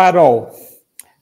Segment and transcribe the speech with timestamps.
[0.00, 0.48] Farol.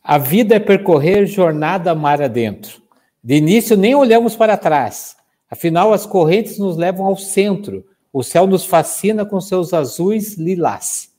[0.05, 2.81] A vida é percorrer jornada mar adentro.
[3.23, 5.17] De início, nem olhamos para trás.
[5.51, 7.85] Afinal, as correntes nos levam ao centro.
[8.13, 11.13] O céu nos fascina com seus azuis lilás.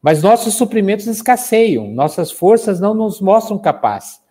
[0.00, 4.22] Mas nossos suprimentos escasseiam, nossas forças não nos mostram capaz.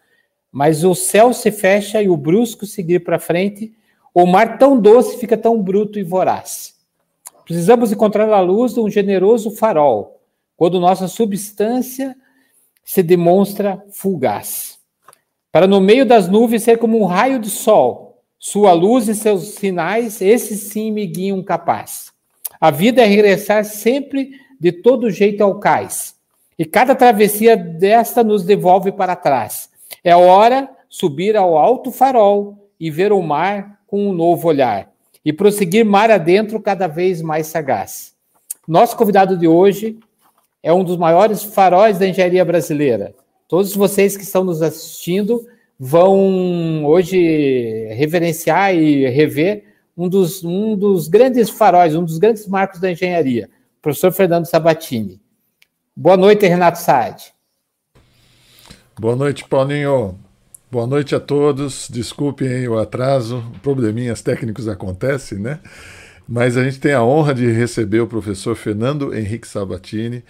[0.52, 3.72] Mas o céu se fecha e o brusco seguir para frente,
[4.16, 6.74] o mar tão doce fica tão bruto e voraz.
[7.46, 10.20] Precisamos encontrar a luz de um generoso farol,
[10.56, 12.16] quando nossa substância
[12.88, 14.80] se demonstra fugaz.
[15.52, 19.56] Para no meio das nuvens ser como um raio de sol, sua luz e seus
[19.56, 22.14] sinais, esses sim me guiam capaz.
[22.62, 26.16] A vida é regressar sempre de todo jeito ao cais.
[26.58, 29.70] E cada travessia desta nos devolve para trás.
[30.02, 34.90] É hora subir ao alto farol e ver o mar com um novo olhar.
[35.26, 38.16] E prosseguir mar adentro cada vez mais sagaz.
[38.66, 40.00] Nosso convidado de hoje
[40.68, 43.16] é um dos maiores faróis da engenharia brasileira.
[43.48, 45.48] Todos vocês que estão nos assistindo
[45.80, 49.64] vão hoje reverenciar e rever
[49.98, 53.50] um dos, um dos grandes faróis, um dos grandes marcos da engenharia
[53.82, 55.22] professor Fernando Sabatini.
[55.96, 57.34] Boa noite, Renato Saad.
[59.00, 60.20] Boa noite, Paulinho.
[60.70, 61.88] Boa noite a todos.
[61.90, 65.62] Desculpem o atraso, probleminhas técnicos acontecem, né?
[66.28, 70.22] Mas a gente tem a honra de receber o professor Fernando Henrique Sabatini.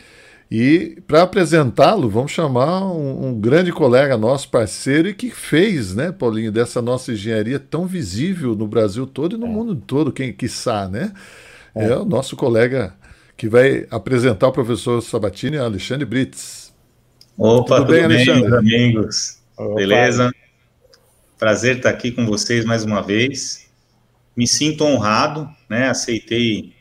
[0.49, 6.11] E para apresentá-lo, vamos chamar um, um, grande colega nosso, parceiro, e que fez, né,
[6.11, 9.49] Paulinho, dessa nossa engenharia tão visível no Brasil todo e no é.
[9.49, 11.11] mundo todo, quem quiçá, né?
[11.75, 11.85] É.
[11.85, 12.95] é o nosso colega
[13.35, 16.73] que vai apresentar o professor Sabatini, Alexandre Brits.
[17.37, 19.39] Opa, tudo, bem, tudo bem meus amigos?
[19.57, 19.75] Opa.
[19.75, 20.31] Beleza?
[21.37, 23.67] Prazer estar aqui com vocês mais uma vez.
[24.35, 25.89] Me sinto honrado, né?
[25.89, 26.73] Aceitei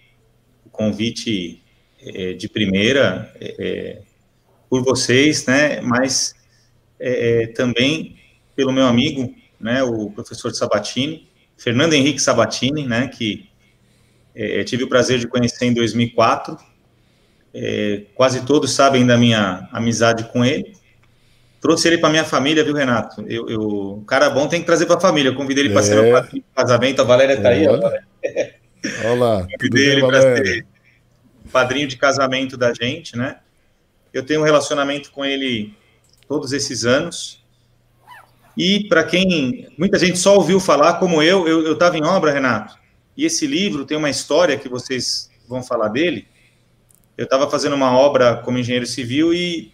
[0.64, 1.62] o convite
[2.06, 3.98] é, de primeira é,
[4.68, 5.80] por vocês, né?
[5.80, 6.34] Mas
[6.98, 8.16] é, também
[8.54, 9.82] pelo meu amigo, né?
[9.82, 13.08] O professor Sabatini, Fernando Henrique Sabatini, né?
[13.08, 13.48] Que
[14.34, 16.56] é, tive o prazer de conhecer em 2004.
[17.54, 20.74] É, quase todos sabem da minha amizade com ele.
[21.60, 23.22] Trouxe ele para minha família, viu, Renato?
[23.26, 25.30] Eu, eu, o cara bom tem que trazer para a família.
[25.30, 27.00] Eu convidei ele para ser meu casamento.
[27.00, 27.80] A Valéria está é, aí, ó.
[29.10, 29.46] Olá.
[29.58, 30.66] Convidei ele para ser
[31.46, 33.38] padrinho de casamento da gente, né?
[34.12, 35.74] Eu tenho um relacionamento com ele
[36.28, 37.44] todos esses anos.
[38.56, 42.76] E para quem muita gente só ouviu falar, como eu, eu estava em obra, Renato.
[43.16, 46.26] E esse livro tem uma história que vocês vão falar dele.
[47.16, 49.72] Eu estava fazendo uma obra como engenheiro civil e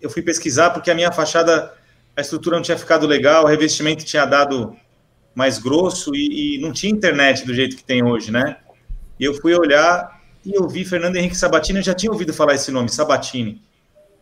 [0.00, 1.72] eu fui pesquisar porque a minha fachada,
[2.16, 4.76] a estrutura não tinha ficado legal, o revestimento tinha dado
[5.34, 8.58] mais grosso e, e não tinha internet do jeito que tem hoje, né?
[9.18, 10.15] E eu fui olhar
[10.46, 13.60] e eu vi Fernando Henrique Sabatini, eu já tinha ouvido falar esse nome, Sabatini.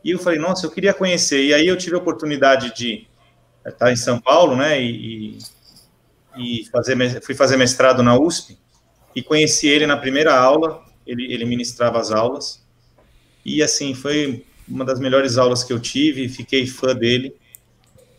[0.02, 1.44] E eu falei, nossa, eu queria conhecer.
[1.44, 3.06] E aí eu tive a oportunidade de
[3.66, 4.80] estar em São Paulo, né?
[4.80, 5.36] E,
[6.34, 8.56] e fazer, fui fazer mestrado na USP
[9.14, 12.64] e conheci ele na primeira aula, ele, ele ministrava as aulas,
[13.44, 17.36] e assim, foi uma das melhores aulas que eu tive, fiquei fã dele,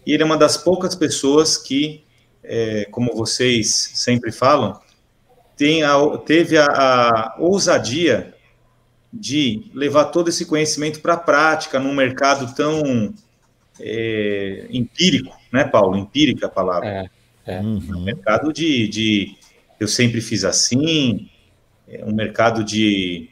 [0.05, 2.03] e ele é uma das poucas pessoas que,
[2.43, 4.79] é, como vocês sempre falam,
[5.57, 5.95] tem a,
[6.25, 8.33] teve a, a ousadia
[9.13, 13.13] de levar todo esse conhecimento para a prática num mercado tão
[13.79, 15.97] é, empírico, né, Paulo?
[15.97, 16.87] Empírica a palavra.
[16.87, 17.15] É.
[17.45, 17.59] É.
[17.59, 17.79] Uhum.
[17.97, 19.35] um mercado de, de
[19.79, 21.29] eu sempre fiz assim,
[21.87, 23.29] é um mercado de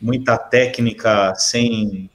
[0.00, 2.08] muita técnica sem,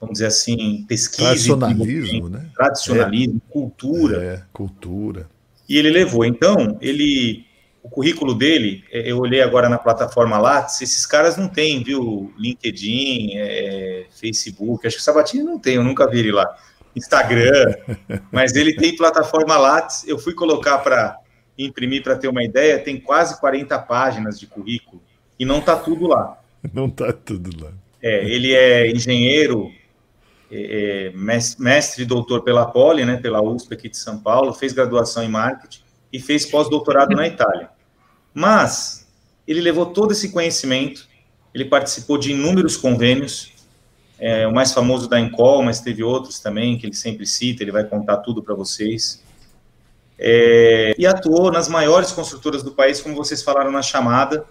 [0.00, 1.28] vamos dizer assim, pesquisa.
[1.28, 2.48] Tradicionalismo, né?
[2.54, 3.52] Tradicionalismo, é.
[3.52, 4.24] cultura.
[4.24, 5.28] É, cultura.
[5.68, 6.24] E ele levou.
[6.24, 7.44] Então, ele,
[7.82, 12.32] o currículo dele, é, eu olhei agora na plataforma Lattes, esses caras não têm, viu,
[12.38, 16.56] LinkedIn, é, Facebook, acho que o Sabatini não tem, eu nunca vi ele lá.
[16.94, 17.74] Instagram,
[18.30, 20.06] mas ele tem plataforma Lattes.
[20.06, 21.18] Eu fui colocar para
[21.58, 25.02] imprimir para ter uma ideia, tem quase 40 páginas de currículo
[25.38, 26.38] e não está tudo lá.
[26.72, 27.72] Não está tudo lá.
[28.00, 29.70] É, ele é engenheiro,
[30.50, 31.12] é, é
[31.58, 35.28] mestre e doutor pela Poli, né, pela USP aqui de São Paulo, fez graduação em
[35.28, 37.70] marketing e fez pós-doutorado na Itália.
[38.34, 39.06] Mas
[39.46, 41.08] ele levou todo esse conhecimento,
[41.54, 43.52] ele participou de inúmeros convênios,
[44.18, 47.72] é, o mais famoso da Encol, mas teve outros também que ele sempre cita, ele
[47.72, 49.22] vai contar tudo para vocês.
[50.18, 54.44] É, e atuou nas maiores construtoras do país, como vocês falaram na chamada.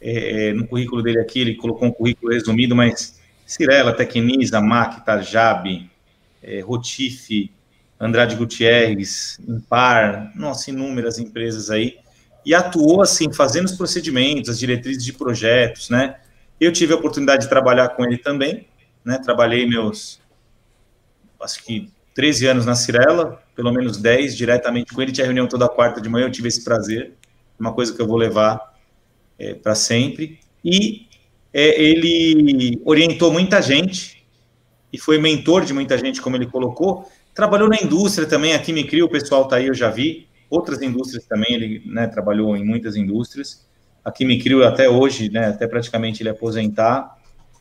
[0.00, 5.90] É, no currículo dele aqui, ele colocou um currículo resumido, mas Cirela, Tecnisa, MAC, Tarjab,
[6.42, 7.50] é, Rotife,
[8.00, 11.98] Andrade Gutierrez, Impar, nossa, inúmeras empresas aí.
[12.44, 16.16] E atuou, assim, fazendo os procedimentos, as diretrizes de projetos, né?
[16.60, 18.66] Eu tive a oportunidade de trabalhar com ele também,
[19.04, 19.18] né?
[19.18, 20.20] Trabalhei meus
[21.40, 25.12] acho que 13 anos na Cirela, pelo menos 10 diretamente com ele.
[25.12, 27.14] Tinha reunião toda quarta de manhã, eu tive esse prazer.
[27.58, 28.74] Uma coisa que eu vou levar
[29.38, 30.38] é, para sempre.
[30.64, 31.06] E
[31.52, 34.24] é, ele orientou muita gente
[34.92, 37.10] e foi mentor de muita gente, como ele colocou.
[37.34, 40.28] Trabalhou na indústria também, a Quimicrio, o pessoal tá aí, eu já vi.
[40.52, 43.66] Outras indústrias também, ele né, trabalhou em muitas indústrias.
[44.04, 47.16] A Quimicrio até hoje, né, até praticamente ele aposentar,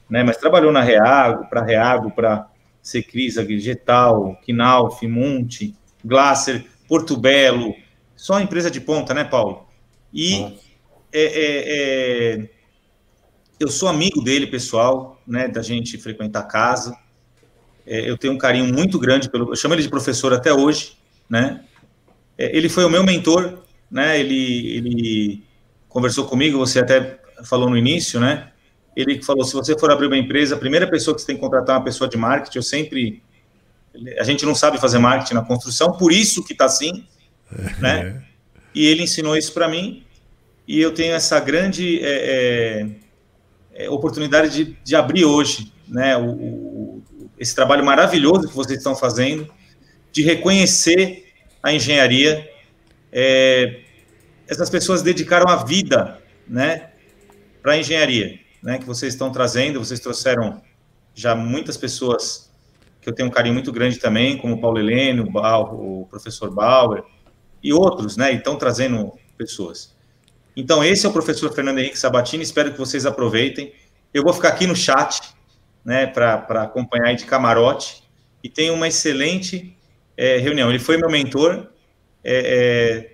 [0.10, 2.50] né, mas trabalhou na Reago, para Reago, para
[2.82, 5.74] Secris, Getal, Quinal, Fimunte,
[6.04, 7.74] Glasser, Porto Belo,
[8.14, 9.70] só empresa de ponta, né, Paulo?
[10.14, 10.60] E
[11.14, 11.64] é, é,
[12.34, 12.50] é,
[13.58, 16.94] eu sou amigo dele, pessoal, né, da gente frequentar a casa.
[17.88, 19.54] É, eu tenho um carinho muito grande pelo.
[19.54, 20.98] Eu chamo ele de professor até hoje,
[21.30, 21.64] né?
[22.42, 23.60] É, ele foi o meu mentor,
[23.90, 24.20] né?
[24.20, 25.44] Ele, ele
[25.88, 28.50] conversou comigo, você até falou no início, né?
[28.96, 31.42] Ele falou: se você for abrir uma empresa, a primeira pessoa que você tem que
[31.42, 32.58] contratar é uma pessoa de marketing.
[32.58, 33.22] Eu sempre.
[34.18, 37.06] A gente não sabe fazer marketing na construção, por isso que está assim,
[37.78, 38.24] né?
[38.74, 40.04] E ele ensinou isso para mim,
[40.66, 42.88] e eu tenho essa grande é,
[43.76, 46.16] é, é, oportunidade de, de abrir hoje, né?
[46.16, 47.04] O, o,
[47.38, 49.48] esse trabalho maravilhoso que vocês estão fazendo,
[50.12, 51.31] de reconhecer
[51.62, 52.50] a engenharia.
[53.12, 53.82] É,
[54.48, 56.92] essas pessoas dedicaram a vida, né,
[57.62, 59.80] para a engenharia, né, que vocês estão trazendo.
[59.80, 60.62] Vocês trouxeram
[61.14, 62.52] já muitas pessoas
[63.02, 66.52] que eu tenho um carinho muito grande também, como o Paulo Helene, o, o professor
[66.54, 67.04] Bauer
[67.64, 69.96] e outros, né, e estão trazendo pessoas.
[70.56, 73.74] Então, esse é o professor Fernando Henrique Sabatini, espero que vocês aproveitem.
[74.14, 75.34] Eu vou ficar aqui no chat,
[75.84, 78.04] né, para acompanhar de camarote,
[78.44, 79.76] e tem uma excelente
[80.22, 80.70] é, reunião.
[80.70, 81.66] Ele foi meu mentor,
[82.24, 82.36] é,
[83.04, 83.12] é,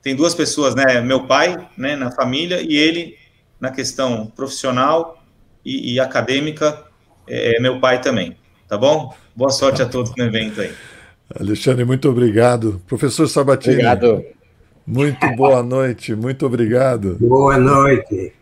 [0.00, 3.14] tem duas pessoas, né, meu pai, né, na família, e ele
[3.60, 5.22] na questão profissional
[5.62, 6.82] e, e acadêmica,
[7.28, 9.14] é, é meu pai também, tá bom?
[9.34, 10.72] Boa sorte a todos no evento aí.
[11.38, 12.80] Alexandre, muito obrigado.
[12.86, 13.74] Professor Sabatini.
[13.74, 14.24] Obrigado.
[14.86, 17.18] Muito boa noite, muito obrigado.
[17.20, 18.32] Boa noite.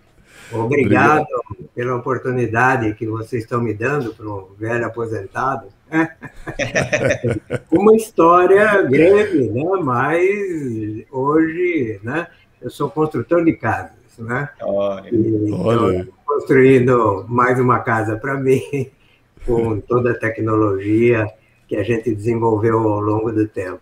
[0.53, 1.64] Obrigado, obrigado.
[1.75, 5.69] Pela oportunidade que vocês estão me dando para um velho aposentado
[7.71, 9.65] Uma história grande, né?
[9.83, 12.27] Mas hoje, né?
[12.61, 14.49] Eu sou construtor de casas, né?
[14.63, 18.91] Olha, então, construindo mais uma casa para mim,
[19.45, 21.27] com toda a tecnologia
[21.69, 23.81] que a gente desenvolveu ao longo do tempo.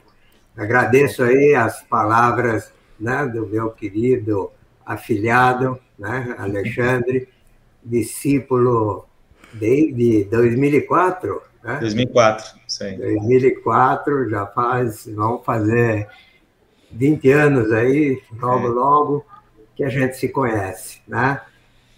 [0.57, 4.51] Agradeço aí as palavras né, do meu querido
[4.85, 7.29] afilhado, né, Alexandre,
[7.85, 9.07] discípulo
[9.53, 11.79] desde 2004, né?
[11.81, 12.97] 2004, sim.
[12.97, 16.09] 2004, já faz, vamos fazer
[16.91, 18.71] 20 anos aí, logo, é.
[18.71, 19.27] logo,
[19.77, 21.41] que a gente se conhece, né?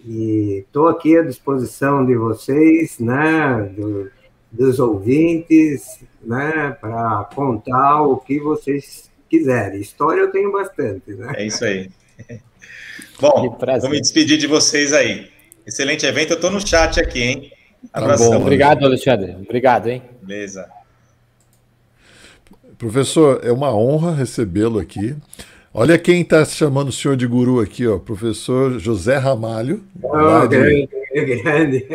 [0.05, 4.11] E estou aqui à disposição de vocês, né, do,
[4.51, 9.81] dos ouvintes, né, para contar o que vocês quiserem.
[9.81, 11.33] História eu tenho bastante, né?
[11.35, 11.89] É isso aí.
[13.19, 15.34] Bom, vou me despedir de vocês aí.
[15.65, 17.51] Excelente evento, eu estou no chat aqui, hein?
[17.91, 18.31] Abração.
[18.31, 18.37] Tá.
[18.37, 19.35] Obrigado, Alexandre.
[19.41, 20.01] Obrigado, hein?
[20.21, 20.67] Beleza.
[22.77, 25.15] Professor, é uma honra recebê-lo aqui.
[25.73, 29.83] Olha quem está chamando o senhor de guru aqui, ó, professor José Ramalho.
[30.01, 31.85] Oh, grande, grande.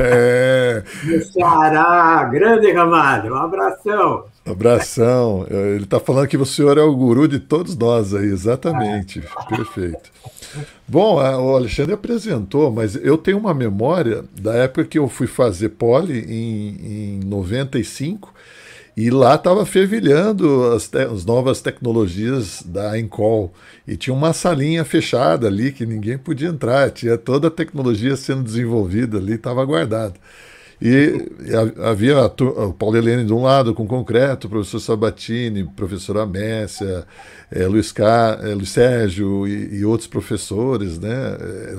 [0.00, 0.82] É.
[1.04, 4.24] No Ceará, grande Ramalho, um abração.
[4.46, 5.46] Abração.
[5.50, 9.22] Ele está falando que o senhor é o guru de todos nós aí, exatamente.
[9.48, 10.12] Perfeito.
[10.86, 15.70] Bom, o Alexandre apresentou, mas eu tenho uma memória da época que eu fui fazer
[15.70, 18.32] pole em, em 95
[18.98, 23.54] e lá estava fervilhando as, te as, novas tecnologias da Encol.
[23.86, 26.90] E tinha uma salinha fechada ali que ninguém podia entrar.
[26.90, 30.14] Tinha toda a tecnologia sendo desenvolvida ali, estava guardada.
[30.80, 31.28] E,
[31.82, 37.04] havia o Paulo Helene de um lado com concreto, o professor Sabatini, professora Messia,
[37.50, 38.38] é, Luiz, Car...
[38.46, 41.10] é, Luiz Sérgio e, e, outros professores, né,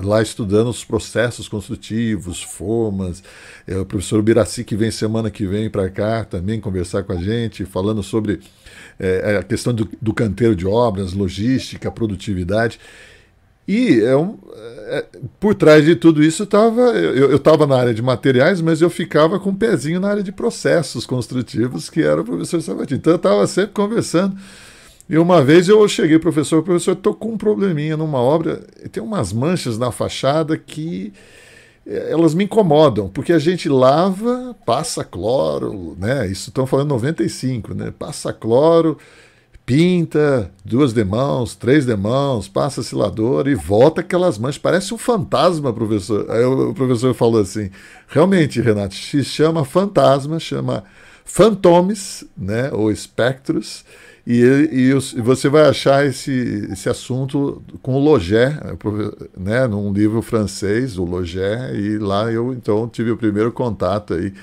[0.03, 3.23] lá estudando os processos construtivos, formas.
[3.65, 7.17] É, o professor Biraci, que vem semana que vem para cá também conversar com a
[7.17, 8.39] gente, falando sobre
[9.39, 12.77] a questão do, do canteiro de obras, logística, produtividade.
[13.71, 14.35] E é um,
[14.87, 15.05] é,
[15.39, 16.81] por trás de tudo isso estava.
[16.81, 20.31] Eu estava na área de materiais, mas eu ficava com um pezinho na área de
[20.31, 22.97] processos construtivos, que era o professor Sabatini.
[22.97, 24.35] Então eu estava sempre conversando.
[25.07, 29.31] E uma vez eu cheguei, professor, professor, estou com um probleminha numa obra, tem umas
[29.31, 31.13] manchas na fachada que
[31.85, 36.25] é, elas me incomodam, porque a gente lava, passa cloro, né?
[36.25, 37.93] Isso estão falando 95, né?
[37.99, 38.97] Passa cloro,
[39.69, 44.57] pinta, duas demãos, três demãos, passa selador e volta aquelas manchas.
[44.57, 46.25] Parece um fantasma, professor.
[46.31, 47.69] Aí o professor falou assim:
[48.07, 50.85] realmente, Renato, se chama fantasma, chama
[51.23, 53.85] fantomes, né, ou espectros,
[54.25, 58.59] e, e, e, você vai achar esse, esse assunto com o Loger,
[59.37, 64.33] né, num livro francês, o Loger, e lá eu então tive o primeiro contato aí.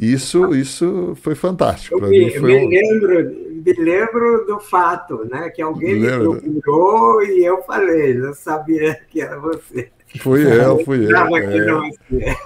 [0.00, 2.02] Isso, isso foi fantástico.
[2.02, 2.68] Eu me, foi me, um...
[2.68, 5.50] lembro, me lembro do fato, né?
[5.50, 9.90] Que alguém me procurou e eu falei, não sabia que era você.
[10.18, 11.82] Fui eu, fui eu.
[12.18, 12.36] É.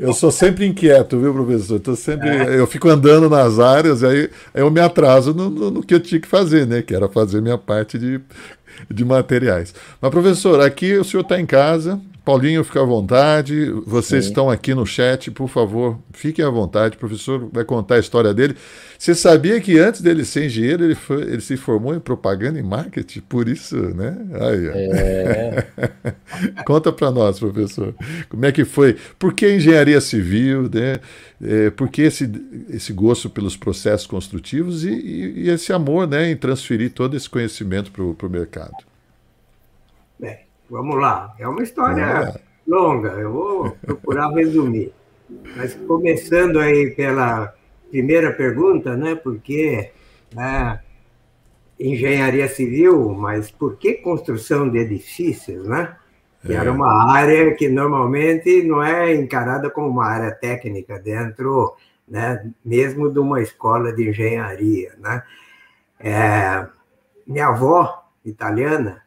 [0.00, 1.74] Eu sou sempre inquieto, viu, professor?
[1.74, 2.58] Eu, tô sempre, é.
[2.58, 6.20] eu fico andando nas áreas, aí eu me atraso no, no, no, que eu tinha
[6.20, 6.82] que fazer, né?
[6.82, 8.20] Que era fazer minha parte de,
[8.90, 9.74] de materiais.
[10.00, 13.70] Mas, professor, aqui o senhor está em casa, Paulinho, fica à vontade.
[13.86, 14.28] Vocês Sim.
[14.28, 16.94] estão aqui no chat, por favor, fiquem à vontade.
[16.94, 18.54] O professor vai contar a história dele.
[18.98, 22.62] Você sabia que antes dele ser engenheiro, ele, foi, ele se formou em propaganda e
[22.62, 23.20] marketing?
[23.20, 24.14] Por isso, né?
[24.42, 25.66] Aí, é.
[26.66, 27.94] Conta para nós, professor.
[28.28, 28.98] Como é que foi?
[29.18, 30.64] Por que engenharia civil?
[30.64, 31.00] Né?
[31.42, 32.30] É, por que esse,
[32.68, 37.30] esse gosto pelos processos construtivos e, e, e esse amor né, em transferir todo esse
[37.30, 38.87] conhecimento para o mercado?
[40.70, 41.34] Vamos lá.
[41.38, 42.40] É uma história é.
[42.66, 43.10] longa.
[43.10, 44.92] Eu vou procurar resumir.
[45.56, 47.54] Mas começando aí pela
[47.90, 49.14] primeira pergunta, né?
[49.14, 49.90] Porque
[50.34, 50.80] né,
[51.78, 55.96] engenharia civil, mas por que construção de edifícios, né?
[56.44, 56.56] Que é.
[56.56, 61.74] era uma área que normalmente não é encarada como uma área técnica dentro,
[62.06, 65.22] né, mesmo de uma escola de engenharia, né?
[66.00, 66.66] É,
[67.26, 69.02] minha avó italiana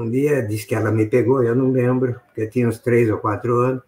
[0.00, 3.10] um dia disse que ela me pegou, eu não lembro, porque eu tinha uns três
[3.10, 3.82] ou quatro anos,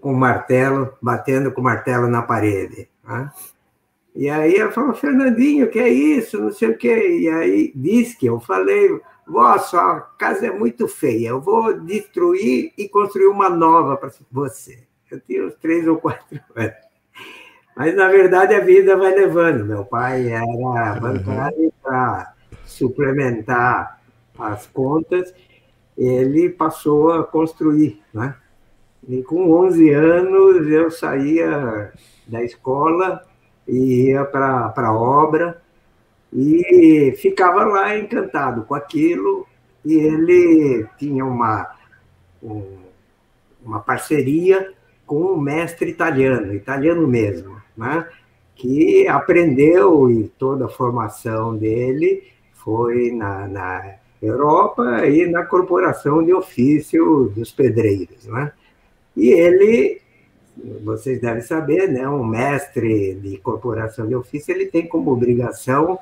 [0.00, 2.88] com um martelo, batendo com o martelo na parede.
[3.04, 3.30] Né?
[4.14, 6.40] E aí ela falou, Fernandinho, que é isso?
[6.40, 7.20] Não sei o quê.
[7.20, 12.72] E aí disse que eu falei, vó, sua casa é muito feia, eu vou destruir
[12.78, 14.84] e construir uma nova para você.
[15.10, 16.84] Eu tinha uns três ou quatro anos.
[17.76, 19.64] Mas, na verdade, a vida vai levando.
[19.64, 22.34] Meu pai era bancário para
[22.64, 24.00] suplementar
[24.38, 25.34] as contas,
[25.96, 28.36] ele passou a construir, né?
[29.08, 31.92] E com 11 anos eu saía
[32.26, 33.22] da escola
[33.68, 35.62] e ia para a obra
[36.32, 39.46] e ficava lá encantado com aquilo.
[39.84, 41.76] E ele tinha uma,
[42.42, 42.78] um,
[43.62, 44.72] uma parceria
[45.06, 48.08] com um mestre italiano, italiano mesmo, né?
[48.54, 52.22] que aprendeu e toda a formação dele
[52.52, 58.26] foi na, na Europa e na Corporação de Ofício dos Pedreiros.
[58.26, 58.52] Né?
[59.16, 60.00] E ele
[60.84, 65.98] vocês devem saber, né, um mestre de corporação de ofício, ele tem como obrigação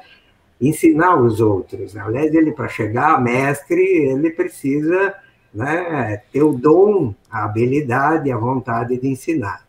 [0.61, 1.97] ensinar os outros.
[1.97, 5.15] Aliás, ele para chegar a mestre, ele precisa
[5.53, 9.67] né, ter o dom, a habilidade, a vontade de ensinar.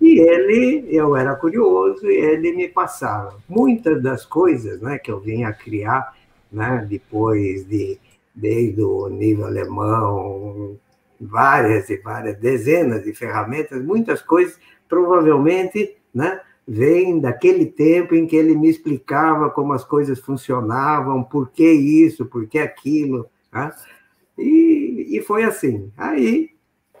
[0.00, 5.20] E ele, eu era curioso, e ele me passava muitas das coisas, né, que eu
[5.20, 6.14] vinha criar,
[6.54, 7.98] né, depois de
[8.34, 10.76] desde o nível alemão,
[11.20, 14.58] várias e várias dezenas de ferramentas, muitas coisas
[14.88, 21.50] provavelmente, né, vêm daquele tempo em que ele me explicava como as coisas funcionavam, por
[21.50, 23.74] que isso, por que aquilo, tá?
[24.38, 25.92] e, e foi assim.
[25.96, 26.50] Aí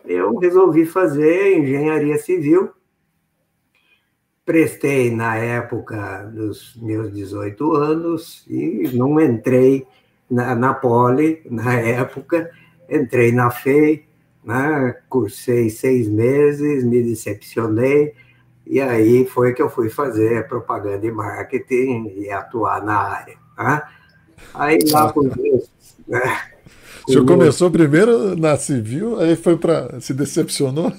[0.04, 2.70] eu resolvi fazer engenharia civil,
[4.44, 9.86] prestei na época dos meus 18 anos e não entrei
[10.30, 12.50] na, na Poli na época,
[12.88, 14.04] entrei na FEI,
[14.44, 14.96] né?
[15.08, 18.14] cursei seis meses, me decepcionei,
[18.66, 23.36] e aí foi que eu fui fazer propaganda e marketing e atuar na área.
[23.58, 23.82] Né?
[24.54, 25.70] Aí lá com Deus.
[26.06, 26.38] Né?
[27.06, 30.00] O senhor começou primeiro na civil, aí foi para.
[30.00, 30.92] se decepcionou?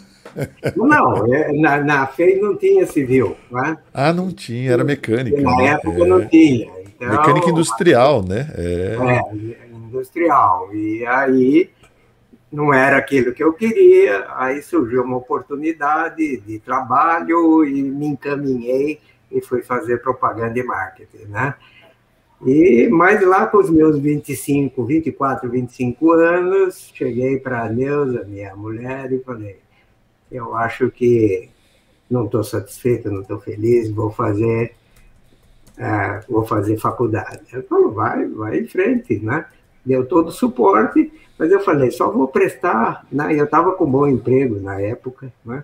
[0.76, 3.36] Não, é, na, na FEI não tinha civil.
[3.50, 3.78] Né?
[3.94, 5.42] Ah, não tinha, era mecânica.
[5.42, 5.68] Na né?
[5.68, 6.06] época é.
[6.06, 6.70] não tinha.
[6.96, 8.50] Então, mecânica industrial, né?
[8.56, 8.98] É.
[9.00, 10.74] é, industrial.
[10.74, 11.70] E aí
[12.52, 19.00] não era aquilo que eu queria, aí surgiu uma oportunidade de trabalho e me encaminhei
[19.32, 21.56] e fui fazer propaganda e marketing, né?
[22.46, 28.56] E mais lá com os meus 25, 24, 25 anos, cheguei para a Neuza, minha
[28.56, 29.58] mulher, e falei:
[30.32, 31.50] eu acho que
[32.10, 34.76] não estou satisfeito, não estou feliz, vou fazer,
[35.78, 37.42] uh, vou fazer faculdade.
[37.52, 39.46] Ela falou: vai, vai em frente, né?
[39.86, 43.38] Deu todo o suporte mas eu falei, só vou prestar, né?
[43.38, 45.64] eu estava com bom emprego na época, né?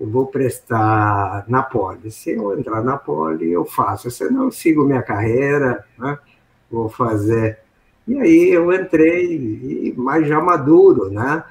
[0.00, 2.10] eu vou prestar na Poli.
[2.10, 6.18] Se eu entrar na Poli, eu faço, senão eu sigo minha carreira, né?
[6.70, 7.58] vou fazer.
[8.06, 11.44] E aí eu entrei, mas já maduro, né?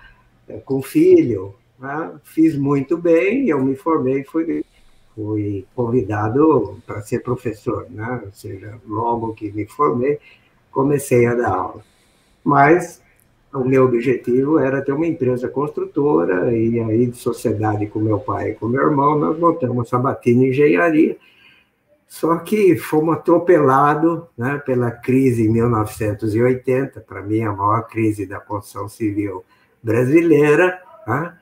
[0.66, 2.20] com filho, né?
[2.24, 4.64] fiz muito bem, eu me formei, fui
[5.16, 8.22] fui convidado para ser professor, né?
[8.26, 10.20] Ou seja, logo que me formei,
[10.70, 11.82] comecei a dar aula.
[12.44, 13.02] Mas
[13.54, 18.50] o meu objetivo era ter uma empresa construtora, e aí, de sociedade com meu pai
[18.50, 21.16] e com meu irmão, nós montamos a Sabatina Engenharia.
[22.08, 28.40] Só que fomos atropelados né, pela crise em 1980, para mim, a maior crise da
[28.40, 29.44] construção civil
[29.82, 30.80] brasileira.
[31.08, 31.34] Né?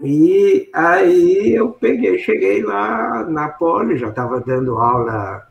[0.00, 5.46] E aí eu peguei, cheguei lá na Poli, já estava dando aula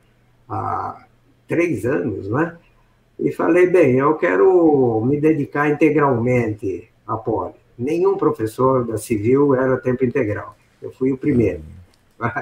[0.47, 1.05] há
[1.47, 2.57] três anos, né?
[3.19, 7.55] e falei, bem, eu quero me dedicar integralmente à Poli.
[7.77, 10.55] Nenhum professor da Civil era tempo integral.
[10.81, 11.61] Eu fui o primeiro.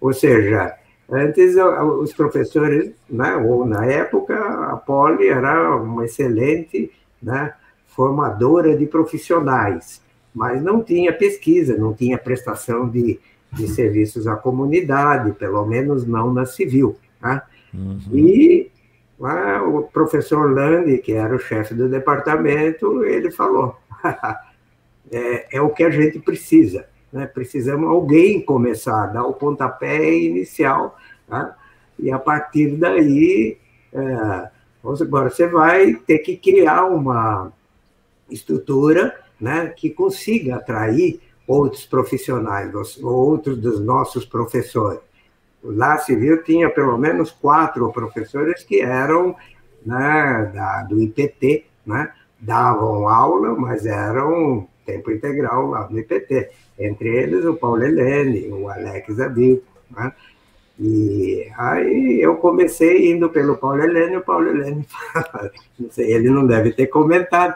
[0.00, 0.76] Ou seja,
[1.10, 7.54] antes os professores, né, ou na época, a Poli era uma excelente né,
[7.86, 10.02] formadora de profissionais,
[10.34, 13.20] mas não tinha pesquisa, não tinha prestação de,
[13.52, 16.96] de serviços à comunidade, pelo menos não na civil.
[17.22, 17.42] Né?
[17.72, 18.00] Uhum.
[18.12, 18.70] E
[19.18, 23.76] Lá, o professor Landi, que era o chefe do departamento, ele falou:
[25.10, 26.86] é, é, o que a gente precisa.
[27.12, 27.26] Né?
[27.26, 30.98] Precisamos alguém começar a dar o pontapé inicial,
[31.28, 31.56] tá?
[31.98, 33.56] e a partir daí,
[33.92, 34.48] é,
[35.00, 37.52] agora você vai ter que criar uma
[38.28, 42.72] estrutura né, que consiga atrair outros profissionais,
[43.02, 45.00] outros dos nossos professores
[45.64, 49.34] lá civil tinha pelo menos quatro professores que eram
[49.84, 56.50] né, da, do IPT, né, davam aula, mas eram tempo integral lá no IPT.
[56.78, 59.62] Entre eles o Paulo Helene, o Alex Abil.
[59.90, 60.12] Né?
[60.78, 64.86] E aí eu comecei indo pelo Paulo Helene, o Paulo Helene,
[65.78, 67.54] não sei, ele não deve ter comentado,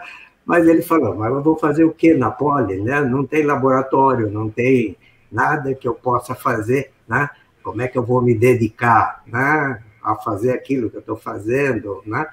[0.48, 2.80] mas ele falou, mas eu vou fazer o que na Poli?
[2.80, 3.02] Né?
[3.02, 4.96] Não tem laboratório, não tem
[5.30, 7.28] nada que eu possa fazer, né?
[7.62, 12.02] como é que eu vou me dedicar né, a fazer aquilo que eu estou fazendo,
[12.06, 12.26] né?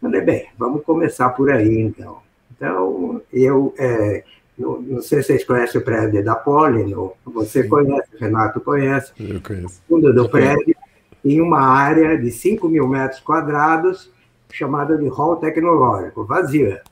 [0.00, 2.18] Falei, bem, vamos começar por aí, então.
[2.54, 4.22] Então, eu, é,
[4.56, 9.12] não, não, sei se vocês conhecem o prédio da Poli, você conhece, Renato conhece.
[9.18, 9.82] Eu conheço.
[9.88, 10.76] Fundo do prédio,
[11.24, 14.12] em uma área de 5 mil metros quadrados,
[14.52, 16.82] chamada de hall tecnológico, vazia.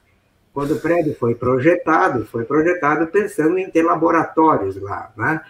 [0.53, 5.41] Quando o prédio foi projetado, foi projetado pensando em ter laboratórios lá, né?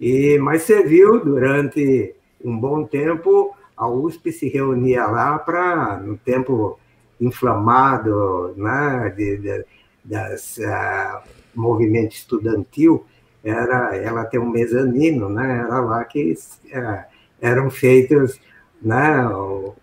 [0.00, 6.78] E, mas serviu durante um bom tempo, a USP se reunia lá para, no tempo
[7.20, 9.64] inflamado né, de, de,
[10.04, 11.22] das uh,
[11.54, 13.06] movimento estudantil,
[13.42, 17.04] era, ela tem um mezanino, né, era lá que uh,
[17.40, 18.38] eram feitos
[18.82, 19.74] né, o,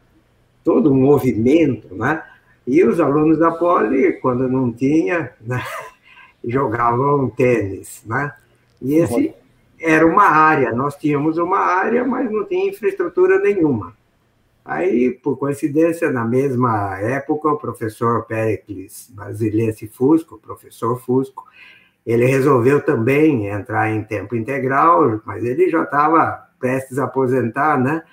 [0.64, 2.24] todo um movimento, né,
[2.66, 5.64] e os alunos da Poli, quando não tinha, né,
[6.44, 8.34] jogavam tênis, né,
[8.82, 9.34] e esse
[9.80, 13.94] era uma área, nós tínhamos uma área, mas não tinha infraestrutura nenhuma.
[14.64, 21.44] Aí, por coincidência, na mesma época, o professor Pericles Basilense Fusco, professor Fusco,
[22.06, 28.04] ele resolveu também entrar em tempo integral, mas ele já estava prestes a aposentar, né?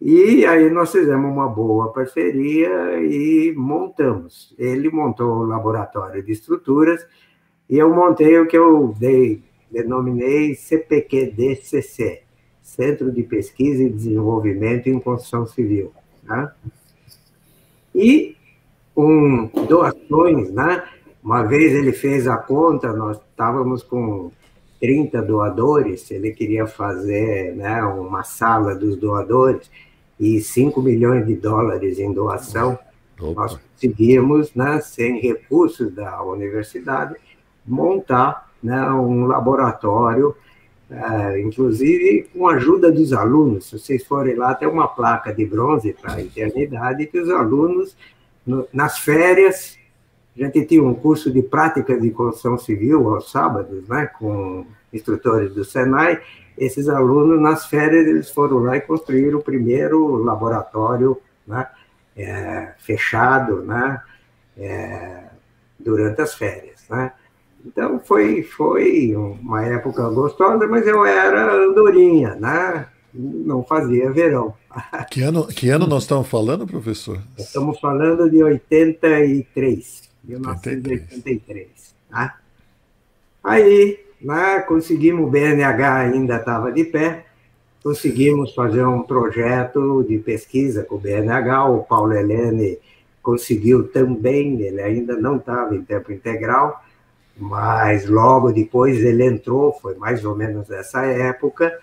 [0.00, 4.54] E aí nós fizemos uma boa parceria e montamos.
[4.58, 7.06] Ele montou o laboratório de estruturas
[7.68, 12.22] e eu montei o que eu dei denominei CPQDCC,
[12.60, 15.92] Centro de Pesquisa e Desenvolvimento em Construção Civil.
[16.24, 16.50] Né?
[17.94, 18.36] E
[18.94, 20.82] com doações, né?
[21.22, 24.32] uma vez ele fez a conta, nós estávamos com
[24.80, 29.70] 30 doadores, ele queria fazer né, uma sala dos doadores
[30.20, 32.78] e 5 milhões de dólares em doação.
[33.18, 33.40] Opa.
[33.40, 37.16] Nós conseguimos, né, sem recursos da universidade,
[37.66, 40.36] montar né, um laboratório,
[40.90, 43.70] é, inclusive com a ajuda dos alunos.
[43.70, 47.96] Se vocês forem lá, tem uma placa de bronze para a eternidade que os alunos,
[48.46, 49.78] no, nas férias,
[50.38, 55.54] a gente tinha um curso de prática de construção civil aos sábados, né, com instrutores
[55.54, 56.20] do Senai.
[56.60, 61.66] Esses alunos, nas férias, eles foram lá e construíram o primeiro laboratório né,
[62.14, 64.02] é, fechado né,
[64.58, 65.22] é,
[65.78, 66.84] durante as férias.
[66.90, 67.12] Né?
[67.64, 72.86] Então foi, foi uma época gostosa, mas eu era andorinha, né?
[73.12, 74.54] Não fazia verão.
[75.10, 77.18] Que ano, que ano nós estamos falando, professor?
[77.36, 81.94] Estamos falando de 83, 1983.
[82.08, 82.38] Tá?
[83.42, 87.24] Aí, né, conseguimos, o BNH ainda estava de pé,
[87.82, 92.78] conseguimos fazer um projeto de pesquisa com o BNH, o Paulo Helene
[93.22, 96.82] conseguiu também, ele ainda não estava em tempo integral,
[97.36, 101.78] mas logo depois ele entrou, foi mais ou menos nessa época,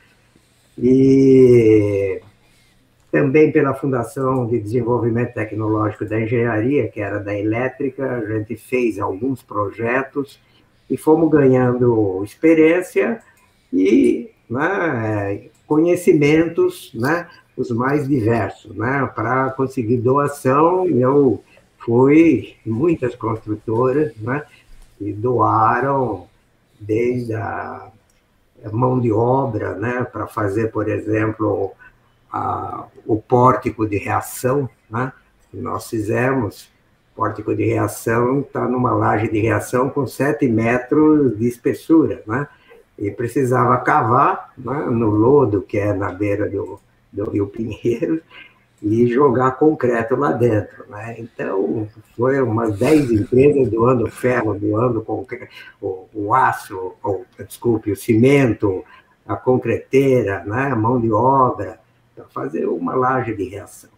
[0.78, 2.22] e
[3.12, 9.00] também pela Fundação de Desenvolvimento Tecnológico da Engenharia, que era da elétrica, a gente fez
[9.00, 10.40] alguns projetos
[10.90, 13.22] e fomos ganhando experiência
[13.72, 20.88] e né, conhecimentos, né, os mais diversos, né, para conseguir doação.
[20.88, 21.44] Eu
[21.80, 24.44] fui muitas construtoras, né,
[25.00, 26.28] e doaram
[26.80, 27.92] desde a
[28.72, 31.72] mão de obra, né, para fazer, por exemplo,
[32.32, 35.12] a, o pórtico de reação, né,
[35.52, 36.70] que nós fizemos.
[37.18, 42.48] O pórtico de reação está numa laje de reação com 7 metros de espessura, né,
[42.96, 46.80] e precisava cavar né, no lodo que é na beira do,
[47.12, 48.22] do Rio Pinheiros
[48.84, 50.86] e jogar concreto lá dentro.
[50.90, 51.16] Né?
[51.18, 55.52] Então, foi umas 10 empresas doando ferro, doando concreto,
[55.82, 58.86] o, o aço, ou, desculpe, o cimento,
[59.28, 60.70] a concreteira, né?
[60.72, 61.80] a mão de obra,
[62.16, 63.97] para fazer uma laje de reação.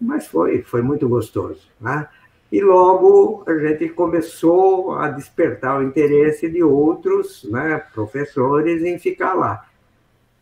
[0.00, 1.68] Mas foi, foi muito gostoso.
[1.80, 2.08] Né?
[2.50, 9.34] E logo a gente começou a despertar o interesse de outros né, professores em ficar
[9.34, 9.66] lá.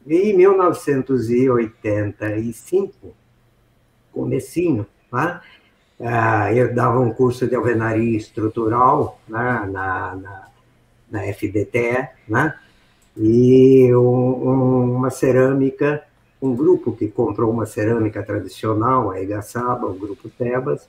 [0.07, 3.15] E em 1985,
[4.13, 5.41] comecinho, né?
[6.05, 9.69] Ah, eu dava um curso de alvenaria estrutural né?
[9.71, 10.49] na, na,
[11.09, 12.59] na FDTE, né?
[13.17, 16.03] e um, uma cerâmica,
[16.43, 20.89] um grupo que comprou uma cerâmica tradicional, a Igaçaba, o grupo Tebas,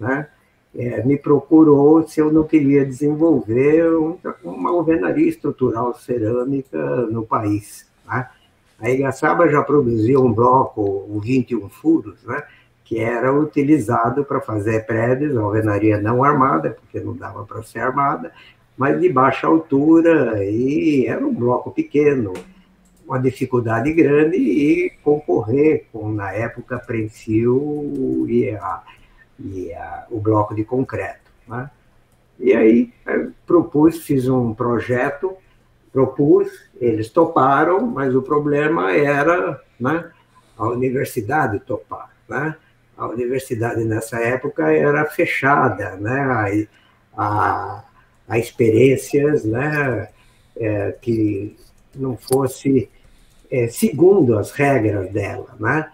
[0.00, 0.28] né?
[0.74, 3.84] É, me procurou se eu não queria desenvolver
[4.42, 7.86] uma alvenaria estrutural cerâmica no país.
[8.04, 8.28] Né?
[8.80, 12.42] A Igaçaba já produzia um bloco, um 21 furos, né?
[12.84, 18.32] que era utilizado para fazer prédios, alvenaria não armada, porque não dava para ser armada,
[18.76, 22.32] mas de baixa altura, e era um bloco pequeno,
[23.06, 28.82] uma dificuldade grande, e concorrer com, na época, Prensil e, a,
[29.38, 31.30] e a, o bloco de concreto.
[31.46, 31.70] Né?
[32.38, 32.92] E aí
[33.46, 35.36] propus, fiz um projeto,
[35.92, 36.48] propus,
[36.80, 40.10] eles toparam, mas o problema era né,
[40.56, 42.10] a universidade topar.
[42.28, 42.56] Né?
[42.96, 46.68] a universidade nessa época era fechada, né?
[47.16, 47.84] a, a,
[48.28, 50.08] a experiências né?
[50.56, 51.56] É, que
[51.96, 52.88] não fosse
[53.54, 55.54] é, segundo as regras dela.
[55.60, 55.88] Né?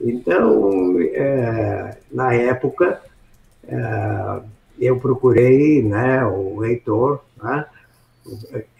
[0.00, 3.00] Então, é, na época,
[3.68, 4.40] é,
[4.80, 7.66] eu procurei né, o reitor, né?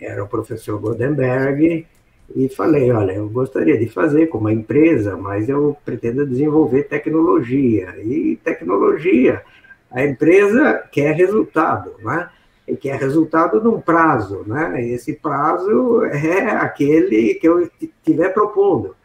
[0.00, 1.86] era o professor Goldenberg,
[2.34, 7.94] e falei, olha, eu gostaria de fazer com uma empresa, mas eu pretendo desenvolver tecnologia.
[8.02, 9.42] E tecnologia,
[9.90, 12.28] a empresa quer resultado, né?
[12.66, 14.82] E quer resultado num prazo, né?
[14.82, 18.96] Esse prazo é aquele que eu estiver propondo.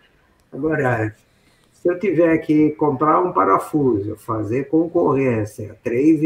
[0.51, 1.13] Agora,
[1.73, 6.19] se eu tiver que comprar um parafuso, fazer concorrência, três,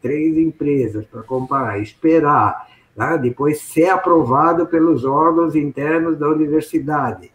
[0.00, 3.16] três empresas para comprar, esperar, tá?
[3.16, 7.30] depois ser aprovado pelos órgãos internos da universidade.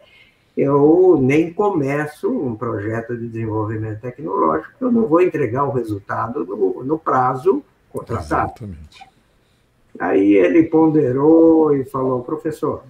[0.56, 6.82] Eu nem começo um projeto de desenvolvimento tecnológico, eu não vou entregar o resultado no,
[6.82, 8.52] no prazo contratado.
[8.56, 9.09] Exatamente.
[10.00, 12.82] Aí ele ponderou e falou, professor,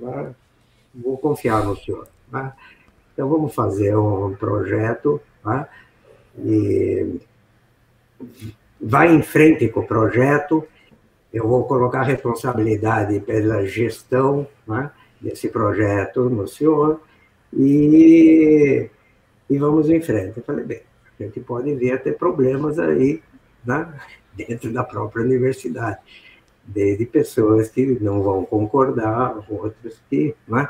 [0.00, 0.32] tá?
[0.94, 2.08] vou confiar no senhor.
[2.32, 2.56] Tá?
[3.12, 5.68] Então vamos fazer um projeto tá?
[6.38, 7.20] e
[8.80, 10.66] vai em frente com o projeto,
[11.32, 17.00] eu vou colocar a responsabilidade pela gestão né, desse projeto no senhor
[17.52, 18.88] e,
[19.50, 20.38] e vamos em frente.
[20.38, 20.80] Eu falei, bem,
[21.18, 23.22] a gente pode vir a ter problemas aí
[23.64, 23.92] né,
[24.34, 25.98] dentro da própria universidade,
[26.66, 30.34] desde pessoas que não vão concordar, outras que.
[30.48, 30.68] Né,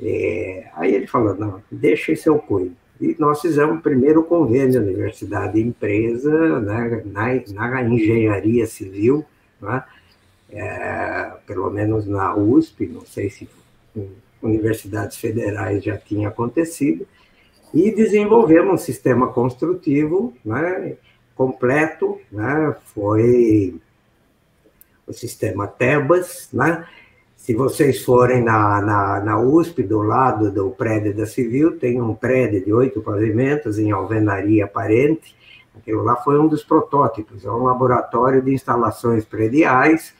[0.00, 2.76] é, aí ele falou, não, deixa isso eu cuido.
[3.00, 9.24] E nós fizemos o primeiro convênio universidade-empresa né, na, na engenharia civil,
[9.60, 9.84] né?
[10.48, 13.48] É, pelo menos na USP, não sei se
[13.96, 14.08] em
[14.40, 17.06] universidades federais já tinha acontecido,
[17.74, 20.96] e desenvolvemos um sistema construtivo né,
[21.34, 23.74] completo, né, foi
[25.06, 26.86] o sistema Tebas, né,
[27.36, 32.14] se vocês forem na, na, na, USP, do lado do prédio da Civil, tem um
[32.14, 35.36] prédio de oito pavimentos em alvenaria aparente,
[35.76, 40.14] Aquilo lá foi um dos protótipos, é um laboratório de instalações prediais,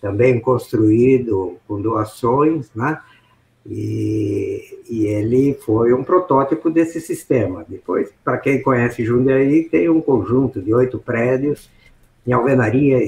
[0.00, 3.00] também construído com doações, né?
[3.68, 7.64] E, e, ele foi um protótipo desse sistema.
[7.68, 11.68] Depois, para quem conhece Jundiaí, tem um conjunto de oito prédios
[12.24, 12.98] em alvenaria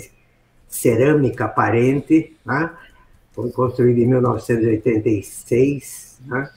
[0.68, 2.70] cerâmica aparente, né?
[3.32, 6.50] foi construído em 1986, né?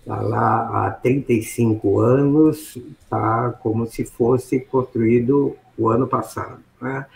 [0.00, 6.60] está lá há 35 anos, está como se fosse construído o ano passado.
[6.80, 7.06] Né?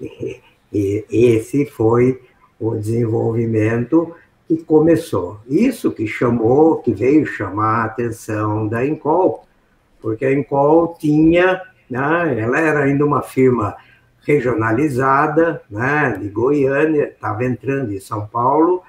[0.00, 0.40] E,
[0.72, 2.20] e esse foi
[2.58, 4.14] o desenvolvimento
[4.48, 5.38] que começou.
[5.48, 9.44] Isso que chamou, que veio chamar a atenção da Encol,
[10.00, 13.76] porque a Encol tinha, né, ela era ainda uma firma
[14.26, 18.82] regionalizada, né, de Goiânia, estava entrando em São Paulo,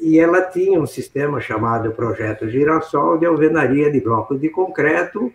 [0.00, 5.32] e ela tinha um sistema chamado Projeto Girassol de alvenaria de blocos de concreto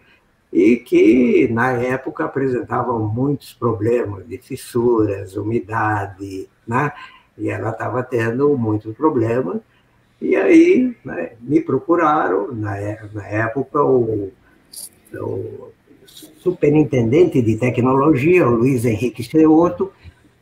[0.51, 6.91] e que, na época, apresentavam muitos problemas de fissuras, umidade, né?
[7.37, 9.57] E ela estava tendo muitos problemas.
[10.21, 12.75] E aí né, me procuraram, na,
[13.13, 14.31] na época, o,
[15.13, 15.71] o
[16.39, 19.91] superintendente de tecnologia, o Luiz Henrique Ceoto,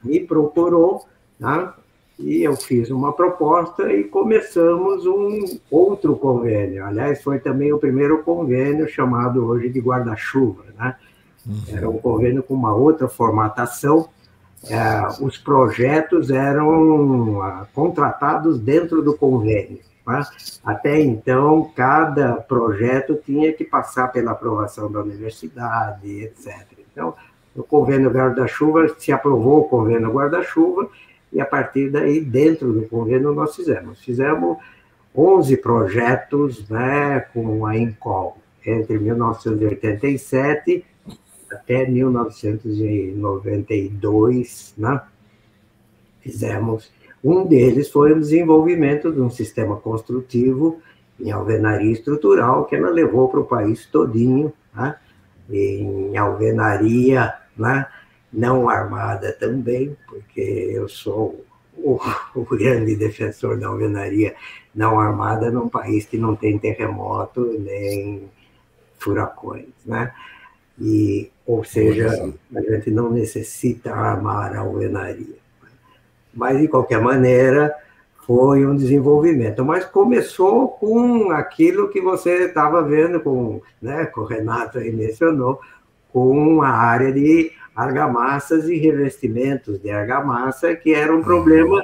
[0.04, 1.06] me procurou,
[1.40, 1.72] né,
[2.20, 6.86] e eu fiz uma proposta e começamos um outro convênio.
[6.86, 10.64] Aliás, foi também o primeiro convênio chamado hoje de guarda-chuva.
[10.78, 10.96] Né?
[11.46, 11.62] Uhum.
[11.76, 14.08] Era um convênio com uma outra formatação.
[14.70, 19.80] É, os projetos eram ah, contratados dentro do convênio.
[20.64, 26.68] Até então, cada projeto tinha que passar pela aprovação da universidade, etc.
[26.92, 27.16] Então,
[27.56, 30.90] no convênio guarda-chuva, se aprovou o convênio guarda-chuva,
[31.32, 34.04] e a partir daí, dentro do convênio, nós fizemos.
[34.04, 34.58] Fizemos
[35.16, 40.86] 11 projetos né, com a Incol, entre 1987
[41.52, 45.02] até 1992, né?
[46.20, 46.92] Fizemos.
[47.24, 50.82] Um deles foi o desenvolvimento de um sistema construtivo
[51.20, 54.96] em alvenaria estrutural, que ela levou para o país todinho, né?
[55.50, 57.88] em alvenaria, né?
[58.32, 61.46] não armada também, porque eu sou
[61.78, 62.00] o,
[62.36, 64.36] o, grande defensor da alvenaria
[64.74, 68.30] não armada num país que não tem terremoto nem
[68.98, 70.14] furacões, né?
[70.80, 75.43] E, ou seja, a gente não necessita armar a alvenaria.
[76.34, 77.74] Mas, de qualquer maneira,
[78.26, 79.64] foi um desenvolvimento.
[79.64, 85.60] Mas começou com aquilo que você estava vendo, com, né, com o Renato aí mencionou,
[86.12, 91.24] com a área de argamassas e revestimentos de argamassa, que era um uhum.
[91.24, 91.84] problema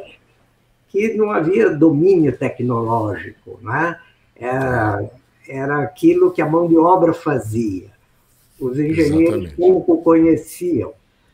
[0.88, 4.00] que não havia domínio tecnológico, né?
[4.36, 5.10] Era,
[5.48, 7.90] era aquilo que a mão de obra fazia.
[8.60, 9.56] Os engenheiros Exatamente.
[9.56, 10.94] pouco conheciam,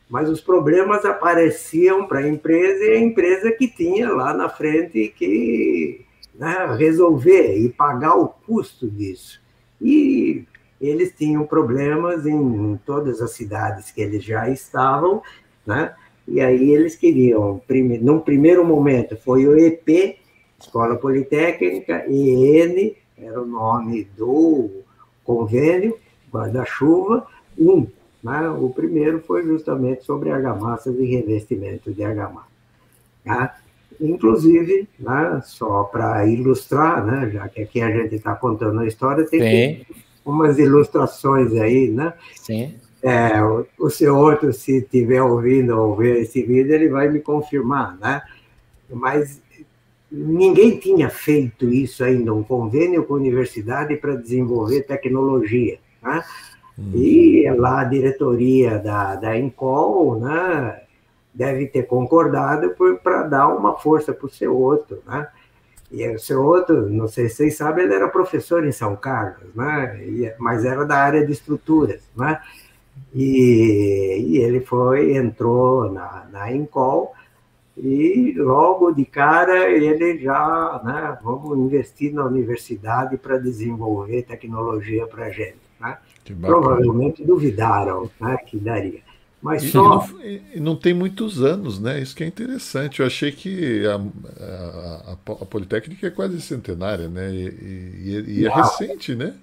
[0.10, 5.14] mas os problemas apareciam para a empresa e a empresa que tinha lá na frente
[5.18, 9.42] que né, resolver e pagar o custo disso.
[9.82, 10.46] E
[10.80, 15.22] eles tinham problemas em todas as cidades que eles já estavam,
[15.66, 15.94] né?
[16.28, 17.62] E aí eles queriam,
[18.02, 20.18] num primeiro momento, foi o EP,
[20.60, 24.70] Escola Politécnica, EN, era o nome do
[25.24, 25.98] convênio,
[26.32, 27.88] guarda-chuva, um.
[28.26, 28.50] Né?
[28.50, 32.48] O primeiro foi justamente sobre argamassas e revestimento de argamassa.
[33.24, 33.56] Tá?
[34.02, 39.28] Inclusive, né, só para ilustrar, né, já que aqui a gente está contando a história,
[39.28, 39.86] tem
[40.26, 42.16] umas ilustrações aí, né?
[42.42, 42.74] Sim.
[43.04, 47.20] É, o, o seu outro, se estiver ouvindo ou ver esse vídeo, ele vai me
[47.20, 48.24] confirmar, né?
[48.90, 49.40] Mas
[50.12, 56.24] ninguém tinha feito isso ainda, um convênio com a universidade para desenvolver tecnologia, né?
[56.78, 56.92] Hum.
[56.94, 60.82] E lá a diretoria da, da Encol, né,
[61.34, 65.28] deve ter concordado para dar uma força para o seu outro, né?
[65.92, 69.54] E o seu outro, não sei se vocês sabem, ele era professor em São Carlos,
[69.54, 70.34] né?
[70.40, 72.42] mas era da área de estruturas, né?
[73.14, 77.14] E, e ele foi, entrou na, na Encol
[77.78, 85.26] e logo de cara ele já, né, vamos investir na universidade para desenvolver tecnologia para
[85.26, 85.65] a gente.
[86.34, 89.00] Provavelmente duvidaram né, que daria.
[89.42, 89.84] Mas e, só...
[89.84, 92.02] não, e não tem muitos anos, né?
[92.02, 93.00] Isso que é interessante.
[93.00, 94.02] Eu achei que a,
[94.44, 97.32] a, a, Politécnica é quase centenária, né?
[97.32, 99.36] E, e, e é recente, né?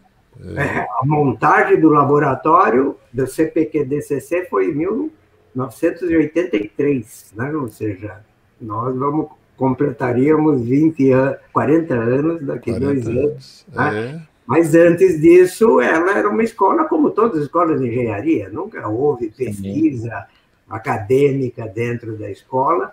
[0.56, 0.60] É...
[0.60, 7.54] É, a montagem do laboratório do CPQDCC foi em 1983, né?
[7.54, 8.24] Ou seja,
[8.60, 13.22] nós vamos completaríamos 20 anos, 40 anos daqui a dois anos.
[13.22, 14.00] anos né?
[14.00, 14.20] é.
[14.52, 19.30] Mas antes disso, ela era uma escola como todas as escolas de engenharia, nunca houve
[19.30, 20.34] pesquisa Sim.
[20.68, 22.92] acadêmica dentro da escola.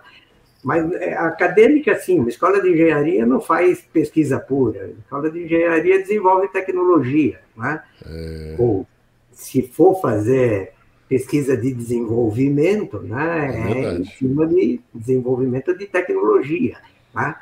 [0.64, 4.86] Mas é, acadêmica, sim, uma escola de engenharia não faz pesquisa pura.
[4.86, 7.40] A escola de engenharia desenvolve tecnologia.
[7.54, 7.82] Né?
[8.06, 8.56] É...
[8.58, 8.86] Ou,
[9.30, 10.72] se for fazer
[11.10, 16.78] pesquisa de desenvolvimento, né, é, é em cima de desenvolvimento de tecnologia.
[17.14, 17.34] Né?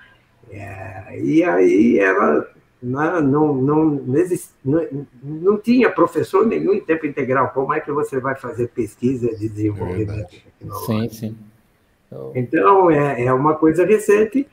[0.50, 3.84] É, e aí ela não, não, não,
[4.64, 4.86] não,
[5.22, 7.50] não, tinha professor nenhum em tempo integral.
[7.50, 11.36] Como é que você vai fazer pesquisa de desenvolvimento é Sim, sim.
[12.34, 14.46] Então, é, é uma coisa recente.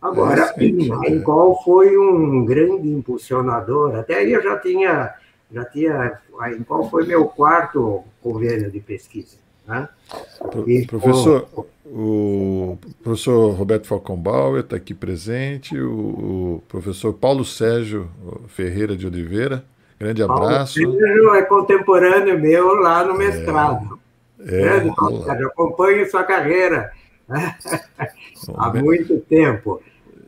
[0.00, 5.14] Agora, é em qual foi um grande impulsionador, até aí eu já tinha,
[5.52, 6.18] já tinha,
[6.56, 9.36] em qual foi meu quarto convênio de pesquisa.
[9.66, 9.88] Né?
[10.66, 11.46] E, professor,
[11.92, 14.16] o professor Roberto Falcão
[14.58, 18.08] está aqui presente, o, o, professor Paulo Sérgio
[18.46, 19.64] Ferreira de Oliveira,
[19.98, 20.80] grande abraço.
[20.80, 23.98] Paulo Sérgio é contemporâneo meu lá no mestrado.
[24.38, 26.92] É, grande Paulo Sérgio, acompanho sua carreira
[28.56, 29.82] há muito tempo.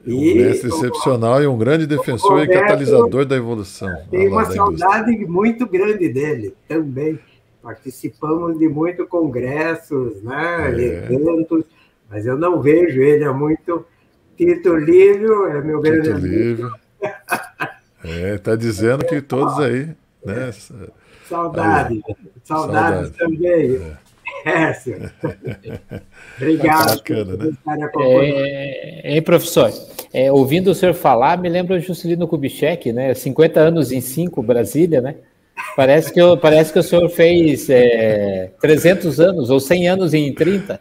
[0.04, 3.88] Um mestre excepcional e um grande defensor Roberto, e catalisador da evolução.
[4.10, 7.20] Tem uma saudade muito grande dele também.
[7.62, 11.12] Participamos de muitos congressos, né, é.
[11.12, 11.64] eventos,
[12.10, 13.86] mas eu não vejo ele há muito.
[14.36, 16.72] Tito Lívio é meu grande Tito Lívio.
[18.04, 19.90] É, está dizendo que todos aí.
[20.24, 20.50] Né?
[21.28, 22.16] Saudade, aí.
[22.42, 23.10] saudades Saudade.
[23.16, 23.76] também.
[23.76, 24.02] É.
[24.44, 25.10] Hércio.
[26.36, 27.52] Obrigado Bacana, né?
[28.00, 29.72] É, hein, professor?
[30.12, 33.14] É, ouvindo o senhor falar, me lembra o Juscelino Kubitschek, né?
[33.14, 35.16] 50 anos em 5, Brasília, né?
[35.76, 40.32] Parece que, eu, parece que o senhor fez é, 300 anos ou 100 anos em
[40.32, 40.80] 30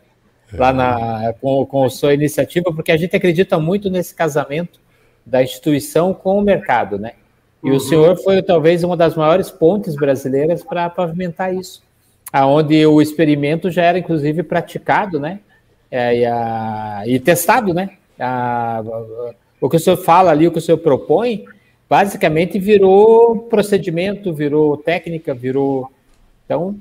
[0.54, 4.80] lá na, com, com a sua iniciativa, porque a gente acredita muito nesse casamento
[5.26, 7.14] da instituição com o mercado, né?
[7.64, 7.78] E uhum.
[7.78, 11.82] o senhor foi talvez uma das maiores pontes brasileiras para pavimentar isso,
[12.34, 15.40] aonde o experimento já era inclusive praticado, né?
[15.90, 17.92] É, e, a, e, testado, né?
[18.20, 18.82] A,
[19.60, 21.46] o que o senhor fala ali, o que o senhor propõe,
[21.92, 25.92] basicamente virou procedimento, virou técnica, virou.
[26.46, 26.74] Então,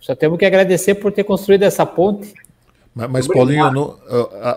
[0.00, 2.32] só temos que agradecer por ter construído essa ponte.
[2.94, 3.98] Mas, mas Paulinho, no,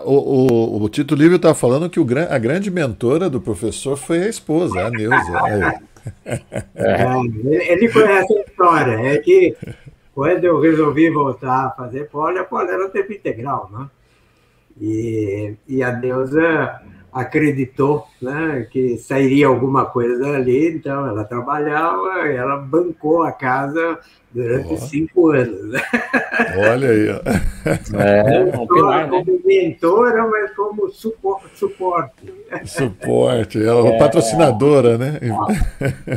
[0.06, 4.22] o, o, o, Tito Livre está falando que o, a grande mentora do professor foi
[4.22, 5.82] a esposa, a Neuza.
[6.74, 8.92] é, ele conhece a história.
[9.12, 9.54] É que
[10.14, 13.86] quando eu resolvi voltar a fazer poli, a poli era tempo integral, né?
[14.80, 16.80] E, e a Neuza
[17.12, 23.98] acreditou né, que sairia alguma coisa dali, então ela trabalhava, ela bancou a casa
[24.32, 24.76] durante oh.
[24.76, 25.72] cinco anos.
[25.72, 25.80] Né?
[26.70, 27.08] Olha aí.
[27.94, 29.24] É, um pilar, né?
[29.24, 32.32] como mentora, mas como suporte.
[32.64, 35.18] Suporte, ela é, é patrocinadora, né?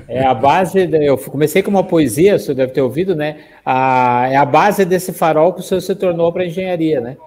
[0.07, 3.37] É a base, eu comecei com uma poesia, você deve ter ouvido, né?
[3.65, 7.17] A, é a base desse farol que o senhor se tornou para a engenharia, né?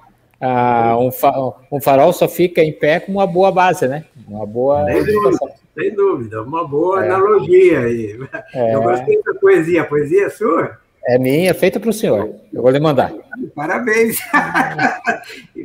[0.46, 4.04] Ah, um, fa um, farol só fica em pé com uma boa base, né?
[4.28, 4.84] Uma boa.
[4.84, 5.38] Sem dúvida,
[5.74, 7.08] sem dúvida uma boa é.
[7.08, 8.18] analogia aí.
[8.52, 8.74] É.
[8.74, 9.80] Eu gostei da poesia.
[9.80, 10.78] A poesia é sua?
[11.06, 12.34] É minha, é feita para o senhor.
[12.52, 13.14] Eu vou lhe mandar.
[13.54, 14.18] Parabéns.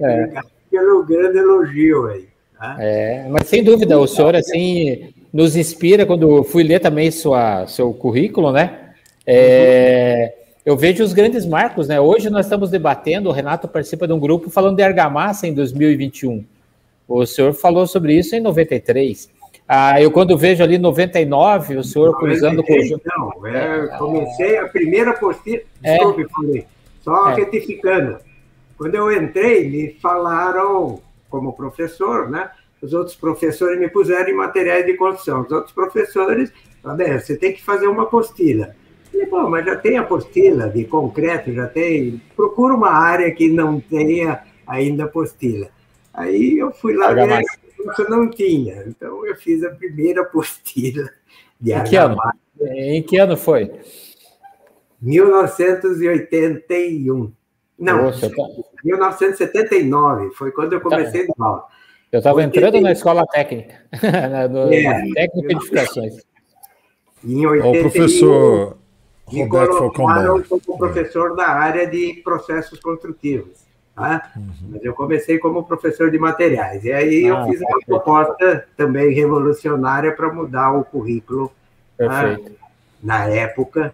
[0.02, 0.30] É.
[0.72, 2.28] pelo grande elogio aí.
[2.58, 2.78] Tá?
[2.80, 7.94] É, mas sem dúvida, o senhor assim nos inspira quando fui ler também sua, seu
[7.94, 8.94] currículo, né?
[9.28, 10.36] É,
[10.70, 12.00] eu vejo os grandes marcos, né?
[12.00, 16.46] Hoje nós estamos debatendo, o Renato participa de um grupo falando de argamassa em 2021.
[17.08, 19.32] O senhor falou sobre isso em 93.
[19.68, 23.02] Ah, eu quando vejo ali 99, o senhor cruzando com o.
[23.04, 25.64] Não, é, comecei a primeira postilha.
[25.82, 25.96] É.
[25.96, 26.68] Desculpe, é, falei.
[27.02, 27.34] Só é.
[27.34, 28.18] retificando.
[28.78, 31.02] Quando eu entrei, me falaram,
[31.32, 32.48] como professor, né?
[32.80, 35.42] Os outros professores me puseram em materiais de construção.
[35.42, 36.54] Os outros professores,
[36.84, 38.76] falaram, você tem que fazer uma apostila.
[39.12, 42.22] Falei, pô, mas já tem apostila de concreto, já tem.
[42.36, 45.70] Procura uma área que não tenha ainda apostila.
[46.14, 48.84] Aí eu fui lá ver, isso não tinha.
[48.88, 51.10] Então eu fiz a primeira apostila
[51.60, 52.18] de em que ano?
[52.62, 53.72] Em que ano foi?
[55.02, 57.34] 1981.
[57.78, 58.44] Não, Poxa, tá...
[58.84, 61.34] 1979, foi quando eu comecei tá.
[61.34, 61.64] a dar aula.
[62.12, 63.76] Eu estava entrando na escola técnica,
[64.50, 66.16] no, é, técnica de edificações.
[67.24, 68.79] Em 81, o professor,
[69.32, 73.68] me colocaram como professor da área de processos construtivos.
[73.96, 74.32] Tá?
[74.36, 74.52] Uhum.
[74.70, 76.86] Mas eu comecei como professor de materiais.
[76.86, 81.52] E aí ah, eu fiz uma proposta também revolucionária para mudar o currículo
[81.98, 82.38] tá?
[83.04, 83.94] na época.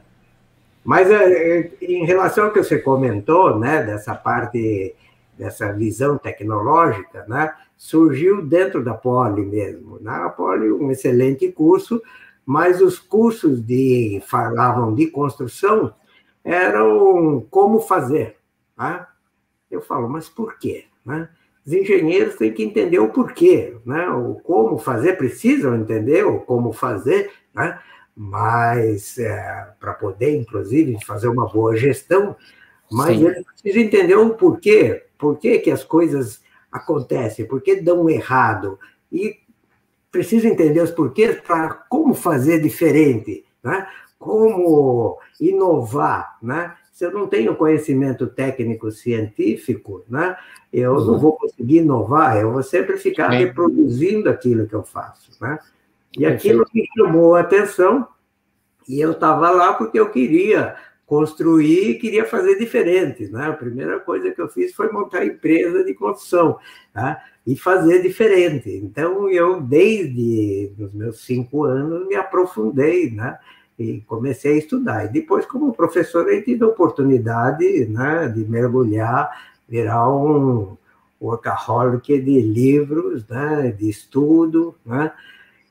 [0.84, 4.94] Mas é, em relação ao que você comentou, né, dessa parte,
[5.36, 9.98] dessa visão tecnológica, né, surgiu dentro da Poli mesmo.
[10.00, 10.12] Né?
[10.12, 12.00] A Poli, um excelente curso,
[12.46, 15.94] mas os cursos de falavam de construção
[16.44, 18.38] eram como fazer.
[18.78, 19.06] Né?
[19.72, 20.86] Eu falo, mas por quê?
[21.04, 21.28] Né?
[21.66, 24.08] Os engenheiros têm que entender o porquê, né?
[24.10, 27.80] o como fazer, precisam entender o como fazer, né?
[28.16, 32.36] mas é, para poder, inclusive, fazer uma boa gestão,
[32.92, 33.26] mas Sim.
[33.26, 38.78] eles precisam entender o porquê, por que as coisas acontecem, por que dão errado,
[39.12, 39.40] e
[40.16, 43.86] preciso entender os porquês para como fazer diferente, né?
[44.18, 46.38] como inovar.
[46.42, 46.74] Né?
[46.94, 50.38] Se eu não tenho conhecimento técnico científico, né?
[50.72, 51.20] eu não uhum.
[51.20, 55.32] vou conseguir inovar, eu vou sempre ficar reproduzindo aquilo que eu faço.
[55.42, 55.60] Né?
[56.18, 58.08] E aquilo me chamou a atenção,
[58.88, 63.28] e eu estava lá porque eu queria construir e queria fazer diferente.
[63.28, 63.48] Né?
[63.50, 66.58] A primeira coisa que eu fiz foi montar a empresa de construção
[66.94, 67.22] tá?
[67.46, 68.70] E fazer diferente.
[68.70, 73.38] Então, eu, desde os meus cinco anos, me aprofundei né?
[73.78, 75.06] e comecei a estudar.
[75.06, 79.30] E depois, como professor, eu tive a oportunidade né, de mergulhar,
[79.68, 80.76] virar um
[81.22, 84.76] workaholic de livros, né, de estudo.
[84.84, 85.12] Né?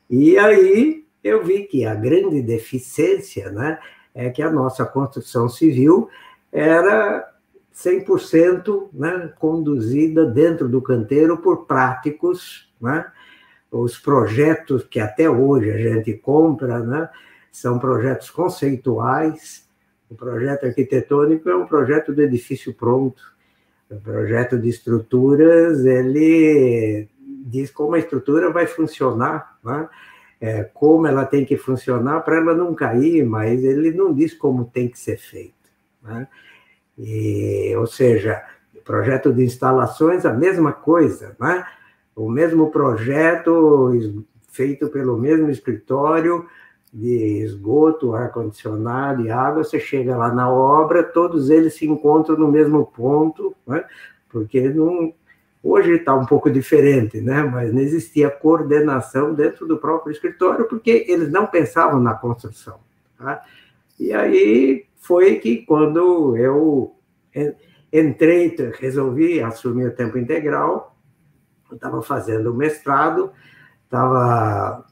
[0.08, 3.78] E aí eu vi que a grande deficiência né,
[4.14, 6.08] é que a nossa construção civil
[6.52, 7.33] era
[7.74, 13.04] 100% né, conduzida dentro do canteiro por práticos, né?
[13.70, 17.08] Os projetos que até hoje a gente compra, né,
[17.50, 19.68] são projetos conceituais.
[20.08, 23.20] O projeto arquitetônico é um projeto de edifício pronto.
[23.90, 27.08] O projeto de estruturas, ele
[27.46, 29.88] diz como a estrutura vai funcionar, né?
[30.40, 34.66] é, como ela tem que funcionar para ela não cair, mas ele não diz como
[34.66, 35.54] tem que ser feito.
[36.02, 36.28] Né?
[36.98, 38.42] E, ou seja,
[38.84, 41.66] projeto de instalações, a mesma coisa, né?
[42.14, 44.14] o mesmo projeto
[44.50, 46.46] feito pelo mesmo escritório
[46.92, 52.50] de esgoto, ar-condicionado e água, você chega lá na obra, todos eles se encontram no
[52.50, 53.84] mesmo ponto, né?
[54.28, 55.12] porque não,
[55.64, 57.42] Hoje está um pouco diferente, né?
[57.42, 62.80] mas não existia coordenação dentro do próprio escritório, porque eles não pensavam na construção.
[63.18, 63.42] Tá?
[63.98, 66.94] E aí foi que, quando eu
[67.92, 70.96] entrei, resolvi assumir o tempo integral,
[71.70, 73.30] eu estava fazendo o mestrado,
[73.84, 74.84] estava.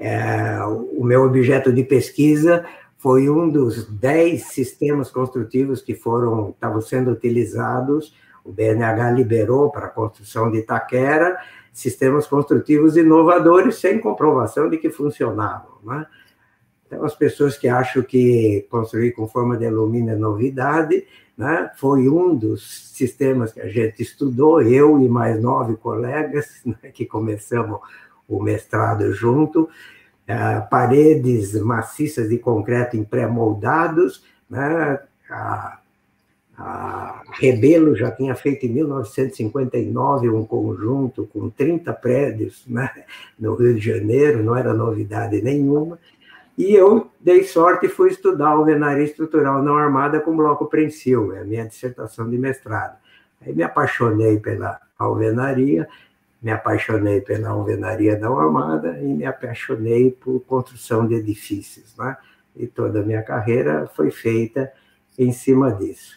[0.00, 2.64] É, o meu objeto de pesquisa
[2.98, 8.14] foi um dos dez sistemas construtivos que foram estavam sendo utilizados
[8.48, 11.38] o BNH liberou para a construção de Itaquera
[11.70, 15.76] sistemas construtivos inovadores sem comprovação de que funcionavam.
[15.84, 16.06] Né?
[16.88, 21.70] Então, as pessoas que acham que construir com forma de alumínio é novidade, né?
[21.76, 26.90] foi um dos sistemas que a gente estudou, eu e mais nove colegas, né?
[26.92, 27.78] que começamos
[28.26, 34.98] o mestrado junto, uh, paredes maciças de concreto em pré-moldados, né?
[35.30, 35.78] a
[36.58, 42.90] a Rebelo já tinha feito em 1959 um conjunto com 30 prédios né,
[43.38, 46.00] no Rio de Janeiro, não era novidade nenhuma.
[46.58, 51.42] E eu dei sorte e fui estudar alvenaria estrutural não armada com bloco prensil, é
[51.42, 52.98] a minha dissertação de mestrado.
[53.40, 55.88] Aí me apaixonei pela alvenaria,
[56.42, 61.96] me apaixonei pela alvenaria não armada e me apaixonei por construção de edifícios.
[61.96, 62.16] Né?
[62.56, 64.72] E toda a minha carreira foi feita
[65.16, 66.16] em cima disso.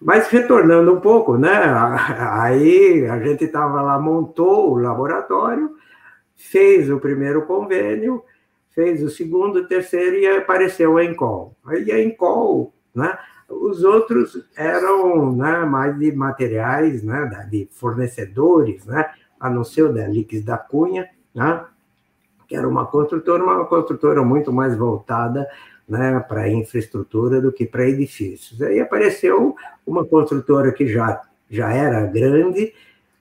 [0.00, 1.52] Mas retornando um pouco, né?
[2.18, 5.76] Aí a gente estava lá, montou o laboratório,
[6.34, 8.24] fez o primeiro convênio,
[8.74, 11.54] fez o segundo, o terceiro e apareceu a Encol.
[11.66, 13.16] Aí a Encol, né?
[13.48, 19.92] Os outros eram né, mais de materiais, né, de fornecedores, né, a não ser o
[19.92, 21.62] da Lix da Cunha, né,
[22.48, 25.46] que era uma construtora, uma construtora muito mais voltada
[25.86, 28.62] né, para infraestrutura do que para edifícios.
[28.62, 29.54] Aí apareceu
[29.86, 31.20] uma construtora que já,
[31.50, 32.72] já era grande,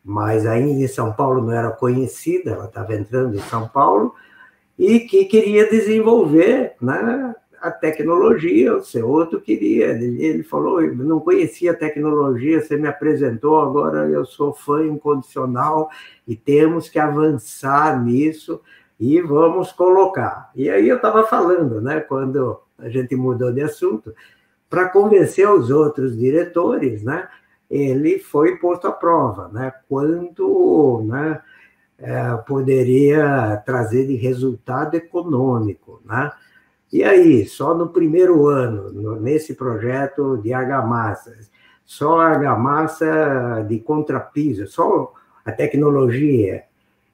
[0.03, 4.15] mas ainda em São Paulo não era conhecida, ela estava entrando em São Paulo,
[4.77, 9.89] e que queria desenvolver né, a tecnologia, o seu outro queria.
[9.91, 15.89] Ele, falou: eu não conhecia a tecnologia, você me apresentou, agora eu sou fã incondicional
[16.27, 18.59] e temos que avançar nisso
[18.99, 20.51] e vamos colocar.
[20.55, 24.13] E aí eu estava falando, né, quando a gente mudou de assunto,
[24.69, 27.27] para convencer os outros diretores, né,
[27.69, 31.41] ele foi posto à prova, né, quanto né,
[32.01, 36.31] é, poderia trazer de resultado econômico, né?
[36.91, 41.49] E aí, só no primeiro ano, no, nesse projeto de argamassas,
[41.85, 45.13] só argamassa de contrapiso, só
[45.45, 46.63] a tecnologia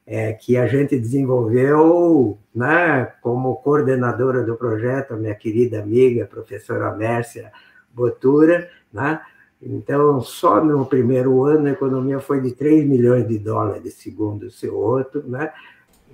[0.06, 6.96] é, que a gente desenvolveu né, como coordenadora do projeto, a minha querida amiga, professora
[6.96, 7.52] Mércia
[7.94, 8.70] Botura.
[8.92, 9.20] Né?
[9.62, 14.52] Então, só no primeiro ano, a economia foi de 3 milhões de dólares, segundo o
[14.52, 15.52] seu outro, né?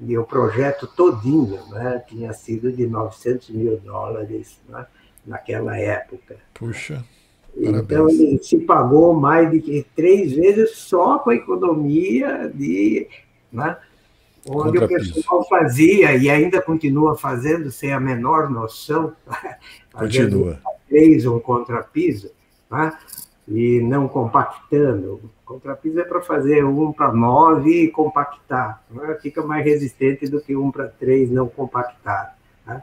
[0.02, 4.86] e o projeto todinho né, tinha sido de 900 mil dólares né,
[5.26, 6.38] naquela época.
[6.54, 7.04] Puxa.
[7.56, 13.08] Então, ele se pagou mais de três vezes só com a economia de
[13.52, 13.78] né?
[14.50, 19.16] onde o pessoal fazia e ainda continua fazendo sem a menor noção,
[19.94, 20.60] continua.
[20.90, 22.32] três um contrapiso,
[22.70, 22.92] né?
[23.48, 25.22] E não compactando.
[25.46, 29.18] Contrapiso é para fazer um para nove e compactar, né?
[29.22, 32.36] fica mais resistente do que um para três não compactar.
[32.66, 32.82] Né?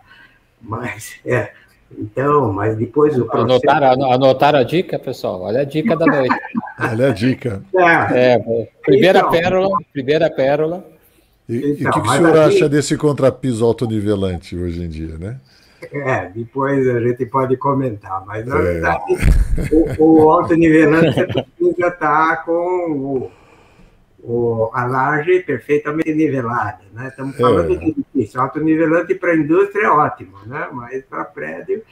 [0.61, 1.53] Mas é,
[1.99, 3.45] então, mas depois o processo...
[3.45, 5.43] Anotaram, anotaram a dica, pessoal?
[5.43, 6.37] Olha a dica da noite.
[6.79, 7.63] Olha a dica.
[7.75, 10.87] É, é primeira então, pérola, primeira pérola.
[11.49, 12.57] E, então, e o que, que o senhor aqui...
[12.57, 15.41] acha desse contrapiso autonivelante hoje em dia, né?
[15.93, 18.63] É, depois a gente pode comentar, mas na é.
[18.63, 19.03] verdade
[19.73, 23.31] o, o autonivelante você precisa estar com o,
[24.23, 27.09] o, a laje perfeitamente nivelada, né?
[27.09, 27.77] Estamos falando é.
[27.77, 28.41] de difícil.
[28.41, 30.69] Autonivelante para a indústria é ótimo, né?
[30.73, 31.83] Mas para prédio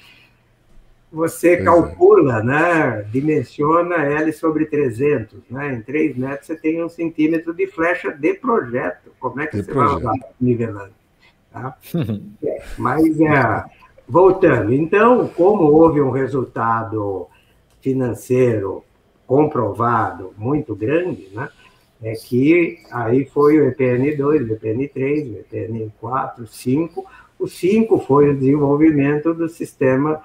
[1.11, 1.64] você pois é.
[1.64, 2.43] calcula, é.
[2.43, 3.03] né?
[3.11, 5.74] Dimensiona L sobre 300, né?
[5.74, 9.11] Em 3 metros você tem um centímetro de flecha de projeto.
[9.18, 10.03] Como é que de você projeto.
[10.03, 10.95] vai usar nivelante?
[11.51, 11.76] Tá?
[12.45, 13.64] é, mas, é,
[14.09, 17.26] voltando, então, como houve um resultado
[17.80, 18.82] financeiro
[19.26, 21.48] comprovado muito grande, né?
[22.00, 27.04] É que aí foi o EPN2, o EPN3, o EPN4, 5.
[27.38, 30.22] O 5 foi o desenvolvimento do sistema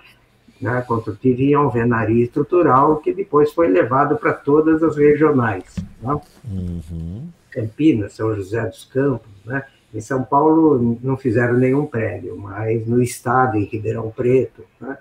[0.62, 5.76] né, construtivo em alvenaria estrutural, que depois foi levado para todas as regionais.
[6.02, 6.22] Né?
[6.50, 7.28] Uhum.
[7.50, 9.64] Campinas, São José dos Campos, né?
[9.94, 14.98] Em São Paulo não fizeram nenhum prédio, mas no estado, em Ribeirão Preto, né?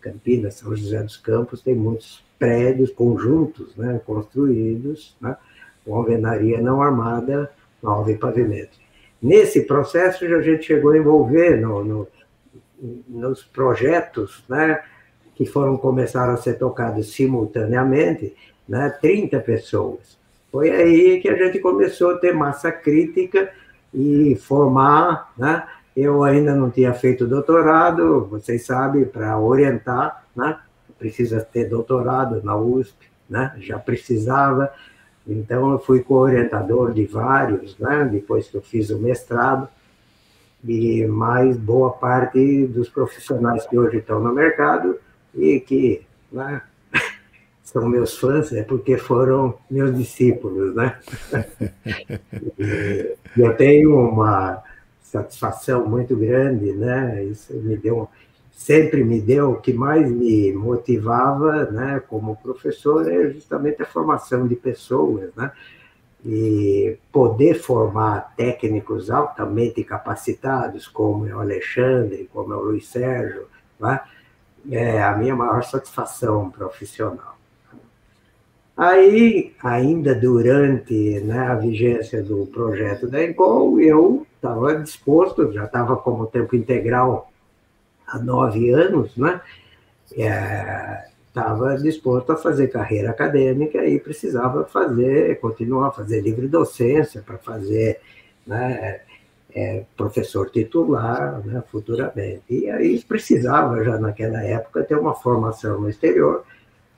[0.00, 4.00] Campinas, São José dos Campos, tem muitos prédios, conjuntos, né?
[4.06, 5.36] construídos, né?
[5.84, 7.50] com alvenaria não armada,
[7.82, 8.78] nova e pavimento.
[9.20, 12.08] Nesse processo, a gente chegou a envolver no, no
[13.08, 14.82] nos projetos né,
[15.34, 18.34] que foram começar a ser tocados simultaneamente,
[18.68, 20.18] né, 30 pessoas.
[20.50, 23.52] Foi aí que a gente começou a ter massa crítica
[23.92, 25.32] e formar.
[25.36, 25.66] Né?
[25.96, 30.58] Eu ainda não tinha feito doutorado, vocês sabem, para orientar, né?
[30.98, 33.54] precisa ter doutorado na USP, né?
[33.58, 34.72] já precisava.
[35.26, 38.08] Então, eu fui co-orientador de vários, né?
[38.10, 39.68] depois que eu fiz o mestrado
[40.64, 44.98] e mais boa parte dos profissionais que hoje estão no mercado
[45.34, 46.62] e que né,
[47.62, 50.98] são meus fãs é porque foram meus discípulos, né?
[53.36, 54.62] eu tenho uma
[55.02, 57.24] satisfação muito grande, né?
[57.24, 58.08] Isso me deu
[58.50, 64.46] sempre me deu o que mais me motivava, né, como professor é justamente a formação
[64.46, 65.50] de pessoas, né?
[66.24, 73.46] e poder formar técnicos altamente capacitados, como é o Alexandre, como é o Luiz Sérgio,
[73.78, 74.00] né?
[74.70, 77.39] é a minha maior satisfação profissional.
[78.76, 85.96] Aí, ainda durante né, a vigência do projeto da EGOL, eu estava disposto, já estava
[85.96, 87.30] como tempo integral
[88.06, 89.40] há nove anos, né?
[90.16, 97.22] É, estava disposto a fazer carreira acadêmica e precisava fazer, continuar a fazer livre docência
[97.22, 98.00] para fazer
[98.44, 99.00] né,
[99.54, 102.42] é, professor titular né, futuramente.
[102.50, 106.44] E aí precisava já naquela época ter uma formação no exterior,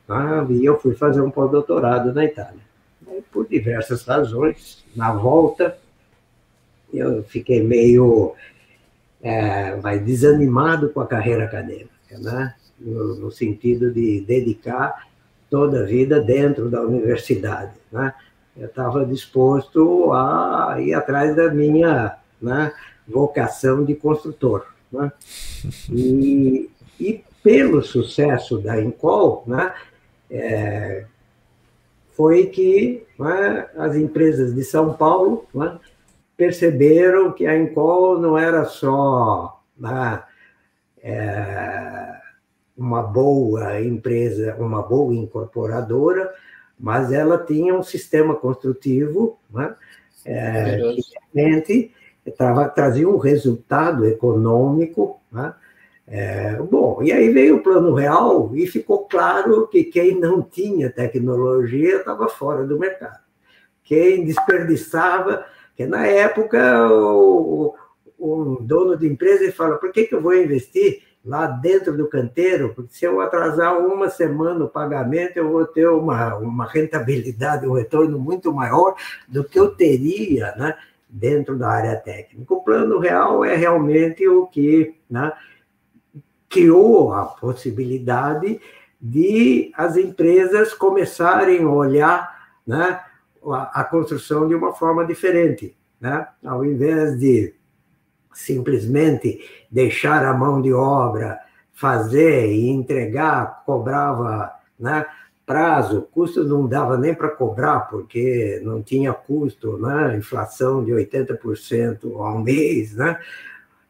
[0.09, 2.61] né, e eu fui fazer um pós-doutorado na Itália.
[3.09, 5.77] E, por diversas razões, na volta,
[6.93, 8.35] eu fiquei meio
[9.23, 12.55] é, vai, desanimado com a carreira acadêmica, né?
[12.79, 15.07] no, no sentido de dedicar
[15.49, 17.73] toda a vida dentro da universidade.
[17.91, 18.13] Né?
[18.57, 22.73] Eu estava disposto a ir atrás da minha né,
[23.07, 24.67] vocação de construtor.
[24.91, 25.13] Né?
[25.91, 29.73] E, e pelo sucesso da Incol, né,
[30.33, 31.05] é,
[32.13, 35.79] foi que né, as empresas de São Paulo né,
[36.37, 39.63] perceberam que a Incol não era só
[41.03, 42.17] é,
[42.77, 46.33] uma boa empresa, uma boa incorporadora,
[46.79, 49.39] mas ela tinha um sistema construtivo
[50.25, 51.03] é, que
[51.35, 51.93] realmente
[52.75, 55.21] trazia um resultado econômico.
[56.07, 60.91] É, bom, e aí veio o plano real e ficou claro que quem não tinha
[60.91, 63.21] tecnologia estava fora do mercado.
[63.85, 65.45] Quem desperdiçava,
[65.77, 67.75] que na época o,
[68.19, 72.73] o, dono de empresa fala, por que, que eu vou investir lá dentro do canteiro,
[72.75, 77.75] porque se eu atrasar uma semana o pagamento, eu vou ter uma, uma rentabilidade, um
[77.75, 78.97] retorno muito maior
[79.29, 80.77] do que eu teria né,
[81.09, 82.53] dentro da área técnica.
[82.53, 85.33] O plano real é realmente o que né,
[86.53, 88.61] criou a possibilidade
[89.01, 93.01] de as empresas começarem a olhar né,
[93.45, 95.75] a, a construção de uma forma diferente.
[96.01, 96.29] né?
[96.45, 97.55] ao invés de
[98.35, 99.41] simplesmente
[99.71, 101.39] deixar a mão de obra
[101.73, 105.07] fazer e entregar, cobrava né,
[105.47, 112.21] prazo, custo não dava nem para cobrar, porque não tinha custo, né, inflação de 80%
[112.21, 113.19] ao mês, né?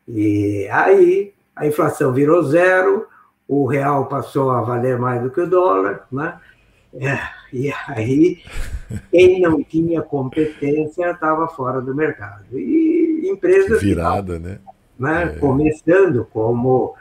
[0.08, 3.06] E aí a inflação virou zero,
[3.46, 6.38] o real passou a valer mais do que o dólar, né?
[6.94, 7.18] É,
[7.52, 8.42] e aí
[9.10, 12.44] quem não tinha competência estava fora do mercado.
[12.52, 14.58] E empresas virada, né?
[14.98, 15.34] né?
[15.34, 15.38] É.
[15.38, 16.94] Começando como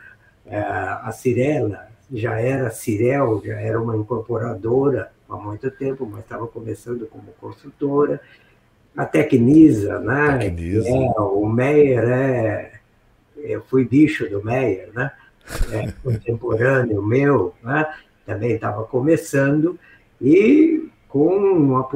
[0.45, 6.47] é, a Cirela, já era Cirel, já era uma incorporadora há muito tempo, mas estava
[6.47, 8.20] começando como construtora.
[8.95, 10.38] A Tecnisa, né?
[10.38, 10.89] Tecnisa.
[10.89, 12.80] É, o Meyer é.
[13.44, 15.12] Eu fui bicho do Meyer, né?
[15.72, 17.94] É, contemporâneo meu, né?
[18.26, 19.78] também estava começando,
[20.22, 21.88] e com uma,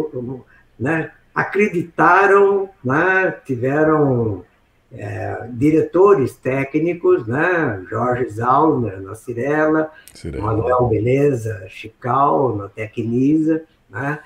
[0.78, 1.12] né?
[1.34, 3.32] acreditaram, né?
[3.46, 4.44] tiveram
[4.92, 7.86] é, diretores técnicos, né?
[7.90, 10.46] Jorge Zauner na Cirela, Cirela.
[10.46, 14.20] Manuel Beleza Chical na Tecnisa, né?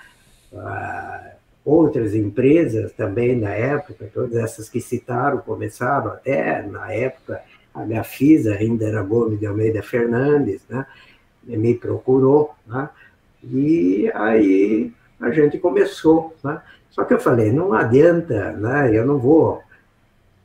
[0.56, 1.32] Ah,
[1.64, 7.42] outras empresas também na época, todas essas que citaram, começaram até na época,
[7.74, 10.86] a Gafisa ainda era Gomes de Almeida Fernandes, né?
[11.44, 12.90] me procurou, né?
[13.44, 16.36] e aí a gente começou.
[16.44, 16.62] Né?
[16.92, 18.96] Só que eu falei, não adianta, né?
[18.96, 19.62] eu não vou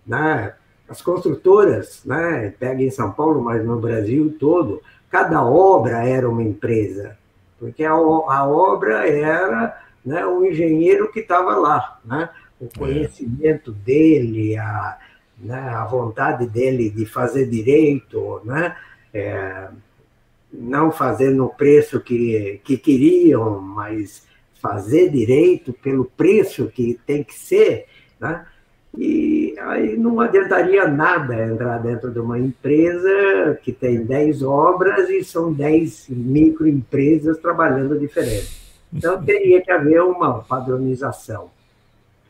[0.06, 0.54] né?
[0.88, 2.52] As construtoras, né?
[2.58, 7.16] pega em São Paulo, mas no Brasil todo, cada obra era uma empresa,
[7.58, 12.28] porque a, a obra era né, o engenheiro que estava lá, né?
[12.61, 12.78] o é.
[12.78, 14.98] conhecimento dele, a,
[15.38, 18.76] né, a vontade dele de fazer direito, né?
[19.12, 19.68] É,
[20.52, 24.26] não fazer no preço que, que queriam, mas
[24.61, 27.86] fazer direito pelo preço que tem que ser,
[28.20, 28.46] né?
[28.96, 35.24] E aí não adiantaria nada entrar dentro de uma empresa que tem 10 obras e
[35.24, 38.63] são 10 microempresas trabalhando diferente.
[38.95, 41.51] Então teria que haver uma padronização.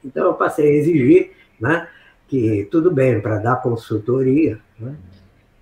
[0.04, 1.88] Então eu passei a exigir né,
[2.26, 4.58] que tudo bem para dar consultoria.
[4.78, 4.94] Né?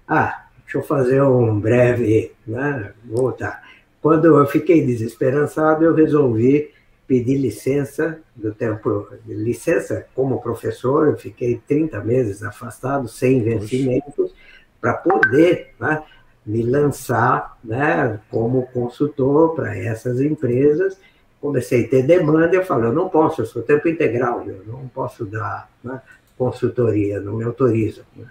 [0.06, 2.32] Ah, deixa eu fazer um breve.
[2.46, 3.62] Né, voltar.
[4.00, 6.70] Quando eu fiquei desesperançado, eu resolvi
[7.12, 14.32] pedi licença do tempo, licença como professor, eu fiquei 30 meses afastado, sem vencimentos,
[14.80, 16.02] para poder né,
[16.44, 20.98] me lançar né, como consultor para essas empresas.
[21.40, 24.88] Comecei a ter demanda, eu falei, eu não posso, eu sou tempo integral, eu não
[24.88, 26.00] posso dar né,
[26.36, 28.04] consultoria, não me autorizam.
[28.16, 28.26] Né?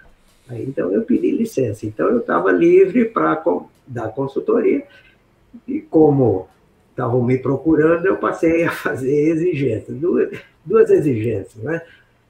[0.48, 3.42] Aí, então eu pedi licença, então eu estava livre para
[3.86, 4.86] dar consultoria,
[5.66, 6.48] e como
[6.90, 10.30] estavam me procurando, eu passei a fazer exigências, duas,
[10.64, 11.82] duas exigências, né?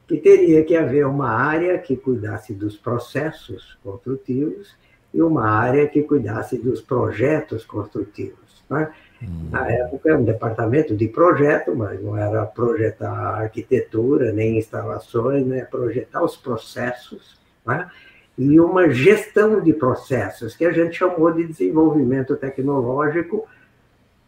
[0.06, 4.74] que teria que haver uma área que cuidasse dos processos construtivos
[5.12, 8.64] e uma área que cuidasse dos projetos construtivos.
[8.68, 8.90] Né?
[9.22, 9.48] Hum.
[9.50, 15.64] Na época, era um departamento de projeto, mas não era projetar arquitetura, nem instalações, né?
[15.64, 17.90] projetar os processos, né?
[18.36, 23.46] e uma gestão de processos, que a gente chamou de desenvolvimento tecnológico,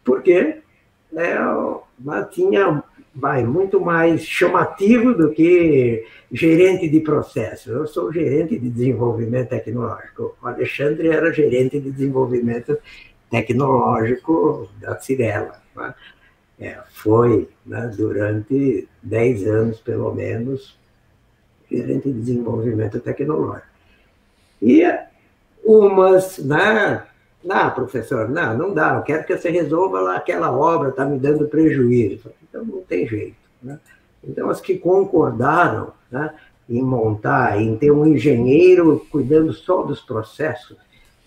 [0.03, 0.61] porque
[1.11, 1.35] né,
[2.31, 2.83] tinha
[3.15, 7.71] vai, muito mais chamativo do que gerente de processo.
[7.71, 10.35] Eu sou gerente de desenvolvimento tecnológico.
[10.41, 12.77] O Alexandre era gerente de desenvolvimento
[13.31, 15.61] tecnológico da Cirela.
[15.75, 15.93] Né?
[16.59, 20.77] É, foi né, durante 10 anos, pelo menos,
[21.71, 23.67] gerente de desenvolvimento tecnológico.
[24.61, 24.83] E
[25.63, 27.03] umas, né,
[27.43, 31.19] não, professor, não, não dá, eu quero que você resolva lá aquela obra, está me
[31.19, 32.31] dando prejuízo.
[32.55, 33.35] Então, não tem jeito.
[33.61, 33.77] Né?
[34.23, 36.33] Então, as que concordaram né,
[36.69, 40.77] em montar, em ter um engenheiro cuidando só dos processos,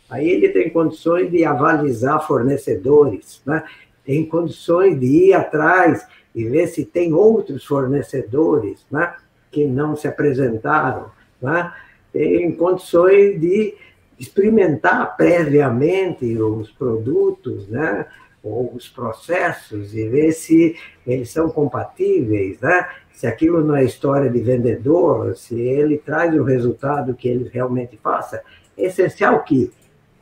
[0.09, 3.63] aí ele tem condições de avalizar fornecedores, né?
[4.05, 9.15] tem condições de ir atrás e ver se tem outros fornecedores né,
[9.51, 11.11] que não se apresentaram,
[11.43, 11.75] né?
[12.11, 13.75] tem condições de
[14.19, 18.07] experimentar previamente os produtos, né?
[18.43, 20.77] Ou os processos e ver se
[21.07, 22.89] eles são compatíveis, né?
[23.13, 27.99] Se aquilo não é história de vendedor, se ele traz o resultado que ele realmente
[28.03, 28.43] faça.
[28.77, 29.73] É essencial que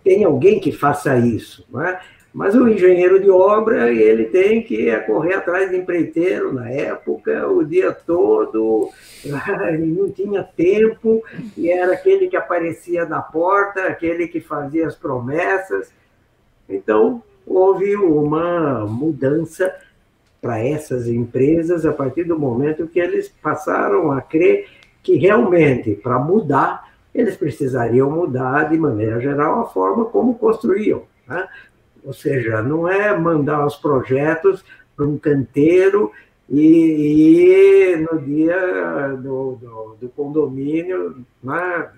[0.02, 2.00] tenha alguém que faça isso, né?
[2.36, 7.64] Mas o engenheiro de obra, ele tem que correr atrás de empreiteiro na época, o
[7.64, 8.90] dia todo,
[9.72, 11.24] ele não tinha tempo,
[11.56, 15.90] e era aquele que aparecia na porta, aquele que fazia as promessas.
[16.68, 19.72] Então, houve uma mudança
[20.40, 24.68] para essas empresas a partir do momento que eles passaram a crer
[25.02, 31.04] que realmente, para mudar, eles precisariam mudar, de maneira geral, a forma como construíam.
[31.26, 31.48] Né?
[32.04, 34.64] Ou seja, não é mandar os projetos
[34.96, 36.12] para um canteiro
[36.48, 41.88] e, e no dia do, do, do condomínio, né,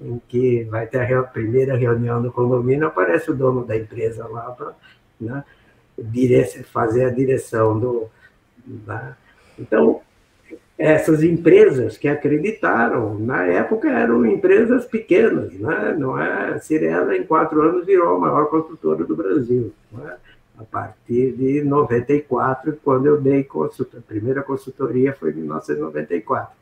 [0.00, 4.50] em que vai ter a primeira reunião do condomínio, aparece o dono da empresa lá
[4.52, 4.74] para
[5.20, 5.44] né,
[6.64, 8.08] fazer a direção do.
[8.86, 9.16] Né.
[9.58, 10.00] Então,
[10.78, 15.96] essas empresas que acreditaram, na época eram empresas pequenas, né?
[15.98, 16.52] não é?
[16.52, 19.72] A Cirela, em quatro anos, virou a maior construtora do Brasil.
[19.90, 20.16] Né?
[20.56, 23.98] A partir de 94, quando eu dei consulta.
[23.98, 26.52] A primeira consultoria foi em 1994.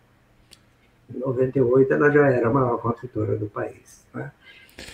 [1.15, 4.05] Em 98, ela já era a maior construtora do país.
[4.15, 4.31] Né?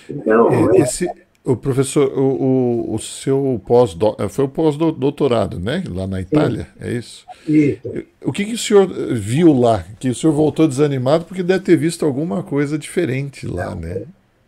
[0.09, 1.09] Então, esse,
[1.45, 5.83] o professor, o, o, o seu pós eh, foi o pós-doutorado, né?
[5.89, 6.85] Lá na Itália, Sim.
[6.85, 7.27] é isso?
[7.49, 8.05] Isso.
[8.23, 9.85] O que, que o senhor viu lá?
[9.99, 14.05] Que o senhor voltou desanimado porque deve ter visto alguma coisa diferente lá, Não, né?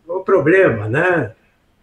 [0.07, 1.33] O problema, né?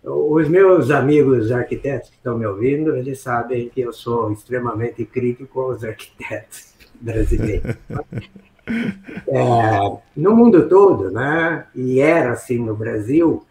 [0.02, 5.60] Os meus amigos arquitetos que estão me ouvindo, eles sabem que eu sou extremamente crítico
[5.60, 7.76] aos arquitetos brasileiros.
[9.28, 11.66] é, no mundo todo, né?
[11.74, 13.44] E era assim no Brasil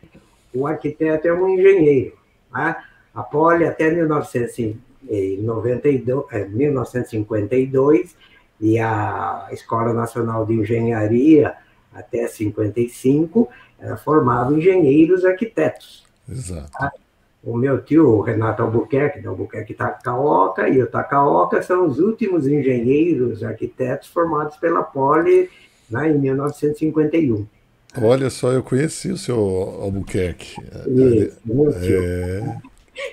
[0.54, 2.14] o arquiteto é um engenheiro.
[2.54, 2.76] Né?
[3.14, 8.16] A Poli, até 1992, 1952,
[8.60, 11.56] e a Escola Nacional de Engenharia,
[11.94, 13.50] até 55,
[13.80, 16.06] era formava engenheiros arquitetos.
[16.30, 16.72] Exato.
[16.72, 16.92] Tá?
[17.44, 23.44] O meu tio, Renato Albuquerque, da Albuquerque Takaoka, e o Takaoka são os últimos engenheiros
[23.44, 25.50] arquitetos formados pela Poli
[25.90, 27.48] né, em 1951.
[28.02, 29.38] Olha só, eu conheci o seu
[29.82, 30.56] Albuquerque.
[30.88, 31.42] Isso,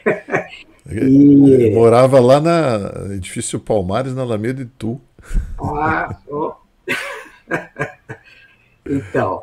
[0.07, 0.45] é...
[0.93, 1.71] e...
[1.75, 5.01] Morava lá na edifício Palmares, na Alameda de Tu.
[5.61, 6.53] Ah, oh.
[8.87, 9.43] então,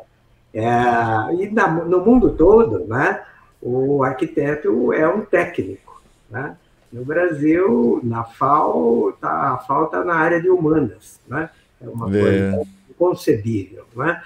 [0.54, 0.64] é,
[1.34, 3.22] e na, no mundo todo, né,
[3.66, 6.00] o arquiteto é um técnico.
[6.30, 6.56] Né?
[6.92, 11.20] No Brasil, na FAO, tá, a FAO está na área de humanas.
[11.26, 11.50] Né?
[11.80, 12.20] É uma é.
[12.20, 13.84] coisa inconcebível.
[13.96, 14.22] Né?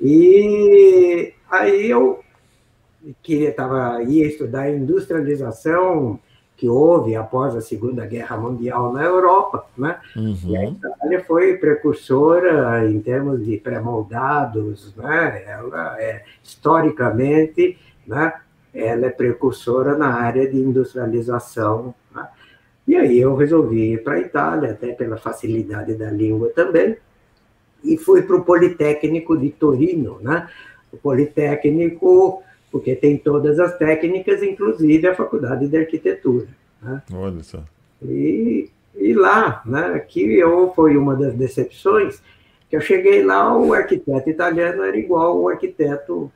[0.00, 2.24] E aí eu
[3.22, 6.18] queria tava ia estudar a industrialização
[6.56, 9.98] que houve após a Segunda Guerra Mundial na Europa, né?
[10.14, 10.36] Uhum.
[10.44, 15.42] E a Itália foi precursora em termos de pré-moldados, né?
[15.46, 18.34] Ela é historicamente, né?
[18.72, 21.94] Ela é precursora na área de industrialização.
[22.14, 22.28] Né?
[22.86, 26.96] E aí eu resolvi ir para a Itália, até pela facilidade da língua também
[27.84, 30.48] e fui para o Politécnico de Torino, né?
[30.92, 36.46] O Politécnico, porque tem todas as técnicas, inclusive a Faculdade de Arquitetura.
[36.82, 37.02] Né?
[37.12, 37.62] Olha só.
[38.02, 42.22] E, e lá, né, que eu foi uma das decepções,
[42.68, 46.30] que eu cheguei lá, o arquiteto italiano era igual ao arquiteto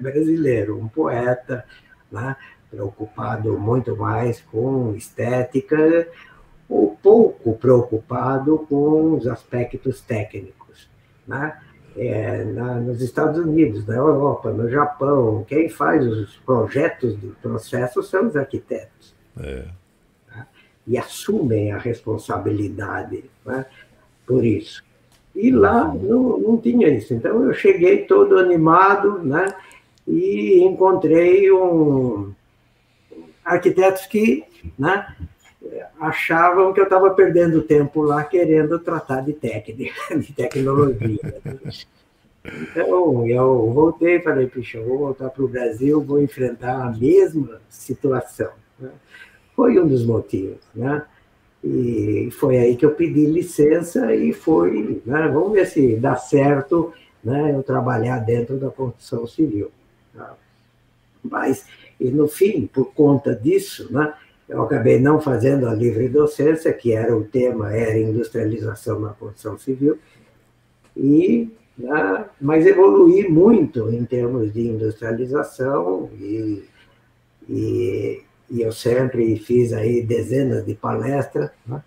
[0.00, 1.64] brasileiro, um poeta,
[2.10, 2.36] né,
[2.70, 6.08] preocupado muito mais com estética,
[6.68, 10.62] ou pouco preocupado com os aspectos técnicos
[11.26, 11.60] né?
[11.94, 18.02] É, na, nos Estados Unidos, na Europa, no Japão, quem faz os projetos do processo
[18.02, 19.14] são os arquitetos.
[19.38, 19.66] É.
[20.28, 20.46] Né?
[20.86, 23.66] E assumem a responsabilidade né?
[24.26, 24.82] por isso.
[25.34, 27.14] E lá não, não tinha isso.
[27.14, 29.46] Então eu cheguei todo animado né?
[30.06, 32.32] e encontrei um
[33.44, 34.44] arquitetos que
[34.78, 35.14] né,
[36.00, 41.40] achavam que eu estava perdendo tempo lá querendo tratar de técnica, de tecnologia.
[42.44, 47.60] Então, eu voltei e falei, puxa, vou voltar para o Brasil, vou enfrentar a mesma
[47.68, 48.50] situação.
[48.78, 48.90] Né?
[49.54, 50.58] Foi um dos motivos.
[50.74, 51.04] Né?
[51.62, 55.28] E foi aí que eu pedi licença e foi, né?
[55.28, 56.92] vamos ver se dá certo
[57.22, 57.54] né?
[57.54, 59.70] eu trabalhar dentro da construção civil.
[60.12, 60.34] Tá?
[61.22, 61.64] Mas,
[62.00, 64.12] e no fim, por conta disso, né?
[64.48, 69.56] Eu acabei não fazendo a livre docência, que era o tema, era industrialização na construção
[69.56, 69.98] civil,
[70.94, 71.48] e,
[71.78, 76.64] né, mas evoluí muito em termos de industrialização e,
[77.48, 78.22] e,
[78.52, 81.82] e eu sempre fiz aí dezenas de palestras, né,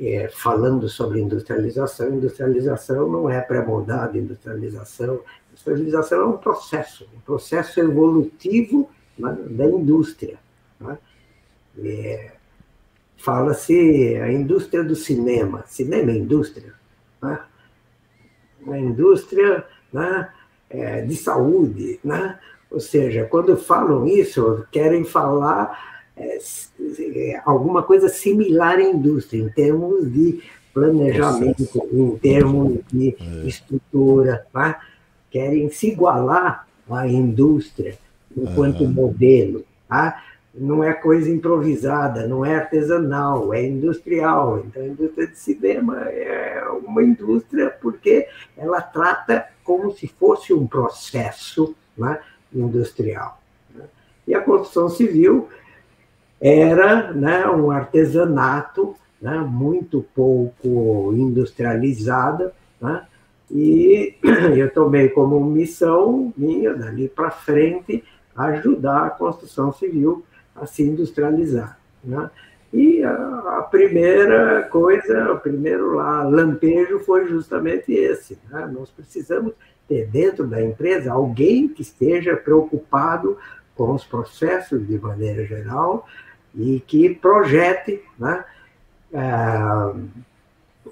[0.00, 2.14] é, falando sobre industrialização.
[2.14, 5.20] Industrialização não é pré-moldada, industrialização.
[5.50, 8.88] Industrialização é um processo, um processo evolutivo
[9.18, 10.38] né, da indústria.
[10.80, 10.96] Né?
[11.82, 12.32] É,
[13.16, 15.64] Fala-se a indústria do cinema.
[15.66, 16.72] Cinema é indústria.
[17.20, 17.38] Né?
[18.62, 20.32] Uma indústria né,
[20.70, 21.98] é, de saúde.
[22.02, 22.38] Né?
[22.70, 26.38] Ou seja, quando falam isso, querem falar é,
[27.44, 30.40] alguma coisa similar à indústria, em termos de
[30.72, 33.46] planejamento, em termos de é.
[33.46, 34.80] estrutura, tá?
[35.30, 37.96] querem se igualar à indústria
[38.36, 38.92] enquanto uhum.
[38.92, 39.64] modelo.
[39.88, 40.22] Tá?
[40.54, 44.64] Não é coisa improvisada, não é artesanal, é industrial.
[44.66, 50.66] Então, a indústria de cinema é uma indústria porque ela trata como se fosse um
[50.66, 52.18] processo né,
[52.52, 53.40] industrial.
[53.74, 53.84] Né?
[54.28, 55.48] E a construção civil
[56.40, 63.06] era né, um artesanato né, muito pouco industrializada, né,
[63.50, 64.14] e
[64.56, 68.04] eu tomei como missão minha, dali para frente,
[68.36, 70.24] ajudar a construção civil
[70.54, 71.78] a se industrializar.
[72.02, 72.30] Né?
[72.72, 78.38] E a, a, primeira coisa, o primeiro lá, lampejo foi justamente esse.
[78.48, 78.70] Né?
[78.72, 79.52] Nós precisamos
[80.10, 83.36] dentro da empresa alguém que esteja preocupado
[83.74, 86.06] com os processos de maneira geral
[86.54, 88.44] e que projete né,
[89.12, 89.18] é,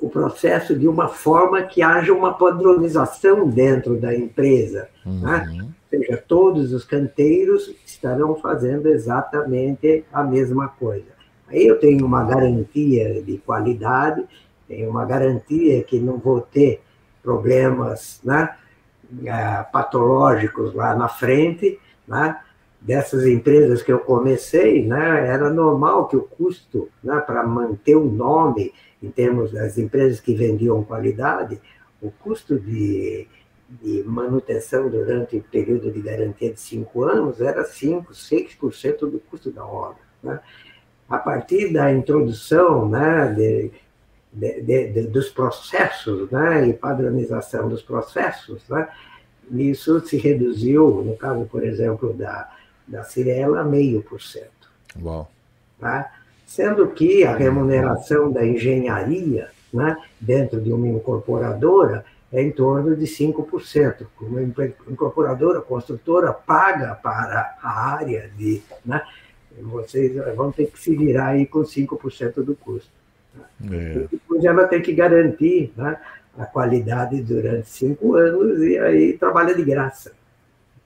[0.00, 4.88] o processo de uma forma que haja uma padronização dentro da empresa.
[5.04, 5.12] Né?
[5.12, 5.56] Uhum.
[5.56, 5.68] Né?
[5.92, 11.18] Ou seja, todos os canteiros estarão fazendo exatamente a mesma coisa.
[11.48, 14.24] Aí eu tenho uma garantia de qualidade,
[14.68, 16.82] tenho uma garantia que não vou ter
[17.22, 18.54] problemas né,
[19.72, 22.38] patológicos lá na frente, né?
[22.80, 28.04] dessas empresas que eu comecei, né, era normal que o custo né, para manter o
[28.04, 31.60] nome, em termos das empresas que vendiam qualidade,
[32.00, 33.26] o custo de,
[33.68, 39.50] de manutenção durante o período de garantia de cinco anos era 5%, 6% do custo
[39.50, 39.98] da obra.
[40.22, 40.40] Né?
[41.08, 43.72] A partir da introdução né, de,
[44.32, 48.88] de, de, dos processos né, e padronização dos processos, né,
[49.50, 52.50] isso se reduziu, no caso, por exemplo, da,
[52.86, 54.70] da Cirela, meio por cento.
[55.02, 55.30] Uau.
[55.80, 56.12] Tá?
[56.46, 63.06] Sendo que a remuneração da engenharia né, dentro de uma incorporadora é em torno de
[63.06, 64.06] 5%.
[64.20, 68.62] Uma incorporadora, construtora, paga para a área de.
[68.84, 69.02] Né,
[69.60, 72.90] vocês vão ter que se virar aí com 5% do custo.
[73.70, 74.06] É.
[74.10, 75.98] Depois ela tem que garantir né,
[76.36, 80.12] a qualidade durante cinco anos e aí trabalha de graça.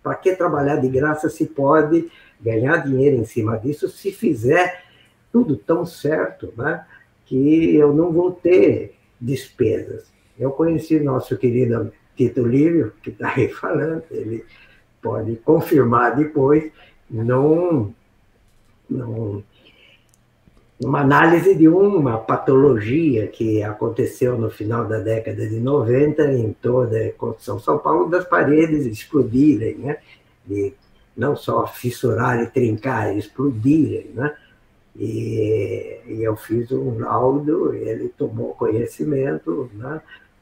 [0.02, 4.82] Para que trabalhar de graça se pode ganhar dinheiro em cima disso se fizer
[5.30, 6.84] tudo tão certo, né?
[7.24, 10.12] Que eu não vou ter despesas.
[10.38, 14.44] Eu conheci nosso querido Tito Lívio, que está aí falando, ele
[15.00, 16.70] pode confirmar depois,
[17.10, 17.94] não,
[18.88, 19.42] não
[20.84, 27.06] uma análise de uma patologia que aconteceu no final da década de 90 em toda
[27.06, 29.98] a construção São Paulo, das paredes explodirem, né?
[30.44, 30.72] de
[31.16, 34.10] não só fissurar e trincar, explodirem.
[34.14, 34.34] Né?
[34.96, 40.00] E, e, eu fiz um laudo, ele tomou conhecimento, né?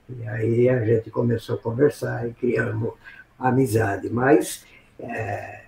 [0.08, 2.94] e aí a gente começou a conversar e criamos
[3.38, 4.08] amizade.
[4.08, 4.64] Mas
[4.98, 5.64] é,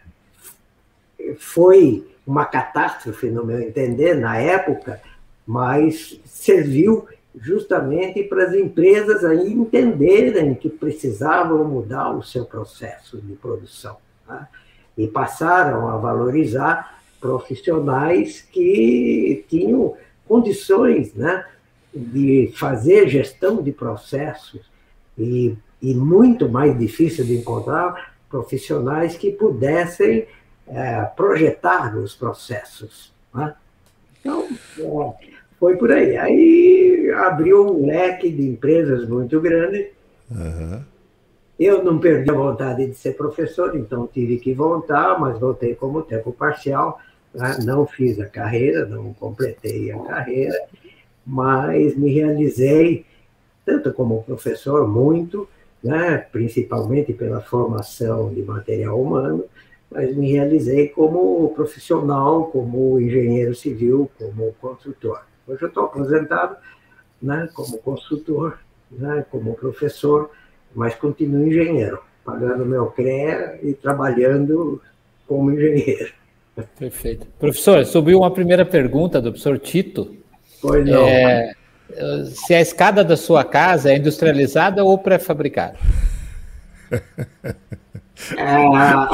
[1.39, 5.01] foi uma catástrofe, no meu entender, na época,
[5.47, 13.35] mas serviu justamente para as empresas aí entenderem que precisavam mudar o seu processo de
[13.35, 13.97] produção.
[14.27, 14.49] Tá?
[14.97, 19.97] E passaram a valorizar profissionais que tinham
[20.29, 21.45] condições né,
[21.95, 24.61] de fazer gestão de processos
[25.17, 30.27] e, e muito mais difícil de encontrar profissionais que pudessem
[30.73, 33.13] é, projetar os processos.
[33.35, 33.55] Né?
[34.21, 34.47] Então,
[34.79, 35.27] é,
[35.59, 36.17] foi por aí.
[36.17, 39.91] Aí abriu um leque de empresas muito grande.
[40.31, 40.81] Uhum.
[41.59, 46.03] Eu não perdi a vontade de ser professor, então tive que voltar, mas voltei como
[46.03, 46.99] tempo parcial.
[47.35, 47.59] Né?
[47.65, 50.59] Não fiz a carreira, não completei a carreira,
[51.25, 53.05] mas me realizei,
[53.65, 55.49] tanto como professor, muito,
[55.85, 56.19] né?
[56.33, 59.45] principalmente pela formação de material humano,
[59.93, 65.23] mas me realizei como profissional, como engenheiro civil, como construtor.
[65.47, 66.57] Hoje eu estou aposentado
[67.21, 68.59] né, como construtor,
[68.91, 70.31] né, como professor,
[70.75, 74.81] mas continuo engenheiro, pagando meu CREA e trabalhando
[75.27, 76.13] como engenheiro.
[76.79, 77.27] Perfeito.
[77.39, 80.15] Professor, subiu uma primeira pergunta do professor Tito.
[80.61, 81.07] Pois não.
[81.07, 81.53] É,
[82.27, 85.79] se a escada da sua casa é industrializada ou pré-fabricada?
[88.39, 89.09] Ah,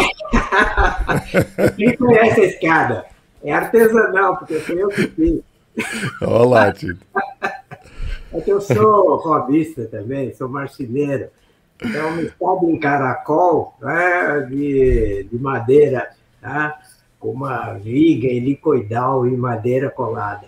[1.77, 3.07] quem conhece a escada?
[3.43, 5.41] É artesanal, porque foi eu que fiz.
[6.21, 7.07] Olá, Tito.
[8.33, 11.29] É que eu sou robista também, sou marceneiro.
[11.83, 16.11] Então, uma escada em caracol né, de, de madeira,
[16.41, 16.79] tá?
[17.19, 20.47] com uma viga helicoidal em madeira colada.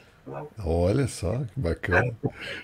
[0.64, 2.12] Olha só, que bacana.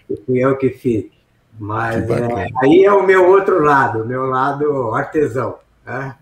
[0.09, 1.16] E fui eu que fiz.
[1.59, 5.59] Mas é, aí é o meu outro lado, o meu lado artesão.
[5.85, 6.15] Né?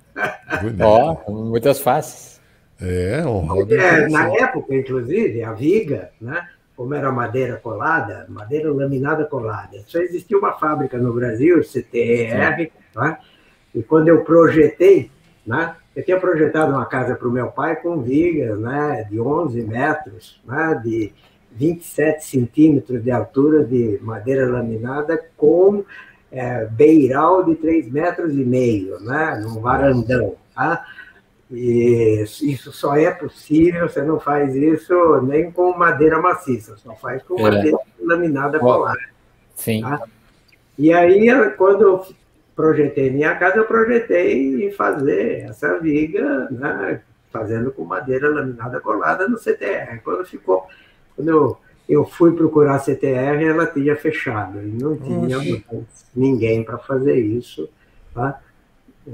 [0.80, 2.40] Ó, oh, muitas faces.
[2.80, 3.74] É, um hobby.
[3.74, 6.48] É, na época, inclusive, a viga, né?
[6.76, 13.18] como era madeira colada, madeira laminada colada, só existia uma fábrica no Brasil, CTR, né?
[13.74, 15.10] e quando eu projetei,
[15.46, 15.76] né?
[15.94, 19.06] eu tinha projetado uma casa para o meu pai com vigas né?
[19.08, 20.80] de 11 metros, né?
[20.82, 21.12] de
[21.54, 25.84] 27 centímetros de altura de madeira laminada com
[26.30, 29.40] é, beiral de 3 metros e meio, né?
[29.42, 30.34] num varandão.
[30.54, 30.84] Tá?
[31.50, 37.22] E isso só é possível, você não faz isso nem com madeira maciça, só faz
[37.22, 37.42] com é.
[37.42, 38.98] madeira laminada colada.
[39.54, 39.82] Sim.
[39.82, 40.02] Tá?
[40.76, 42.04] E aí, quando eu
[42.56, 47.00] projetei minha casa, eu projetei em fazer essa viga, né,
[47.32, 50.00] fazendo com madeira laminada colada no CTR.
[50.02, 50.66] Quando ficou,
[51.16, 51.56] quando eu,
[51.88, 55.38] eu fui procurar a CTR, ela tinha fechado, não tinha
[56.14, 57.68] ninguém para fazer isso.
[58.14, 58.40] Tá?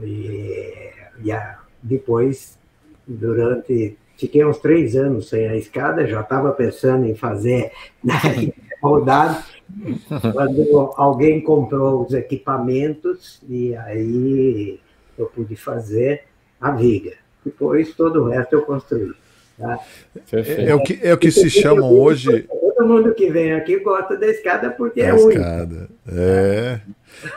[0.03, 0.91] E,
[1.23, 2.59] e a, depois,
[3.07, 3.97] durante.
[4.17, 7.73] Fiquei uns três anos sem a escada, já estava pensando em fazer
[8.05, 9.43] né, rodado,
[10.33, 14.79] quando alguém comprou os equipamentos e aí
[15.17, 16.25] eu pude fazer
[16.61, 17.15] a viga.
[17.43, 19.13] Depois, todo o resto eu construí.
[20.33, 22.43] É, é, o que, é o que se chamam hoje.
[22.43, 25.41] Todo mundo que vem aqui gosta da escada porque é única.
[25.41, 25.89] Escada.
[26.11, 26.81] É.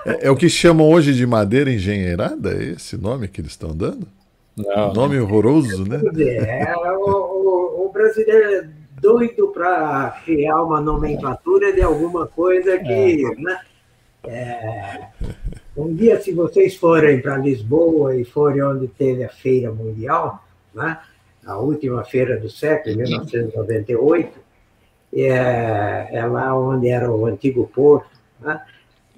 [0.06, 0.18] é.
[0.28, 2.54] É o que chamam hoje de madeira engenheirada?
[2.54, 4.08] É esse nome que eles estão dando?
[4.56, 4.94] Não.
[4.94, 6.00] Nome horroroso, né?
[6.20, 8.70] É, o, o, o brasileiro é
[9.02, 13.26] doido para criar uma nomenclatura de alguma coisa que.
[13.26, 13.36] É.
[13.36, 13.60] Né?
[14.26, 15.08] É,
[15.76, 21.00] um dia, se vocês forem para Lisboa e forem onde teve a Feira Mundial, né?
[21.46, 24.40] A última feira do século, 1998,
[25.14, 28.10] é, é lá onde era o antigo porto.
[28.40, 28.62] Né?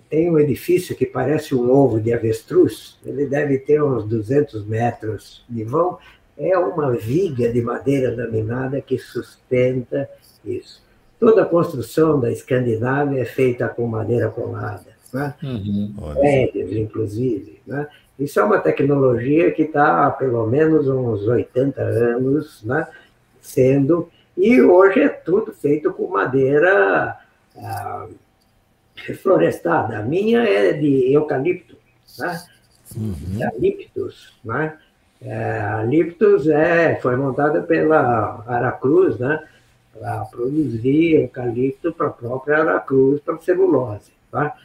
[0.10, 5.44] tem um edifício que parece um ovo de avestruz, ele deve ter uns 200 metros
[5.50, 5.98] de vão,
[6.38, 10.10] é uma viga de madeira laminada que sustenta
[10.44, 10.84] isso.
[11.20, 15.34] Toda a construção da Escandinávia é feita com madeira colada, né?
[15.42, 15.94] uhum.
[16.14, 17.60] prédios, inclusive.
[17.66, 17.88] Né?
[18.20, 22.88] Isso é uma tecnologia que está há pelo menos uns 80 anos né?
[23.42, 27.18] sendo, e hoje é tudo feito com madeira.
[27.58, 28.08] Ah,
[28.96, 30.00] reflorestada.
[30.00, 31.76] A minha é de eucalipto,
[32.18, 32.42] né?
[32.96, 33.42] Uhum.
[33.42, 34.78] Eucaliptus, né?
[35.22, 39.44] É, a Liptus é, foi montada pela Aracruz, né?
[39.98, 44.12] Para produzir eucalipto para a própria Aracruz, para celulose.
[44.32, 44.56] Tá?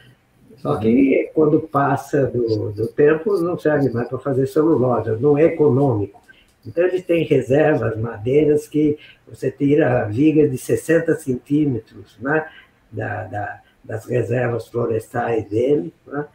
[0.61, 5.45] Só que quando passa do, do tempo, não serve mais para fazer celulose, não é
[5.45, 6.21] econômico.
[6.65, 8.97] Então, eles têm reservas, madeiras que
[9.27, 12.47] você tira vigas de 60 centímetros né?
[12.91, 16.25] da, da, das reservas florestais dele, né?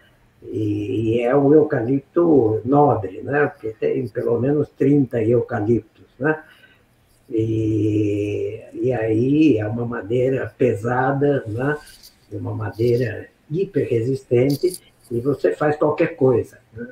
[0.42, 3.46] e, é um eucalipto nobre, né?
[3.46, 6.06] porque tem pelo menos 30 eucaliptos.
[6.18, 6.42] Né?
[7.30, 11.76] E, e aí é uma madeira pesada, né?
[12.32, 14.80] uma madeira hiper resistente,
[15.10, 16.58] e você faz qualquer coisa.
[16.72, 16.88] Né?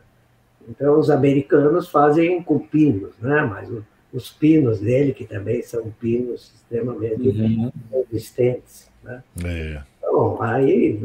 [0.68, 3.42] Então, os americanos fazem com pinos, né?
[3.42, 3.68] mas
[4.12, 7.72] os pinos dele, que também são pinos extremamente uhum.
[7.92, 8.88] resistentes.
[9.02, 9.22] Né?
[9.44, 9.82] É.
[10.02, 11.00] Bom, aí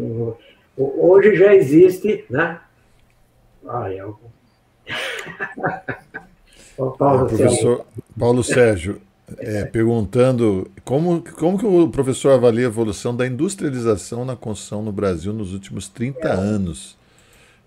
[0.78, 2.62] hoje já existe, né?
[3.68, 4.18] Ai, eu...
[6.98, 7.86] Paulo, ah, professor
[8.18, 9.02] Paulo Sérgio,
[9.38, 14.92] é, perguntando como, como que o professor avalia a evolução da industrialização na construção no
[14.92, 16.32] Brasil nos últimos 30 é.
[16.32, 16.98] anos.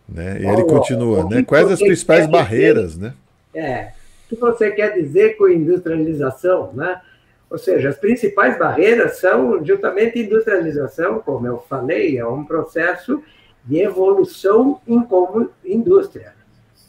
[0.09, 0.41] Né?
[0.43, 1.43] E ele continua, né?
[1.43, 3.15] Quais as principais barreiras, dizer, né?
[3.55, 3.93] É,
[4.27, 7.01] o que você quer dizer com industrialização, né?
[7.49, 13.23] Ou seja, as principais barreiras são justamente industrialização, como eu falei, é um processo
[13.65, 16.33] de evolução em como indústria.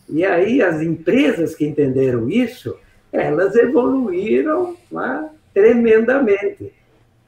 [0.10, 2.78] E aí as empresas que entenderam isso,
[3.14, 6.74] elas evoluíram né, tremendamente,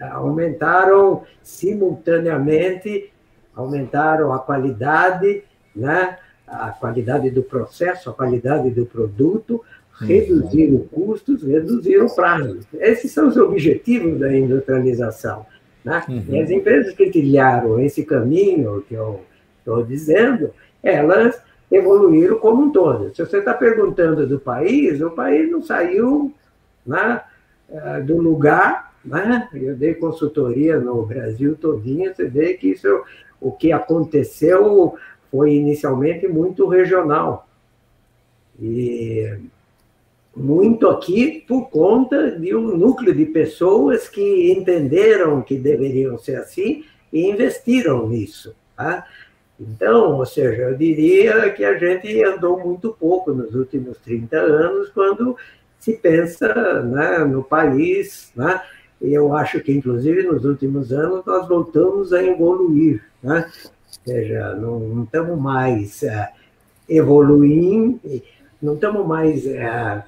[0.02, 3.14] aumentaram simultaneamente,
[3.56, 5.44] aumentaram a qualidade,
[5.76, 6.18] né,
[6.48, 9.64] a qualidade do processo, a qualidade do produto,
[10.02, 12.66] reduziram custos, reduziram prazos.
[12.74, 15.46] Esses são os objetivos da industrialização.
[15.84, 16.04] Né?
[16.10, 16.24] Uhum.
[16.30, 19.22] E as empresas que trilharam esse caminho que eu
[19.60, 20.52] estou dizendo,
[20.84, 21.40] elas
[21.72, 23.14] evoluíram como um todo.
[23.16, 26.34] Se você está perguntando do país, o país não saiu
[26.86, 27.22] né,
[27.70, 28.94] eh, do lugar.
[29.04, 29.50] Né?
[29.54, 33.04] Eu dei consultoria no Brasil todinho, você vê que isso,
[33.40, 34.96] o que aconteceu
[35.32, 37.48] foi inicialmente muito regional.
[38.60, 39.38] E
[40.36, 46.84] muito aqui por conta de um núcleo de pessoas que entenderam que deveriam ser assim
[47.12, 48.54] e investiram nisso.
[48.76, 49.06] Tá?
[49.60, 54.90] Então, ou seja, eu diria que a gente andou muito pouco nos últimos 30 anos
[54.90, 55.38] quando
[55.80, 58.62] se pensa né, no país, né?
[59.02, 63.46] e eu acho que, inclusive, nos últimos anos nós voltamos a evoluir, né?
[63.46, 66.28] ou seja, não, não estamos mais uh,
[66.90, 68.00] evoluindo,
[68.62, 69.46] não estamos mais...
[69.46, 70.04] Uh,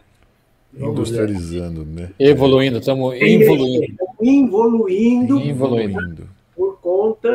[0.77, 2.09] Industrializando, né?
[2.19, 3.95] Evoluindo, estamos evoluindo.
[4.21, 5.39] Evoluindo.
[5.39, 7.29] Evoluindo por conta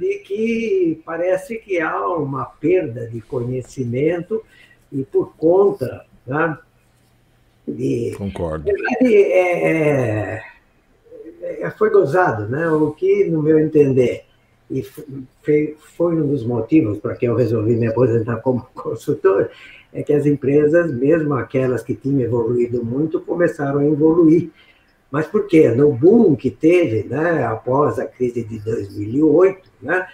[0.00, 4.42] de que parece que há uma perda de conhecimento
[4.90, 6.58] e por conta né,
[7.68, 8.14] de.
[8.16, 8.70] Concordo.
[8.70, 10.42] É, é,
[11.42, 12.66] é, foi gozado, né?
[12.70, 14.24] O que, no meu entender,
[14.70, 19.50] e foi, foi um dos motivos para que eu resolvi me aposentar como consultor,
[19.92, 24.50] é que as empresas, mesmo aquelas que tinham evoluído muito, começaram a evoluir
[25.10, 25.68] mas por quê?
[25.68, 30.06] No boom que teve, né, após a crise de 2008, né,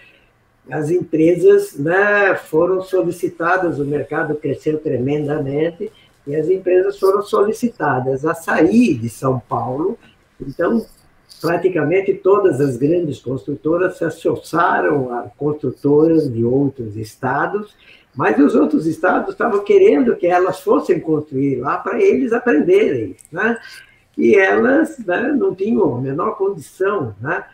[0.70, 5.90] as empresas né, foram solicitadas, o mercado cresceu tremendamente,
[6.26, 9.98] e as empresas foram solicitadas a sair de São Paulo.
[10.40, 10.84] Então,
[11.40, 17.74] praticamente todas as grandes construtoras se associaram a construtoras de outros estados,
[18.14, 23.16] mas os outros estados estavam querendo que elas fossem construir lá para eles aprenderem.
[23.32, 23.58] Né?
[24.16, 27.14] E elas né, não tinham a menor condição.
[27.20, 27.44] Né?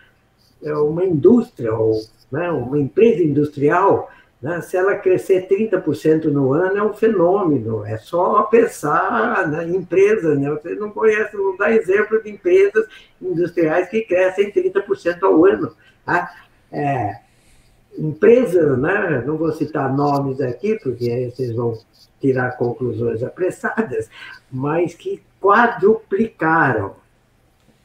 [0.63, 2.01] É uma indústria, ou
[2.31, 7.85] né, uma empresa industrial, né, se ela crescer 30% no ano, é um fenômeno.
[7.85, 10.35] É só pensar na empresa.
[10.35, 10.51] Né?
[10.51, 12.87] Você não conhece, não dá exemplo de empresas
[13.21, 15.73] industriais que crescem 30% ao ano.
[16.05, 16.35] Tá?
[16.71, 17.21] É,
[17.97, 21.79] empresas, né, não vou citar nomes aqui, porque aí vocês vão
[22.21, 24.11] tirar conclusões apressadas,
[24.51, 26.97] mas que quadruplicaram.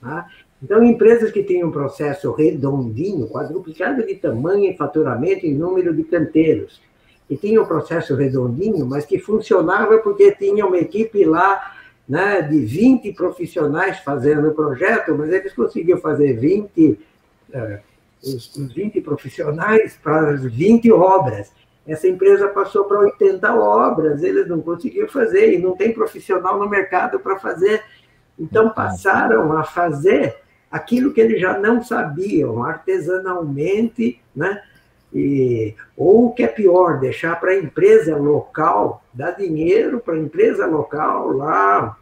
[0.01, 0.27] Tá?
[0.61, 6.03] Então, empresas que têm um processo redondinho, quadruplicado de tamanho e faturamento em número de
[6.03, 6.81] canteiros,
[7.27, 11.73] que tinham um processo redondinho, mas que funcionava porque tinha uma equipe lá
[12.07, 17.79] né, de 20 profissionais fazendo o projeto, mas eles conseguiam fazer 20, uh,
[18.21, 21.51] os, os 20 profissionais para as 20 obras.
[21.85, 26.69] Essa empresa passou para 80 obras, eles não conseguiam fazer, e não tem profissional no
[26.69, 27.83] mercado para fazer.
[28.39, 30.37] Então, passaram a fazer
[30.71, 34.61] aquilo que eles já não sabiam, artesanalmente, né?
[35.13, 40.19] E, ou o que é pior, deixar para a empresa local, dar dinheiro para a
[40.19, 41.95] empresa local lá.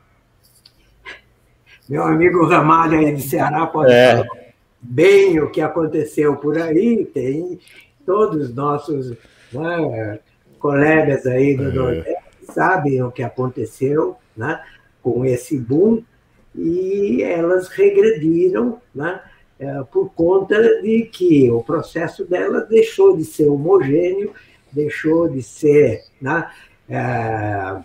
[1.89, 4.17] Meu amigo Ramalho aí de Ceará pode é.
[4.17, 4.41] falar
[4.81, 7.59] bem o que aconteceu por aí, tem
[8.05, 9.15] todos os nossos
[9.53, 10.19] né,
[10.59, 11.71] colegas aí do é.
[11.71, 12.21] Nordeste
[12.51, 14.61] sabem o que aconteceu né,
[15.01, 16.03] com esse boom
[16.55, 19.21] e elas regrediram né,
[19.59, 24.33] é, por conta de que o processo delas deixou de ser homogêneo,
[24.71, 26.49] deixou de ser né,
[26.89, 27.81] é,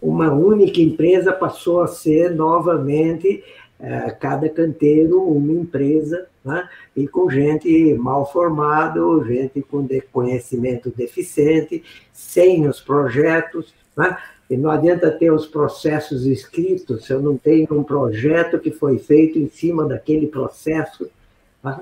[0.00, 3.44] uma única empresa, passou a ser novamente
[3.80, 6.68] é, cada canteiro uma empresa, né?
[6.96, 11.82] e com gente mal formada, gente com de conhecimento deficiente,
[12.12, 13.72] sem os projetos.
[13.96, 14.16] Né?
[14.50, 18.98] E não adianta ter os processos escritos se eu não tenho um projeto que foi
[18.98, 21.08] feito em cima daquele processo.
[21.62, 21.78] Né?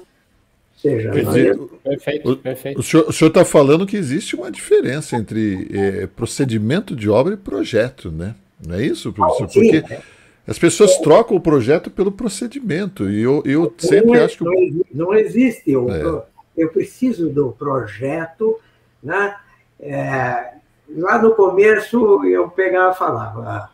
[0.76, 2.78] seja, dizer, perfeito, perfeito.
[2.78, 7.36] O, o senhor está falando que existe uma diferença entre é, procedimento de obra e
[7.36, 8.34] projeto, né?
[8.64, 9.44] Não é isso, professor?
[9.44, 10.02] Ah, sim, Porque é
[10.46, 14.86] as pessoas trocam o projeto pelo procedimento, e eu, eu sempre não, acho que.
[14.94, 15.72] Não existe.
[15.72, 16.24] Eu, é.
[16.56, 18.58] eu preciso do projeto.
[19.02, 19.36] Né?
[19.80, 20.52] É,
[20.96, 23.70] lá no começo, eu pegava e falava: ah,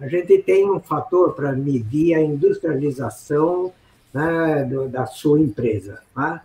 [0.00, 3.72] a gente tem um fator para medir a industrialização
[4.14, 6.00] né, do, da sua empresa.
[6.16, 6.40] Né?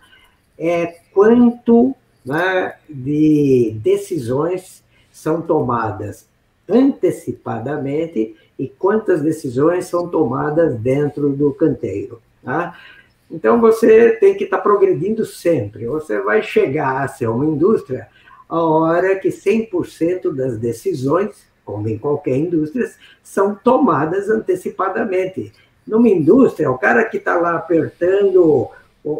[0.58, 1.94] É quanto
[2.24, 4.82] né, de decisões
[5.12, 6.26] são tomadas
[6.68, 12.20] antecipadamente e quantas decisões são tomadas dentro do canteiro.
[12.42, 12.76] Tá?
[13.30, 15.86] Então, você tem que estar tá progredindo sempre.
[15.86, 18.08] Você vai chegar a ser uma indústria
[18.48, 22.90] a hora que 100% das decisões, como em qualquer indústria,
[23.22, 25.52] são tomadas antecipadamente.
[25.86, 28.68] Numa indústria, o cara que está lá apertando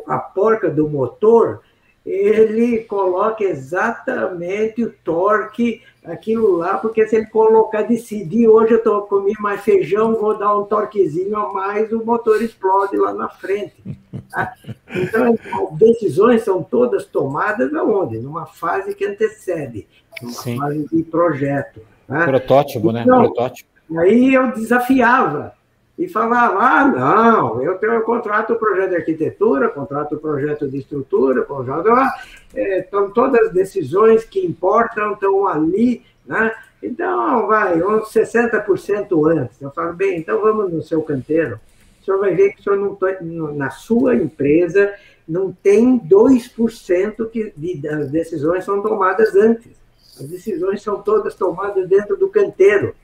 [0.06, 1.60] a porca do motor,
[2.08, 9.02] ele coloca exatamente o torque, aquilo lá, porque se ele colocar, decidir, hoje eu estou
[9.02, 13.74] comendo mais feijão, vou dar um torquezinho a mais, o motor explode lá na frente.
[14.30, 14.54] Tá?
[14.88, 18.18] Então, as decisões são todas tomadas aonde?
[18.18, 19.86] Numa fase que antecede,
[20.22, 20.56] numa Sim.
[20.56, 21.82] fase de projeto.
[22.06, 22.24] Tá?
[22.24, 23.02] Protótipo, né?
[23.02, 23.26] então, né?
[23.26, 23.68] Protótipo.
[23.98, 25.57] Aí eu desafiava
[25.98, 30.78] e falava: ah, não, eu tenho contrato o projeto de arquitetura, contrato o projeto de
[30.78, 31.88] estrutura, contrato,
[32.54, 36.54] é, então todas as decisões que importam estão ali, né?
[36.80, 39.60] Então, vai, uns 60% antes.
[39.60, 41.58] Eu falo, bem, então vamos no seu canteiro.
[42.00, 44.94] O senhor vai ver que o senhor não tá, na sua empresa
[45.28, 49.72] não tem 2% que de, das decisões são tomadas antes.
[50.18, 52.94] As decisões são todas tomadas dentro do canteiro.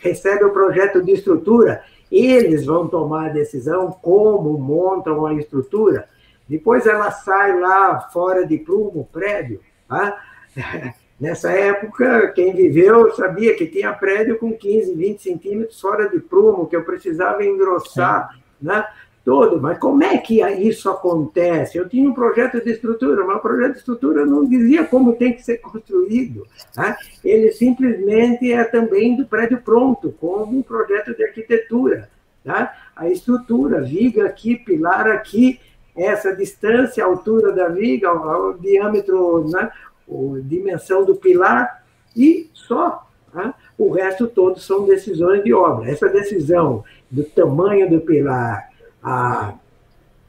[0.00, 1.82] Recebe o projeto de estrutura,
[2.14, 6.08] eles vão tomar a decisão como montam a estrutura.
[6.46, 9.60] Depois ela sai lá fora de prumo, prédio.
[9.88, 10.20] Tá?
[11.18, 16.66] Nessa época, quem viveu sabia que tinha prédio com 15, 20 centímetros fora de prumo,
[16.66, 18.36] que eu precisava engrossar.
[18.60, 18.84] Né?
[19.24, 19.60] Todo.
[19.60, 21.78] Mas como é que isso acontece?
[21.78, 25.32] Eu tinha um projeto de estrutura, mas o projeto de estrutura não dizia como tem
[25.32, 26.46] que ser construído.
[26.76, 26.96] Né?
[27.24, 32.08] Ele simplesmente é também do prédio pronto, como um projeto de arquitetura.
[32.44, 32.74] Tá?
[32.96, 35.60] A estrutura, viga aqui, pilar aqui,
[35.96, 39.70] essa distância, altura da viga, o, o diâmetro, né?
[40.08, 41.84] a dimensão do pilar,
[42.16, 43.06] e só.
[43.32, 43.54] Tá?
[43.78, 45.90] O resto todo são decisões de obra.
[45.90, 48.71] Essa decisão do tamanho do pilar,
[49.02, 49.54] a,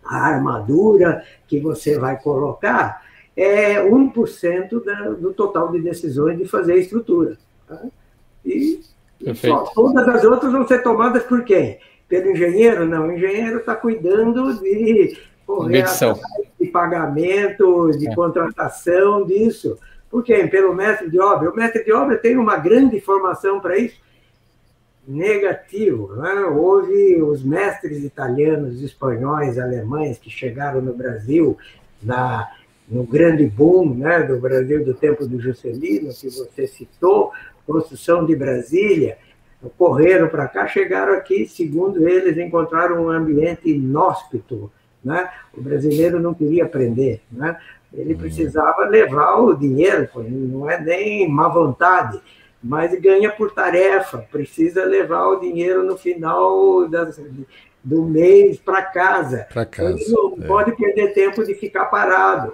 [0.04, 3.04] a armadura que você vai colocar,
[3.36, 7.38] é 1% da, do total de decisões de fazer a estrutura.
[7.68, 7.80] Tá?
[8.46, 8.82] E
[9.36, 11.80] só, todas as outras vão ser tomadas por quem?
[12.08, 12.86] Pelo engenheiro?
[12.86, 15.86] Não, o engenheiro está cuidando de correr
[16.60, 18.16] de pagamento, de é.
[18.16, 19.78] contratação, disso.
[20.10, 20.46] Por quê?
[20.48, 21.50] Pelo mestre de obra.
[21.50, 24.00] O mestre de obra tem uma grande formação para isso
[25.08, 26.16] negativo.
[26.16, 26.46] Né?
[26.46, 31.58] Houve os mestres italianos, espanhóis, alemães que chegaram no Brasil
[32.02, 32.50] na,
[32.88, 37.32] no grande boom né, do Brasil do tempo do Juscelino, que você citou,
[37.66, 39.18] construção de Brasília,
[39.78, 44.72] correram para cá, chegaram aqui, segundo eles, encontraram um ambiente inóspito.
[45.04, 45.30] Né?
[45.58, 47.22] O brasileiro não queria aprender.
[47.32, 47.58] Né?
[47.94, 52.20] Ele precisava levar o dinheiro, não é nem má vontade
[52.64, 57.20] mas ganha por tarefa, precisa levar o dinheiro no final das,
[57.84, 59.48] do mês para casa.
[59.52, 60.00] Para casa.
[60.08, 60.48] não é.
[60.48, 62.54] pode perder tempo de ficar parado.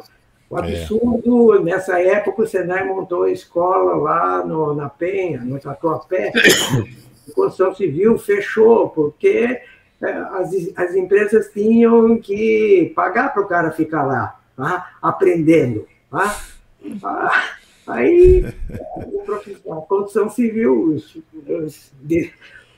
[0.49, 0.61] O é.
[0.61, 1.61] absurdo, é.
[1.61, 6.31] nessa época, o Senai montou a escola lá no, na Penha, no Tatuapé.
[6.35, 9.61] a construção civil fechou, porque
[10.01, 14.93] é, as, as empresas tinham que pagar para o cara ficar lá, tá?
[14.99, 15.85] aprendendo.
[16.09, 16.35] Tá?
[17.03, 17.43] Ah,
[17.89, 18.45] Aí
[19.71, 21.17] a construção civil, os,
[21.47, 21.91] os,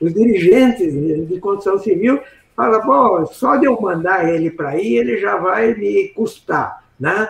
[0.00, 2.20] os dirigentes de construção civil
[2.56, 7.28] falam, bom, só de eu mandar ele para aí, ele já vai me custar, né?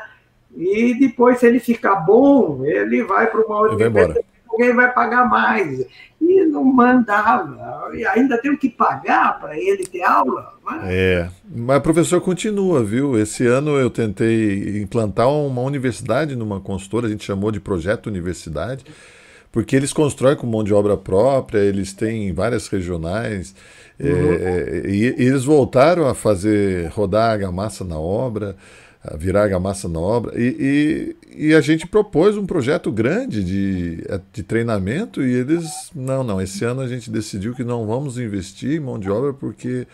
[0.56, 4.22] E depois, se ele ficar bom, ele vai para uma outra empresa,
[4.53, 5.85] alguém vai pagar mais.
[6.20, 7.91] E não mandava.
[7.95, 10.55] E ainda tem que pagar para ele ter aula.
[10.65, 10.83] Mas...
[10.85, 13.19] É, mas professor continua, viu?
[13.19, 18.85] Esse ano eu tentei implantar uma universidade numa consultora, a gente chamou de projeto universidade,
[19.51, 23.55] porque eles constroem com mão de obra própria, eles têm várias regionais,
[23.99, 24.09] uhum.
[24.09, 28.57] é, e, e eles voltaram a fazer rodar a argamassa na obra
[29.16, 30.33] virar argamassa na obra.
[30.41, 36.40] E, e, a gente propôs um projeto grande de, de treinamento e eles, não, não,
[36.40, 39.86] esse ano a gente decidiu que não vamos investir em mão de obra porque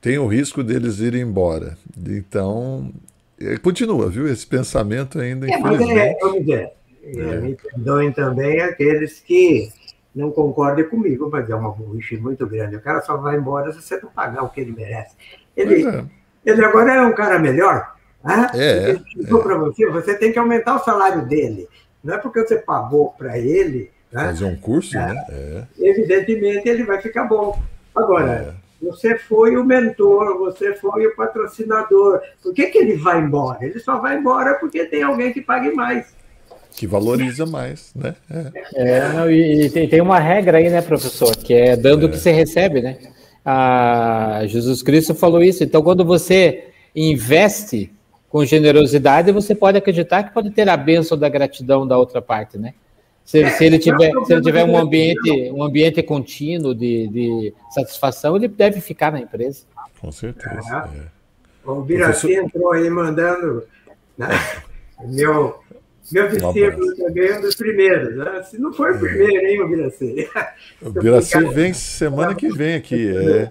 [0.00, 1.76] tem o risco deles irem embora.
[2.06, 2.92] Então,
[3.40, 4.26] é, continua, viu?
[4.26, 6.16] Esse pensamento ainda, é, infelizmente...
[6.22, 6.70] Mas é, dizer,
[7.04, 7.40] é.
[7.40, 9.70] me perdoem também aqueles que
[10.14, 12.76] não concordem comigo, mas é uma burrice muito grande.
[12.76, 15.14] O cara só vai embora se você não pagar o que ele merece.
[15.56, 16.04] Ele, é.
[16.44, 17.94] ele agora é um cara melhor,
[18.28, 19.26] ah, é, é.
[19.26, 21.66] para você, você tem que aumentar o salário dele.
[22.04, 23.90] Não é porque você pagou para ele.
[24.12, 24.24] Né?
[24.26, 25.26] Fazer um curso, é, né?
[25.30, 25.62] É.
[25.78, 27.58] Evidentemente ele vai ficar bom.
[27.94, 28.84] Agora, é.
[28.84, 32.20] você foi o mentor, você foi o patrocinador.
[32.42, 33.64] Por que, que ele vai embora?
[33.64, 36.06] Ele só vai embora porque tem alguém que pague mais.
[36.72, 38.14] Que valoriza mais, né?
[38.74, 41.34] É, é não, e tem, tem uma regra aí, né, professor?
[41.34, 42.98] Que é dando o que você recebe, né?
[43.44, 45.64] Ah, Jesus Cristo falou isso.
[45.64, 47.90] Então, quando você investe
[48.28, 52.58] com generosidade, você pode acreditar que pode ter a bênção da gratidão da outra parte,
[52.58, 52.74] né?
[53.24, 58.36] Se, se ele tiver, se ele tiver um ambiente, um ambiente contínuo de, de satisfação,
[58.36, 59.64] ele deve ficar na empresa.
[60.00, 60.88] Com certeza.
[60.94, 61.70] É.
[61.70, 62.44] O Biraci Professor...
[62.44, 63.64] entrou aí mandando
[64.16, 64.28] né?
[65.04, 65.58] meu,
[66.10, 68.16] meu discípulo também é um dos primeiros.
[68.16, 68.42] Né?
[68.44, 70.30] Se não for o primeiro, hein, o Biraci?
[70.80, 73.14] O Biraci vem semana que vem aqui.
[73.14, 73.50] É.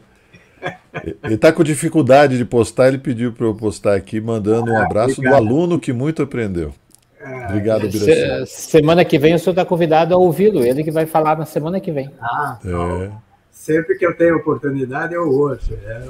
[1.23, 4.83] Ele está com dificuldade de postar, ele pediu para eu postar aqui, mandando um ah,
[4.83, 6.73] abraço do aluno que muito aprendeu.
[7.21, 8.45] Ah, Obrigado, Biraci.
[8.47, 11.79] semana que vem o senhor está convidado a ouvi-lo, ele que vai falar na semana
[11.79, 12.09] que vem.
[12.19, 13.11] Ah, é.
[13.51, 15.73] sempre que eu tenho oportunidade, eu ouço.
[15.85, 16.01] É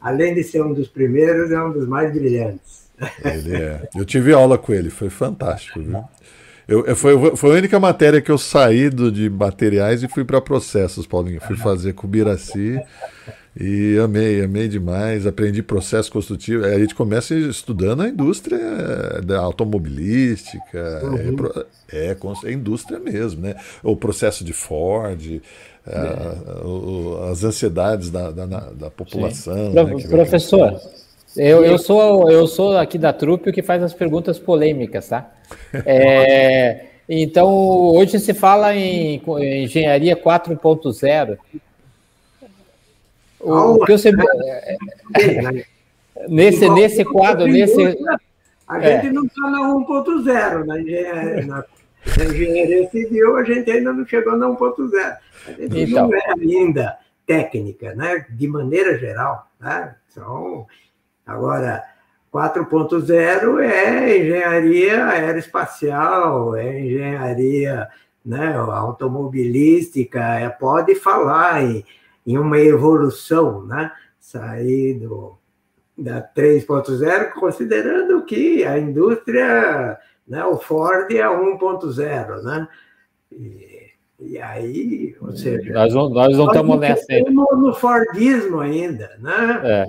[0.00, 2.88] além de ser um dos primeiros, é um dos mais brilhantes.
[3.24, 3.88] Ele é.
[3.94, 6.02] Eu tive aula com ele, foi fantástico, viu?
[6.66, 10.24] Eu, eu, foi, foi a única matéria que eu saí do, de materiais e fui
[10.24, 11.40] para processos, Paulinho.
[11.40, 12.80] Fui fazer com o Biraci
[13.58, 15.26] e amei, amei demais.
[15.26, 16.64] Aprendi processo construtivo.
[16.64, 21.48] A gente começa estudando a indústria eh, da automobilística, uhum.
[21.92, 23.56] é, é, é, indústria mesmo, né?
[23.82, 25.40] O processo de Ford,
[25.86, 27.30] é.
[27.30, 29.72] as ansiedades da, da, da população.
[29.72, 30.80] Né, professor,
[31.36, 35.30] eu, eu, sou, eu sou aqui da trupe o que faz as perguntas polêmicas, tá?
[35.84, 41.36] É, então, hoje se fala em, em engenharia 4.0.
[43.40, 44.76] O, que você, é,
[46.28, 47.96] nesse, nesse quadro, nesse.
[48.68, 49.12] A gente é.
[49.12, 51.64] não está na 1.0, na engenharia, na,
[52.16, 55.16] na engenharia civil, a gente ainda não chegou na 1.0.
[55.46, 56.08] A gente então.
[56.08, 58.26] não é ainda técnica, né?
[58.30, 59.50] de maneira geral.
[59.58, 59.94] Né?
[60.10, 60.66] Então,
[61.26, 61.82] agora,
[62.32, 67.88] 4.0 é engenharia aeroespacial, é engenharia
[68.24, 71.84] né, automobilística, é, pode falar em,
[72.26, 73.90] em uma evolução, né?
[74.30, 75.36] sair do,
[75.96, 79.98] da 3.0, considerando que a indústria,
[80.28, 82.68] né, o Ford é 1.0, né?
[83.32, 83.90] E,
[84.20, 85.72] e aí, ou seja...
[85.72, 89.60] Nós não, nós não estamos nessa No, no Fordismo ainda, né?
[89.64, 89.86] É.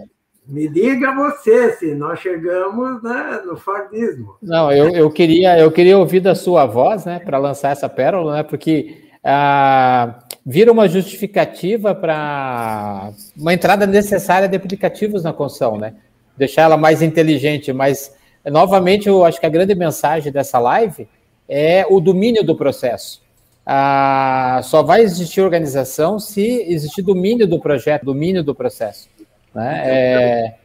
[0.48, 4.36] Me diga você se nós chegamos né, no Fordismo.
[4.42, 8.38] Não, eu, eu, queria, eu queria ouvir da sua voz, né, para lançar essa pérola,
[8.38, 15.94] né, porque ah, vira uma justificativa para uma entrada necessária de aplicativos na construção, né?
[16.36, 18.16] Deixar ela mais inteligente, mas
[18.46, 21.08] novamente eu acho que a grande mensagem dessa live
[21.48, 23.22] é o domínio do processo.
[23.66, 29.08] Ah, só vai existir organização se existir domínio do projeto, domínio do processo.
[29.54, 29.82] Né?
[29.86, 30.56] É,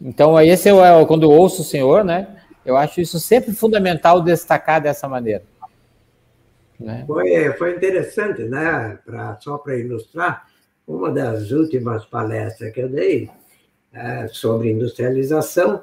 [0.00, 2.26] então, esse é quando eu ouço o senhor, né?
[2.64, 5.42] Eu acho isso sempre fundamental destacar dessa maneira.
[6.78, 7.04] Né?
[7.06, 8.98] Foi, foi interessante, né?
[9.04, 10.46] Pra, só para ilustrar,
[10.86, 13.28] uma das últimas palestras que eu dei
[13.92, 15.82] é, sobre industrialização,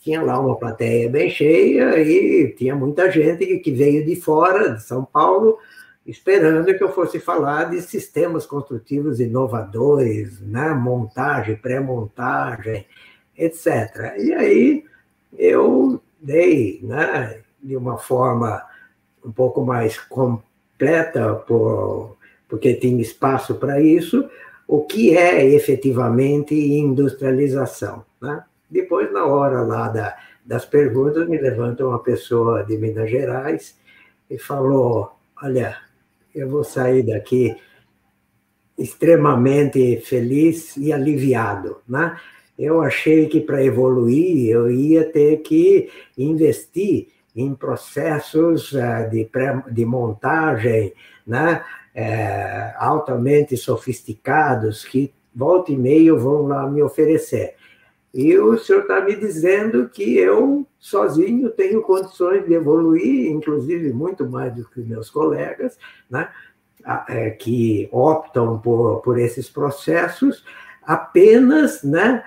[0.00, 4.82] tinha lá uma plateia bem cheia e tinha muita gente que veio de fora, de
[4.82, 5.58] São Paulo,
[6.06, 10.72] esperando que eu fosse falar de sistemas construtivos inovadores, né?
[10.72, 12.86] montagem, pré-montagem,
[13.36, 14.14] etc.
[14.18, 14.84] E aí
[15.36, 18.62] eu dei, né, de uma forma
[19.24, 22.16] um pouco mais completa, por,
[22.48, 24.28] porque tinha espaço para isso,
[24.66, 28.04] o que é efetivamente industrialização.
[28.20, 28.42] Né?
[28.70, 33.76] Depois, na hora lá da, das perguntas, me levanta uma pessoa de Minas Gerais
[34.30, 35.12] e falou:
[35.42, 35.76] Olha,
[36.34, 37.56] eu vou sair daqui
[38.78, 42.16] extremamente feliz e aliviado, né?
[42.58, 47.08] Eu achei que para evoluir eu ia ter que investir
[47.38, 50.92] em processos eh, de, pré, de montagem,
[51.24, 51.64] né?
[51.94, 57.54] É, altamente sofisticados que volta e meia vão lá me oferecer.
[58.14, 64.28] E o senhor está me dizendo que eu, sozinho, tenho condições de evoluir, inclusive muito
[64.28, 65.76] mais do que meus colegas,
[66.08, 66.28] né,
[67.08, 70.44] é, que optam por, por esses processos,
[70.84, 72.22] apenas né,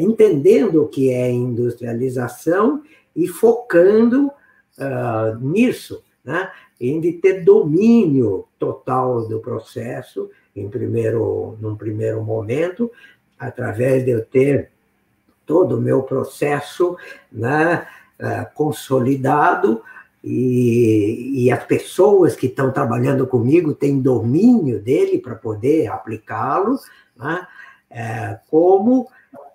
[0.00, 2.82] entendendo o que é industrialização
[3.16, 4.30] e focando
[4.78, 6.50] uh, nisso, né,
[6.80, 12.90] em de ter domínio total do processo, em primeiro, num primeiro momento,
[13.38, 14.70] através de eu ter
[15.46, 16.96] todo o meu processo
[17.32, 17.86] né,
[18.18, 19.82] é, consolidado
[20.22, 26.78] e, e, as pessoas que estão trabalhando comigo têm domínio dele para poder aplicá-lo,
[27.16, 27.46] né,
[27.88, 29.08] é, como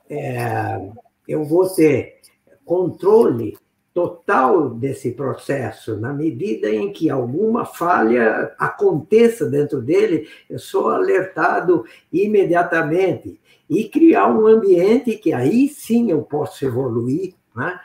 [0.10, 0.90] é,
[1.28, 2.22] eu vou ter
[2.66, 3.58] controle
[3.94, 11.86] total desse processo, na medida em que alguma falha aconteça dentro dele, eu sou alertado
[12.12, 13.40] imediatamente
[13.70, 17.80] e criar um ambiente que aí sim eu posso evoluir, né?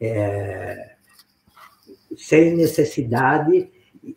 [0.00, 0.94] É,
[2.16, 3.70] sem necessidade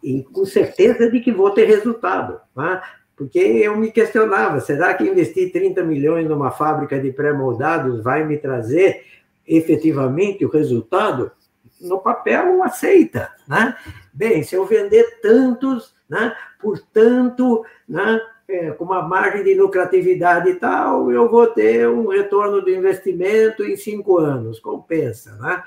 [0.03, 2.39] e com certeza de que vou ter resultado.
[2.55, 2.81] Né?
[3.15, 8.37] Porque eu me questionava, será que investir 30 milhões numa fábrica de pré-moldados vai me
[8.37, 9.03] trazer
[9.47, 11.31] efetivamente o resultado?
[11.79, 13.31] No papel, aceita.
[13.47, 13.75] Né?
[14.13, 20.49] Bem, se eu vender tantos, né, por tanto, né, é, com uma margem de lucratividade
[20.49, 24.59] e tal, eu vou ter um retorno do investimento em cinco anos.
[24.59, 25.63] Compensa, né?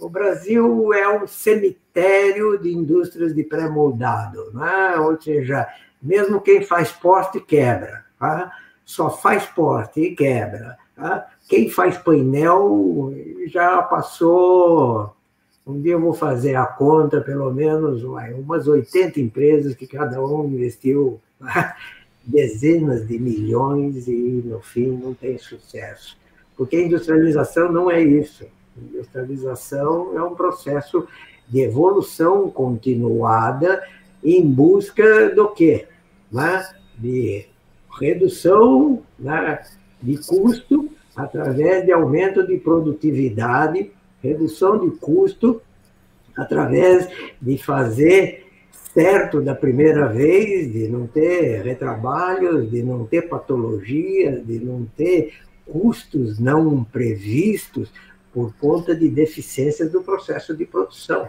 [0.00, 4.96] O Brasil é um cemitério de indústrias de pré-moldado, né?
[4.96, 5.66] ou seja,
[6.00, 8.04] Mesmo quem faz poste quebra.
[8.18, 8.52] Tá?
[8.84, 10.78] Só faz poste e quebra.
[11.00, 11.30] Tá?
[11.48, 13.14] Quem faz painel
[13.46, 15.16] já passou.
[15.66, 20.44] Um dia eu vou fazer a conta, pelo menos umas 80 empresas que cada um
[20.44, 21.74] investiu tá?
[22.22, 26.18] dezenas de milhões e, no fim, não tem sucesso.
[26.54, 28.44] Porque a industrialização não é isso.
[28.76, 31.08] A industrialização é um processo
[31.48, 33.82] de evolução continuada
[34.22, 35.88] em busca do quê?
[36.30, 36.68] Né?
[36.98, 37.46] De
[37.98, 39.60] redução né?
[40.02, 43.90] De custo através de aumento de produtividade,
[44.22, 45.60] redução de custo
[46.36, 47.08] através
[47.40, 48.46] de fazer
[48.94, 55.34] certo da primeira vez, de não ter retrabalhos, de não ter patologias, de não ter
[55.66, 57.90] custos não previstos
[58.32, 61.28] por conta de deficiências do processo de produção.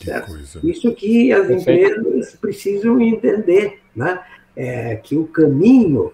[0.00, 4.20] Que Isso que as empresas precisam entender, né?
[4.56, 6.12] É, que o caminho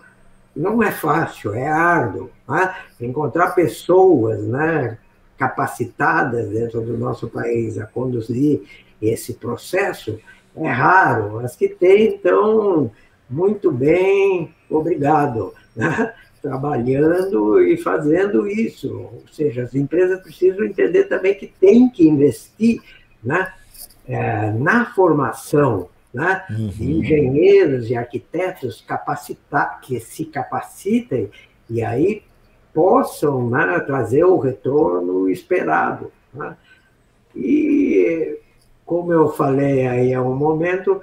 [0.57, 2.31] não é fácil, é árduo.
[2.49, 2.75] Né?
[3.01, 4.99] Encontrar pessoas né,
[5.37, 8.63] capacitadas dentro do nosso país a conduzir
[9.01, 10.19] esse processo
[10.57, 11.39] é raro.
[11.41, 12.91] As que tem, então,
[13.29, 15.53] muito bem, obrigado.
[15.75, 16.15] Né?
[16.41, 18.93] Trabalhando e fazendo isso.
[18.95, 22.81] Ou seja, as empresas precisam entender também que tem que investir
[23.23, 23.53] né?
[24.09, 26.47] É, na formação né?
[26.49, 26.71] Uhum.
[26.81, 31.31] engenheiros e arquitetos capacitar, que se capacitem
[31.69, 32.23] e aí
[32.73, 36.11] possam né, trazer o retorno esperado.
[36.33, 36.57] Né?
[37.35, 38.39] E
[38.87, 41.03] como eu falei aí há um momento,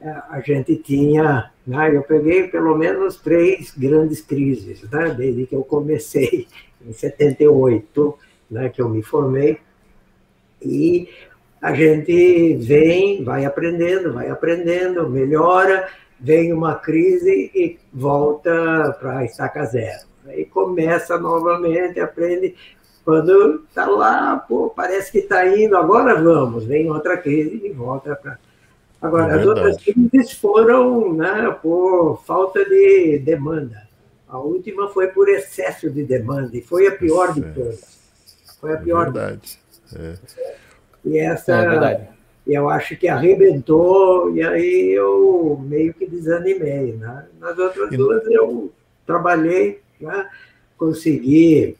[0.00, 5.54] é, a gente tinha, né, eu peguei pelo menos três grandes crises, né, desde que
[5.54, 6.48] eu comecei,
[6.80, 8.18] em 78,
[8.50, 9.58] né, que eu me formei,
[10.62, 11.06] e
[11.64, 15.88] a gente vem, vai aprendendo, vai aprendendo, melhora,
[16.20, 20.02] vem uma crise e volta para a estaca zero.
[20.26, 22.54] Aí começa novamente, aprende,
[23.02, 28.14] quando está lá, pô, parece que está indo, agora vamos, vem outra crise e volta
[28.14, 28.38] para.
[29.00, 33.88] Agora, é as outras crises foram né, por falta de demanda.
[34.28, 37.98] A última foi por excesso de demanda, e foi a pior de todas.
[38.60, 39.08] Foi a pior.
[39.08, 39.58] É verdade.
[39.96, 40.63] É.
[41.04, 42.14] E essa, é
[42.46, 46.92] eu acho que arrebentou, e aí eu meio que desanimei.
[46.92, 47.26] Né?
[47.40, 48.70] Nas outras duas eu
[49.06, 50.28] trabalhei, né?
[50.76, 51.76] consegui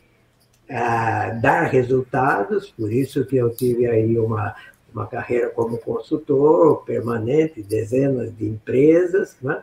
[1.43, 4.55] dar resultados, por isso que eu tive aí uma,
[4.93, 9.63] uma carreira como consultor permanente, dezenas de empresas, né?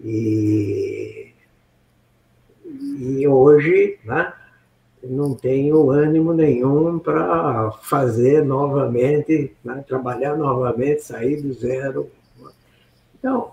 [0.00, 1.32] e,
[2.64, 4.32] e hoje né,
[5.02, 12.08] não tenho ânimo nenhum para fazer novamente, né, trabalhar novamente, sair do zero.
[13.18, 13.50] Então,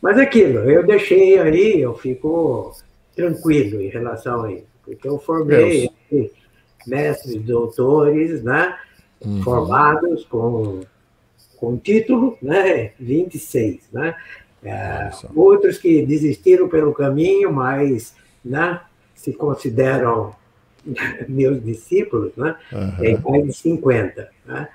[0.00, 2.74] mas aquilo, eu deixei aí, eu fico
[3.14, 5.90] tranquilo em relação a isso, porque eu formei
[6.86, 8.76] mestres, doutores, né?
[9.24, 9.42] Uhum.
[9.42, 10.80] Formados com,
[11.56, 12.92] com título, né?
[12.98, 14.16] 26, né?
[14.62, 18.14] É, outros que desistiram pelo caminho, mas
[18.44, 18.80] né,
[19.14, 20.34] se consideram
[21.28, 22.56] meus discípulos, né?
[22.72, 22.96] Uhum.
[22.96, 24.68] Tem mais de 50, né?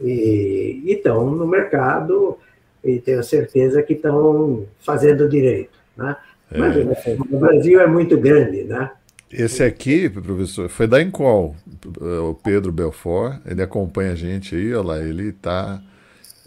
[0.00, 2.38] E estão no mercado
[2.84, 6.16] e tenho certeza que estão fazendo direito, né?
[6.54, 7.16] Mas é.
[7.18, 8.90] o Brasil é muito grande, né?
[9.30, 11.56] Esse aqui, professor, foi da Encol,
[11.98, 13.40] o Pedro Belfort.
[13.44, 15.82] Ele acompanha a gente aí, olha lá, ele tá.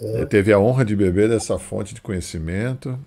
[0.02, 0.26] É.
[0.26, 2.98] Teve a honra de beber dessa fonte de conhecimento,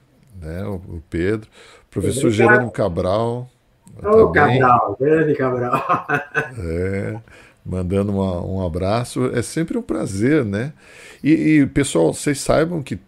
[0.41, 0.63] né?
[0.67, 1.49] O, o Pedro.
[1.91, 2.31] Professor.
[2.31, 3.51] Gerônimo Cabral.
[3.99, 6.07] Ô, tá Cabral, grande Cabral.
[6.59, 7.19] É,
[7.65, 9.31] mandando uma, um abraço.
[9.35, 10.73] É sempre um prazer, né?
[11.23, 12.99] E, e, pessoal, vocês saibam que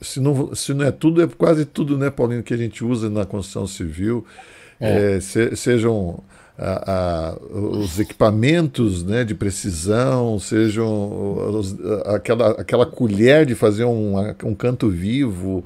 [0.00, 3.08] se não, se não é tudo, é quase tudo, né, Paulinho, que a gente usa
[3.08, 4.26] na construção civil
[4.80, 5.16] é.
[5.16, 6.20] É, se, sejam
[6.58, 11.76] a, a, os equipamentos né, de precisão, sejam os,
[12.06, 14.14] aquela, aquela colher de fazer um,
[14.44, 15.64] um canto vivo.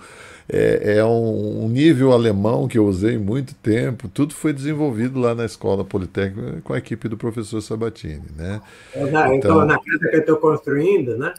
[0.52, 4.08] É, é um, um, nível alemão que eu usei muito tempo.
[4.08, 8.24] Tudo foi desenvolvido lá na Escola Politécnica com a equipe do professor Sabatini.
[8.36, 8.60] Né?
[8.96, 11.32] então, então, na casa que eu estou construindo, né?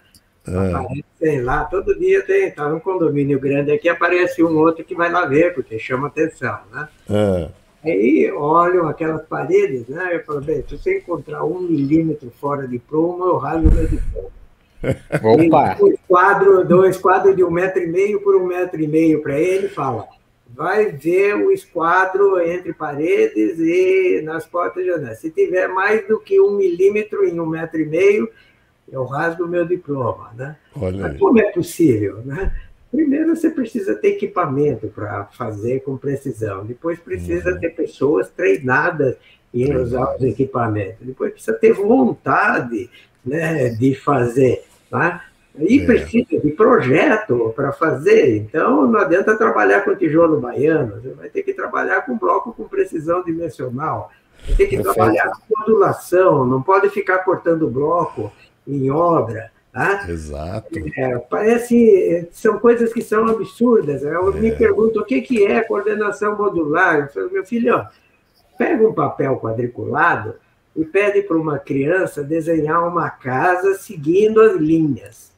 [1.22, 1.42] É.
[1.42, 5.26] lá, todo dia tem, tá num condomínio grande aqui, aparece um outro que vai lá
[5.26, 6.90] ver, porque chama atenção, né?
[7.10, 7.50] É.
[7.84, 10.16] Aí olham aquelas paredes, né?
[10.16, 14.41] Eu falo, bem, se você encontrar um milímetro fora de prumo, eu rasgo meu diploma.
[15.24, 15.76] Opa!
[15.76, 19.40] Dois quadros, dois quadros de um metro e meio por um metro e meio para
[19.40, 20.08] ele, fala,
[20.48, 25.20] vai ver o esquadro entre paredes e nas portas de janelas.
[25.20, 28.30] Se tiver mais do que um milímetro em um metro e meio,
[28.92, 30.58] eu rasgo o meu diploma, né?
[30.76, 32.54] Olha Mas como é possível, né?
[32.92, 36.66] Primeiro, você precisa ter equipamento para fazer com precisão.
[36.66, 37.60] Depois, precisa uhum.
[37.60, 39.16] ter pessoas treinadas
[39.54, 40.98] em usar os equipamentos.
[41.00, 42.90] Depois, precisa ter vontade
[43.26, 44.66] né, de fazer.
[44.92, 45.24] Tá?
[45.58, 45.86] E é.
[45.86, 48.36] precisa de projeto para fazer.
[48.38, 51.02] Então, não adianta trabalhar com tijolo baiano.
[51.02, 54.12] Você vai ter que trabalhar com bloco com precisão dimensional.
[54.46, 54.94] Vai ter que Perfeito.
[54.94, 56.46] trabalhar com modulação.
[56.46, 58.32] Não pode ficar cortando bloco
[58.68, 59.50] em obra.
[59.72, 60.06] Tá?
[60.10, 60.68] Exato.
[60.98, 64.04] É, parece, são coisas que são absurdas.
[64.04, 64.40] Eu é.
[64.40, 67.00] me pergunto o que, que é coordenação modular.
[67.00, 67.86] Eu falo, meu filho, ó,
[68.58, 70.36] pega um papel quadriculado
[70.76, 75.32] e pede para uma criança desenhar uma casa seguindo as linhas.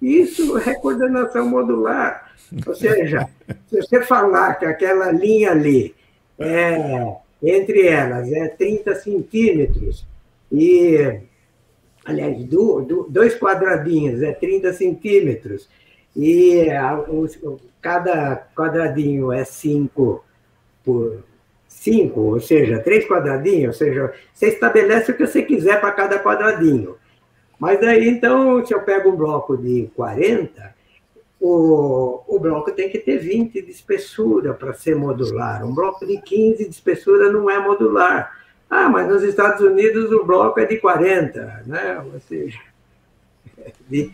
[0.00, 2.32] Isso é coordenação modular.
[2.66, 3.28] Ou seja,
[3.68, 5.94] se você falar que aquela linha ali,
[6.38, 10.06] é, entre elas, é 30 centímetros
[10.50, 11.20] e
[12.08, 15.68] aliás, do, do, dois quadradinhos, é 30 centímetros,
[16.16, 17.38] e a, os,
[17.82, 20.24] cada quadradinho é 5
[20.82, 21.22] por
[21.88, 26.18] 5, ou seja, três quadradinhos, ou seja, você estabelece o que você quiser para cada
[26.18, 26.96] quadradinho.
[27.58, 30.74] Mas aí, então, se eu pego um bloco de 40,
[31.40, 35.64] o, o bloco tem que ter 20 de espessura para ser modular.
[35.64, 38.36] Um bloco de 15 de espessura não é modular.
[38.68, 42.04] Ah, mas nos Estados Unidos o bloco é de 40, né?
[42.12, 42.60] ou seja,
[43.88, 44.12] de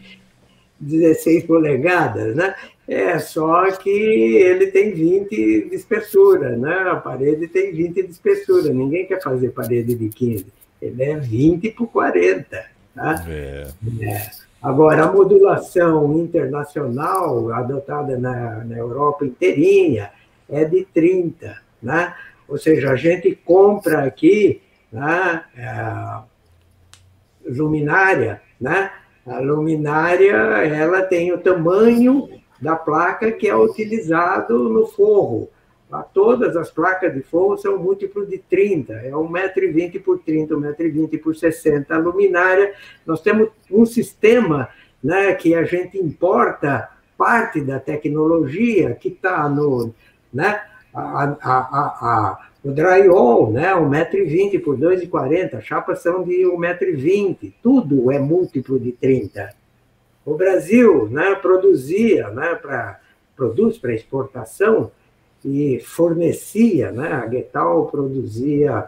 [0.85, 2.55] 16 polegadas, né?
[2.87, 6.91] É só que ele tem 20 de espessura, né?
[6.91, 8.73] A parede tem 20 de espessura.
[8.73, 10.47] Ninguém quer fazer parede de 15.
[10.83, 12.65] Ele é 20 por 40.
[12.95, 13.25] Tá?
[13.27, 13.69] É.
[14.03, 14.31] É.
[14.63, 20.11] Agora, a modulação internacional adotada na, na Europa inteirinha
[20.49, 21.57] é de 30.
[21.83, 22.15] Né?
[22.47, 24.61] Ou seja, a gente compra aqui
[24.93, 26.25] né, a
[27.47, 28.91] luminária, né?
[29.27, 32.29] A luminária ela tem o tamanho
[32.61, 35.49] da placa que é utilizado no forro.
[36.13, 41.37] Todas as placas de forro são múltiplo de 30, é 1,20m por 30, 1,20m por
[41.37, 41.95] 60.
[41.95, 42.75] A luminária,
[43.07, 44.69] nós temos um sistema
[45.03, 49.95] né, que a gente importa parte da tecnologia que está no.
[50.33, 50.61] Né,
[50.93, 58.19] a, a, a, o drywall, né, 1,20m por 2,40m, chapas são de 1,20m, tudo é
[58.19, 59.55] múltiplo de 30.
[60.25, 62.99] O Brasil né, produzia, né, pra,
[63.37, 64.91] produz para exportação
[65.45, 68.87] e fornecia, né, a Getal produzia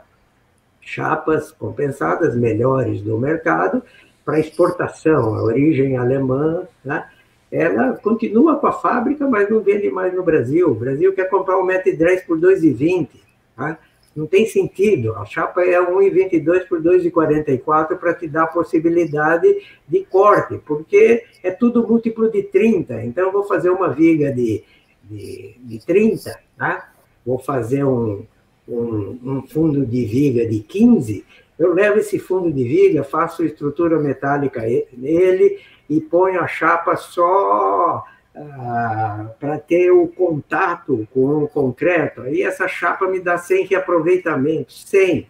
[0.81, 3.83] chapas compensadas melhores do mercado
[4.25, 7.07] para exportação, a origem alemã, né,
[7.53, 10.71] ela continua com a fábrica, mas não vende mais no Brasil.
[10.71, 13.26] O Brasil quer comprar um 1,10m por 2,20m.
[13.57, 13.79] Tá?
[14.15, 15.15] Não tem sentido.
[15.15, 19.47] A chapa é 1,22 por 2,44 para te dar possibilidade
[19.87, 23.05] de corte, porque é tudo múltiplo de 30.
[23.05, 24.63] Então, eu vou fazer uma viga de,
[25.05, 26.93] de, de 30, tá?
[27.25, 28.25] vou fazer um,
[28.69, 31.25] um, um fundo de viga de 15,
[31.59, 34.63] eu levo esse fundo de viga, faço estrutura metálica
[34.93, 35.59] nele
[35.89, 38.05] e ponho a chapa só
[38.37, 42.21] ah, para ter o contato com o concreto.
[42.23, 45.27] Aí essa chapa me dá 100 reaproveitamentos, 100,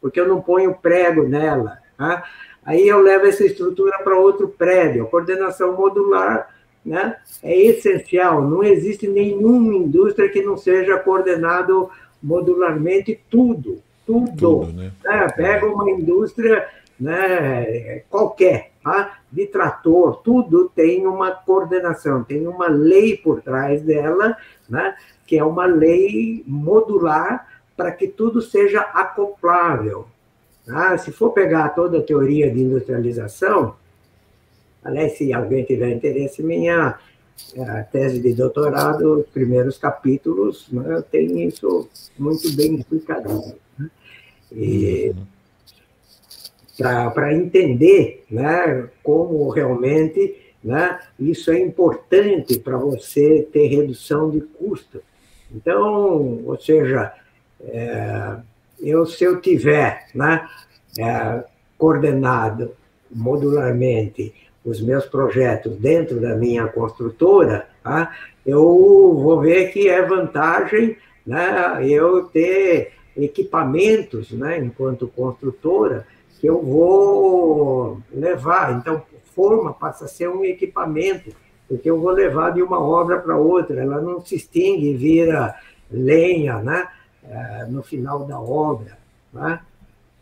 [0.00, 1.78] porque eu não ponho prego nela.
[1.96, 2.24] Tá?
[2.64, 5.04] Aí eu levo essa estrutura para outro prédio.
[5.04, 6.48] A coordenação modular
[6.84, 8.40] né, é essencial.
[8.40, 11.90] Não existe nenhuma indústria que não seja coordenado
[12.22, 14.36] modularmente tudo, tudo.
[14.36, 14.90] tudo né?
[15.04, 15.26] Né?
[15.36, 16.66] Pega uma indústria
[16.98, 19.18] né, qualquer, tá?
[19.30, 24.36] de trator, tudo tem uma coordenação, tem uma lei por trás dela,
[24.68, 24.96] né,
[25.26, 27.46] que é uma lei modular
[27.76, 30.06] para que tudo seja acoplável.
[30.64, 30.96] Tá?
[30.96, 33.76] Se for pegar toda a teoria de industrialização,
[34.82, 36.98] aliás, se alguém tiver interesse, minha
[37.56, 41.88] a tese de doutorado, os primeiros capítulos, né, tem isso
[42.18, 43.54] muito bem explicado.
[43.78, 43.90] Né?
[44.50, 45.37] E, uhum
[46.78, 55.02] para entender né, como realmente né, isso é importante para você ter redução de custo.
[55.52, 57.12] Então, ou seja,
[57.62, 58.36] é,
[58.80, 60.46] eu, se eu tiver né,
[60.98, 61.44] é,
[61.76, 62.72] coordenado
[63.10, 64.32] modularmente
[64.64, 68.14] os meus projetos dentro da minha construtora, tá,
[68.46, 70.96] eu vou ver que é vantagem
[71.26, 76.06] né, eu ter equipamentos, né, enquanto construtora,
[76.40, 78.78] que eu vou levar.
[78.78, 79.02] Então,
[79.34, 81.30] forma passa a ser um equipamento,
[81.68, 85.54] porque eu vou levar de uma obra para outra, ela não se extingue e vira
[85.90, 86.88] lenha né?
[87.24, 88.98] É, no final da obra.
[89.32, 89.60] Né?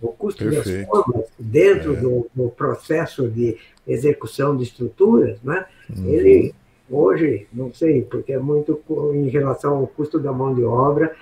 [0.02, 0.78] O custo Perfeito.
[0.78, 1.96] das formas dentro é.
[1.96, 3.56] do, do, processo de
[3.86, 5.64] execução de estruturas, né?
[5.88, 6.08] Uhum.
[6.08, 6.54] ele
[6.88, 8.80] Hoje, não sei, porque é muito
[9.12, 11.16] em relação ao custo da mão de obra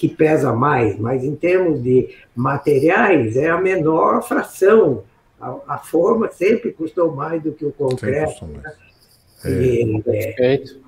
[0.00, 5.04] que pesa mais, mas em termos de materiais é a menor fração.
[5.38, 8.46] A, a forma sempre custou mais do que o concreto.
[8.46, 8.62] Né?
[9.44, 9.50] É.
[9.50, 10.80] E, é, Perfeito.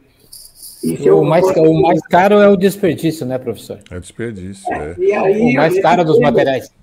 [1.14, 3.80] O mais, o mais caro é o desperdício, né, professor?
[3.90, 4.72] É desperdício.
[4.72, 4.94] É.
[4.98, 6.74] E aí, o mais caro dos materiais.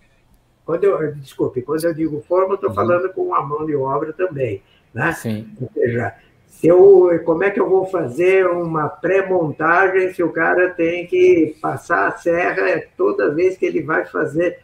[0.64, 2.76] Quando eu, desculpe, quando eu digo forma, eu estou uhum.
[2.76, 4.62] falando com a mão de obra também.
[4.94, 5.12] Né?
[5.14, 5.48] Sim.
[5.60, 6.29] Ou seja, se
[6.68, 12.08] eu, como é que eu vou fazer uma pré-montagem se o cara tem que passar
[12.08, 14.60] a serra toda vez que ele vai fazer?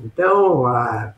[0.00, 1.14] Então, a,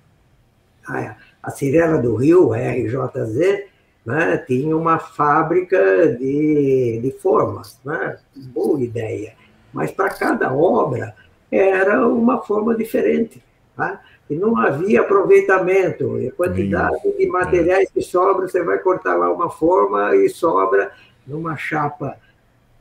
[0.89, 3.67] a, a Cirela do Rio, RJZ,
[4.07, 8.19] né, tinha uma fábrica de, de formas, né?
[8.35, 9.35] boa ideia.
[9.73, 11.15] Mas para cada obra
[11.51, 13.43] era uma forma diferente.
[13.77, 14.01] Tá?
[14.29, 16.19] E não havia aproveitamento.
[16.19, 20.93] E a quantidade de materiais que sobra, você vai cortar lá uma forma e sobra
[21.27, 22.17] numa chapa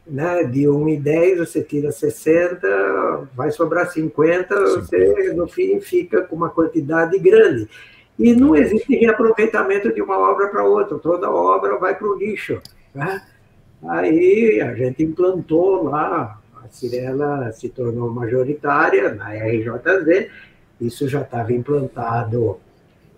[0.10, 6.50] né, de 1,10, você tira 60, vai sobrar 50, você no fim fica com uma
[6.50, 7.68] quantidade grande.
[8.18, 12.60] E não existe reaproveitamento de uma obra para outra, toda obra vai para o lixo.
[12.96, 13.22] Né?
[13.88, 20.30] Aí a gente implantou lá, a Cirela se tornou majoritária na RJZ,
[20.80, 22.58] isso já estava implantado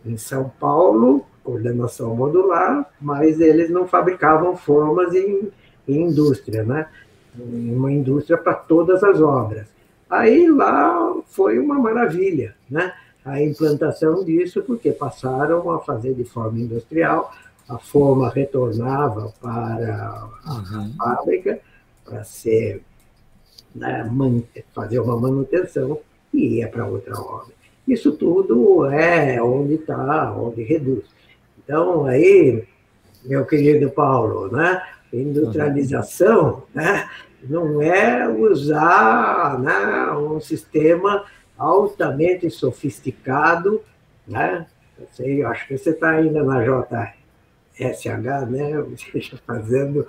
[0.06, 5.52] em São Paulo, coordenação modular, mas eles não fabricavam formas em,
[5.88, 6.88] em indústria, né?
[7.38, 9.68] Uma indústria para todas as obras.
[10.10, 12.94] Aí lá foi uma maravilha, né?
[13.24, 17.32] A implantação disso, porque passaram a fazer de forma industrial,
[17.68, 20.94] a forma retornava para a uhum.
[20.98, 21.60] fábrica
[22.04, 22.82] para ser
[23.76, 24.10] né,
[24.74, 26.00] fazer uma manutenção
[26.34, 27.54] e ia para outra obra.
[27.88, 31.06] Isso tudo é onde está, onde reduz.
[31.58, 32.64] Então, aí,
[33.26, 34.82] meu querido Paulo, né?
[35.12, 37.10] industrialização né?
[37.44, 41.26] não é usar né, um sistema
[41.58, 43.82] altamente sofisticado,
[44.28, 44.68] né?
[44.98, 48.82] Eu sei, acho que você está ainda na JSH, né?
[48.92, 50.06] Você fazendo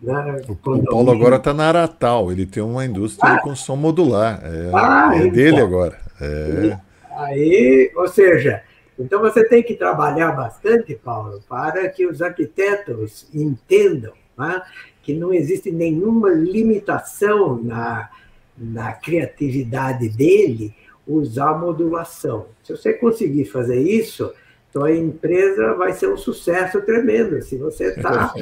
[0.00, 0.42] né?
[0.48, 4.40] O, Paulo agora está na Aratal, ele tem uma indústria ah, de construção modular.
[4.42, 5.66] É, ah, é dele então.
[5.66, 5.98] agora.
[6.20, 6.78] É.
[7.16, 8.62] Aí, ou seja,
[8.98, 14.62] então você tem que trabalhar bastante, Paulo, para que os arquitetos entendam né,
[15.02, 18.08] que não existe nenhuma limitação na,
[18.56, 20.74] na criatividade dele
[21.06, 22.46] usar modulação.
[22.62, 24.32] Se você conseguir fazer isso,
[24.72, 27.42] sua empresa vai ser um sucesso tremendo.
[27.42, 28.32] Se você está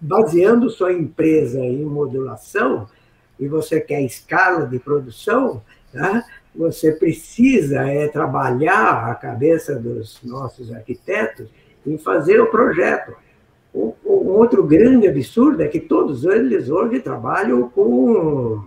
[0.00, 2.88] baseando sua empresa em modulação
[3.38, 5.62] e você quer escala de produção,
[5.92, 6.24] né,
[6.54, 11.48] você precisa é trabalhar a cabeça dos nossos arquitetos
[11.86, 13.14] em fazer o projeto.
[13.74, 18.64] Um, um outro grande absurdo é que todos eles hoje trabalham com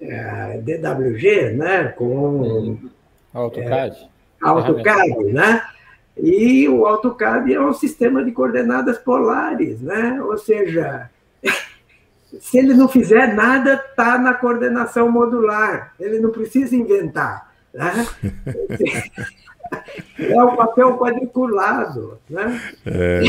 [0.00, 1.88] é, DWG, né?
[1.88, 2.78] com
[3.32, 3.96] AutoCAD.
[3.96, 5.61] É, AutoCAD, né?
[6.16, 10.20] E o AutoCAD é um sistema de coordenadas polares, né?
[10.22, 11.10] Ou seja,
[12.40, 15.94] se ele não fizer nada, está na coordenação modular.
[15.98, 17.52] Ele não precisa inventar.
[17.72, 18.06] Né?
[20.18, 22.18] é o papel quadriculado.
[22.28, 22.60] Né?
[22.86, 23.22] É.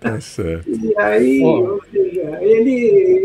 [0.00, 0.68] Tá certo.
[0.68, 1.74] E aí, oh.
[1.74, 2.74] ou seja, ele,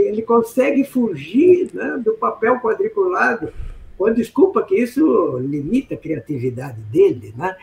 [0.09, 3.51] ele consegue fugir né, do papel quadriculado.
[4.13, 7.55] Desculpa que isso limita a criatividade dele, né?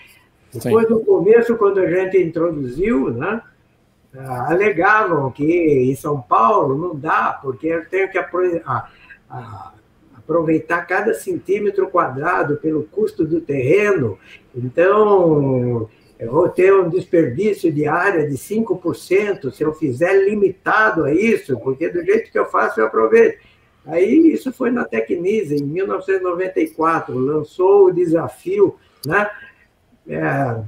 [0.52, 0.92] Depois, Sim.
[0.92, 3.40] no começo, quando a gente introduziu, né,
[4.14, 8.18] ah, alegavam que em São Paulo não dá, porque eu tenho que
[10.14, 14.18] aproveitar cada centímetro quadrado pelo custo do terreno.
[14.54, 15.88] Então,
[16.18, 21.58] eu vou ter um desperdício de área de 5% se eu fizer limitado a isso,
[21.60, 23.38] porque do jeito que eu faço, eu aproveito.
[23.86, 28.76] Aí, isso foi na Tecnisa, em 1994, lançou o desafio,
[29.06, 29.28] né?
[30.08, 30.60] É,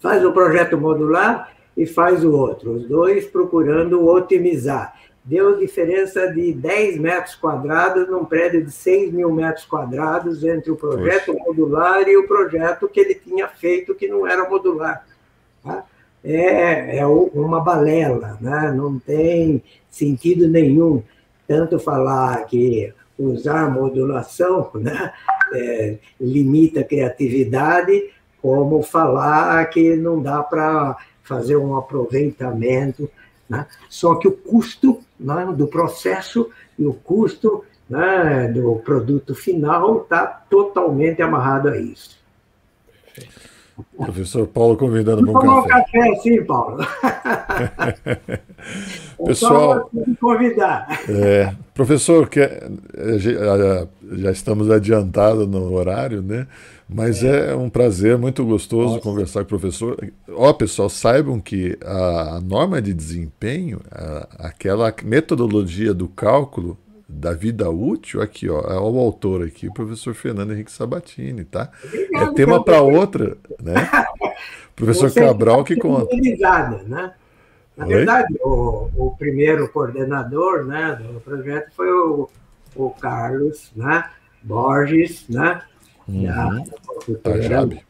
[0.00, 4.94] faz o projeto modular e faz o outro, os dois procurando otimizar.
[5.24, 10.76] Deu diferença de 10 metros quadrados num prédio de 6 mil metros quadrados entre o
[10.76, 15.06] projeto modular e o projeto que ele tinha feito, que não era modular.
[15.62, 15.84] Tá?
[16.22, 18.72] É, é uma balela, né?
[18.76, 21.02] não tem sentido nenhum
[21.46, 25.12] tanto falar que usar modulação né,
[25.52, 28.10] é, limita a criatividade,
[28.44, 33.08] como falar que não dá para fazer um aproveitamento.
[33.48, 33.66] Né?
[33.88, 40.26] Só que o custo né, do processo e o custo né, do produto final está
[40.26, 42.22] totalmente amarrado a isso.
[43.96, 45.64] Professor Paulo convidando para um café.
[45.64, 46.86] um café, sim, Paulo.
[49.24, 49.90] Pessoal,
[50.20, 51.00] convidar.
[51.08, 52.60] É, professor, que, é,
[54.12, 56.46] já estamos adiantados no horário, né?
[56.88, 59.00] Mas é, é um prazer muito gostoso Nossa.
[59.00, 59.96] conversar com o professor.
[60.28, 66.76] Ó, pessoal, saibam que a norma de desempenho, a, aquela metodologia do cálculo
[67.08, 71.70] da vida útil, aqui, ó, é o autor aqui, o professor Fernando Henrique Sabatini, tá?
[71.84, 73.74] Obrigado, é tema para outra, né?
[74.76, 76.14] professor Você Cabral que conta.
[76.16, 77.12] Né?
[77.76, 77.94] Na Oi?
[77.94, 82.28] verdade, o, o, primeiro coordenador né, do projeto foi o,
[82.74, 84.04] o Carlos né,
[84.42, 85.62] Borges, né?
[86.08, 86.24] Uhum.
[86.24, 86.64] Da,
[87.22, 87.80] Tarjab.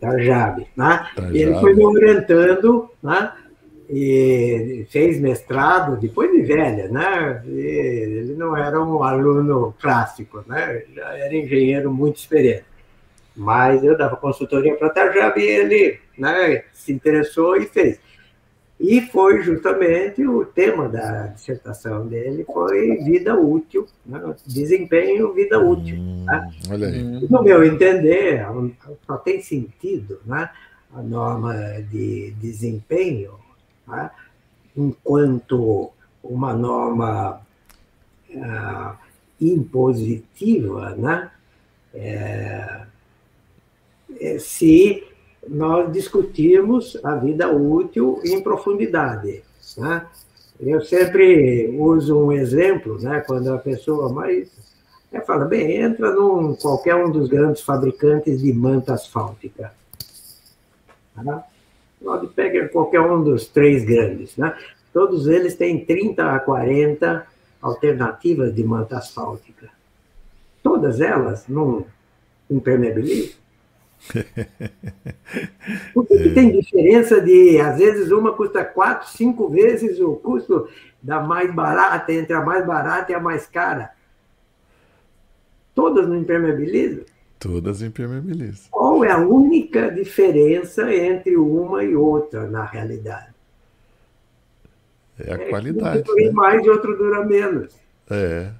[0.00, 1.06] Tarjab, né?
[1.32, 3.32] Ele foi me orientando, né?
[3.90, 7.42] E fez mestrado depois de velha, né?
[7.46, 10.82] E ele não era um aluno clássico, né?
[10.94, 12.64] Já era engenheiro muito experiente.
[13.34, 18.00] Mas eu dava consultoria para Tarjab e ele né, se interessou e fez.
[18.80, 24.34] E foi justamente o tema da dissertação dele foi vida útil, né?
[24.46, 25.96] desempenho vida útil.
[25.96, 26.50] Hum, né?
[26.70, 27.26] Olha aí.
[27.28, 28.46] No meu entender,
[29.04, 30.48] só tem sentido né?
[30.94, 31.54] a norma
[31.90, 33.32] de desempenho
[33.86, 34.10] né?
[34.76, 35.90] enquanto
[36.22, 37.40] uma norma
[38.30, 38.96] uh,
[39.40, 41.30] impositiva, né?
[41.94, 42.82] É,
[44.20, 45.02] é, se
[45.48, 49.42] nós discutirmos a vida útil em profundidade.
[49.76, 50.06] Né?
[50.60, 54.48] Eu sempre uso um exemplo, né, quando a pessoa mais
[55.12, 59.72] é, fala, bem, entra num qualquer um dos grandes fabricantes de manta asfáltica.
[61.14, 61.44] Tá?
[62.34, 64.36] Pega qualquer um dos três grandes.
[64.36, 64.54] Né?
[64.92, 67.26] Todos eles têm 30 a 40
[67.62, 69.70] alternativas de manta asfáltica.
[70.62, 71.86] Todas elas não
[72.50, 73.37] impermeabilizam.
[75.92, 76.32] Porque é.
[76.32, 80.68] tem diferença de, às vezes, uma custa quatro, cinco vezes o custo
[81.02, 83.92] da mais barata, entre a mais barata e a mais cara.
[85.74, 87.04] Todas não impermeabilizam?
[87.38, 88.66] Todas impermeabilizam.
[88.70, 93.28] Qual é a única diferença entre uma e outra, na realidade?
[95.20, 95.98] É a é qualidade.
[95.98, 96.30] Um dura né?
[96.32, 97.76] mais e outro dura menos.
[98.10, 98.50] É.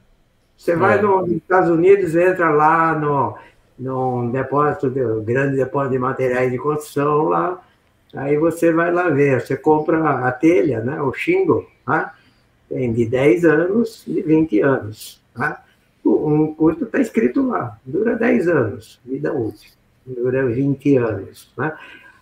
[0.57, 1.03] Você vai é.
[1.03, 3.37] nos Estados Unidos, entra lá no
[3.79, 7.63] num depósito, de, grande depósito de materiais de construção lá.
[8.15, 12.15] Aí você vai lá ver, você compra a telha, né, o shingle, tá?
[12.69, 15.23] tem de 10 anos e 20 anos.
[15.35, 15.65] Tá?
[16.05, 19.71] Um custo está escrito lá, dura 10 anos, vida útil,
[20.07, 21.53] dura 20 anos.
[21.57, 21.77] Né?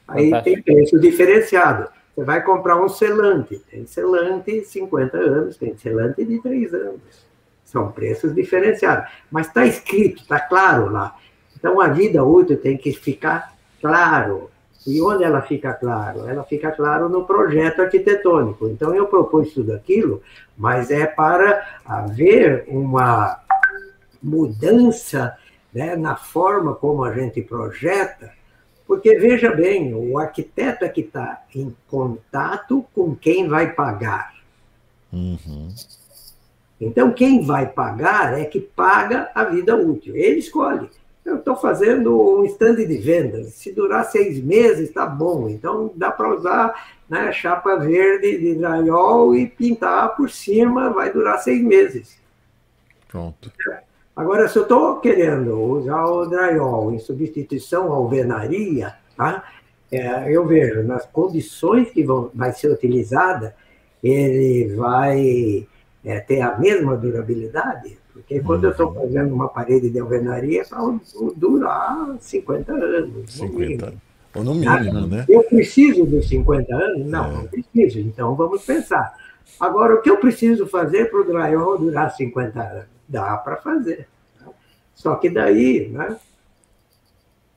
[0.08, 0.62] Aí Fantástico.
[0.64, 1.88] tem preço diferenciado.
[2.14, 7.26] Você vai comprar um selante, tem selante 50 anos, tem selante de 3 anos.
[7.64, 9.10] São preços diferenciados.
[9.30, 11.16] Mas está escrito, está claro lá.
[11.66, 14.48] Então, a vida útil tem que ficar claro.
[14.86, 16.28] E onde ela fica claro?
[16.28, 18.68] Ela fica claro no projeto arquitetônico.
[18.68, 20.22] Então, eu propus tudo aquilo,
[20.56, 23.40] mas é para haver uma
[24.22, 25.36] mudança
[25.74, 28.32] né, na forma como a gente projeta,
[28.86, 34.34] porque, veja bem, o arquiteto é que está em contato com quem vai pagar.
[35.12, 35.74] Uhum.
[36.80, 40.14] Então, quem vai pagar é que paga a vida útil.
[40.14, 40.88] Ele escolhe.
[41.26, 43.48] Eu estou fazendo um stand de vendas.
[43.54, 45.48] Se durar seis meses, está bom.
[45.48, 51.38] Então dá para usar né, chapa verde de drywall e pintar por cima, vai durar
[51.40, 52.16] seis meses.
[53.08, 53.50] Pronto.
[54.14, 59.44] Agora, se eu estou querendo usar o drywall em substituição à alvenaria, tá?
[59.90, 63.54] É, eu vejo nas condições que vão, vai ser utilizada,
[64.02, 65.66] ele vai
[66.04, 67.98] é, ter a mesma durabilidade?
[68.16, 70.78] Porque quando eu estou fazendo uma parede de alvenaria, é para
[71.36, 73.30] durar 50 anos.
[73.30, 73.98] 50 anos.
[74.34, 75.24] Ou no mínimo, ah, né?
[75.28, 77.06] Eu preciso dos 50 anos?
[77.06, 77.32] Não, é.
[77.32, 78.00] não preciso.
[78.00, 79.14] Então vamos pensar.
[79.60, 82.84] Agora, o que eu preciso fazer para o drywall durar 50 anos?
[83.06, 84.08] Dá para fazer.
[84.94, 86.16] Só que daí, né?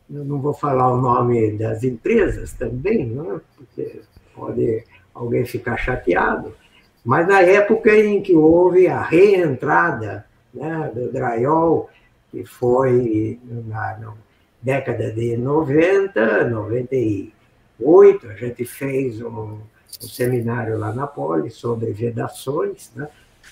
[0.10, 3.40] Eu não vou falar o nome das empresas também, né?
[3.56, 4.02] porque
[4.36, 4.84] pode
[5.14, 6.54] alguém ficar chateado.
[7.06, 11.90] Mas na época em que houve a reentrada né, do drywall,
[12.32, 14.14] que foi na, na
[14.62, 19.60] década de 90, 98, a gente fez um,
[20.02, 23.08] um seminário lá na Poli sobre vedações, né?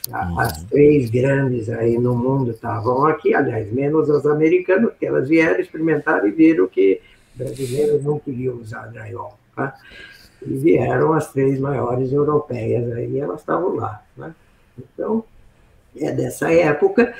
[0.09, 0.39] Uhum.
[0.39, 5.59] As três grandes aí no mundo estavam aqui, aliás, menos as americanas, porque elas vieram
[5.59, 7.01] experimentar e viram que
[7.35, 9.37] brasileiros não queriam usar drywall.
[9.55, 9.75] Tá?
[10.45, 14.01] E vieram as três maiores europeias aí, elas estavam lá.
[14.15, 14.33] Né?
[14.77, 15.25] Então,
[16.01, 17.13] é dessa época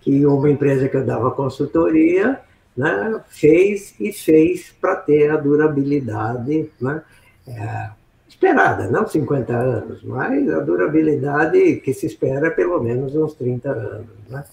[0.00, 2.40] que uma empresa que eu dava consultoria
[2.76, 7.02] né, fez e fez para ter a durabilidade, né,
[7.46, 7.90] é,
[8.28, 14.08] esperada, não 50 anos, mas a durabilidade que se espera pelo menos uns 30 anos.
[14.28, 14.44] Né?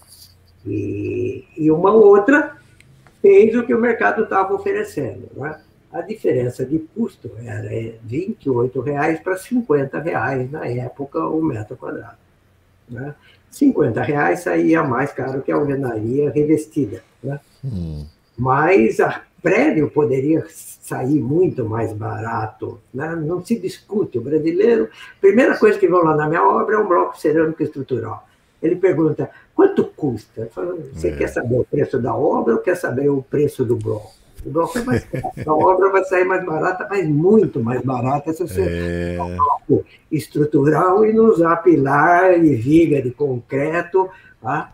[0.66, 2.56] E, e uma outra
[3.20, 5.28] fez o que o mercado estava oferecendo.
[5.34, 5.58] Né?
[5.92, 12.18] A diferença de custo era R$ 28,00 para R$ 50,00 na época o metro quadrado.
[12.88, 13.14] Né?
[13.50, 17.02] 50 reais saía mais caro que a alvenaria revestida.
[17.22, 17.40] Né?
[17.64, 18.06] Hum.
[18.38, 22.80] Mas a prédio poderia sair muito mais barato.
[22.92, 23.14] Né?
[23.16, 24.18] Não se discute.
[24.18, 24.88] O brasileiro,
[25.20, 28.26] primeira coisa que vão lá na minha obra é um bloco cerâmico estrutural.
[28.62, 30.48] Ele pergunta, quanto custa?
[30.52, 31.16] Falo, Você é.
[31.16, 34.19] quer saber o preço da obra ou quer saber o preço do bloco?
[34.44, 35.06] O é mais.
[35.46, 39.18] A obra vai sair mais barata, mas muito mais barata se você é...
[39.68, 44.08] um estrutural e não usar pilar e viga de concreto.
[44.40, 44.72] Tá?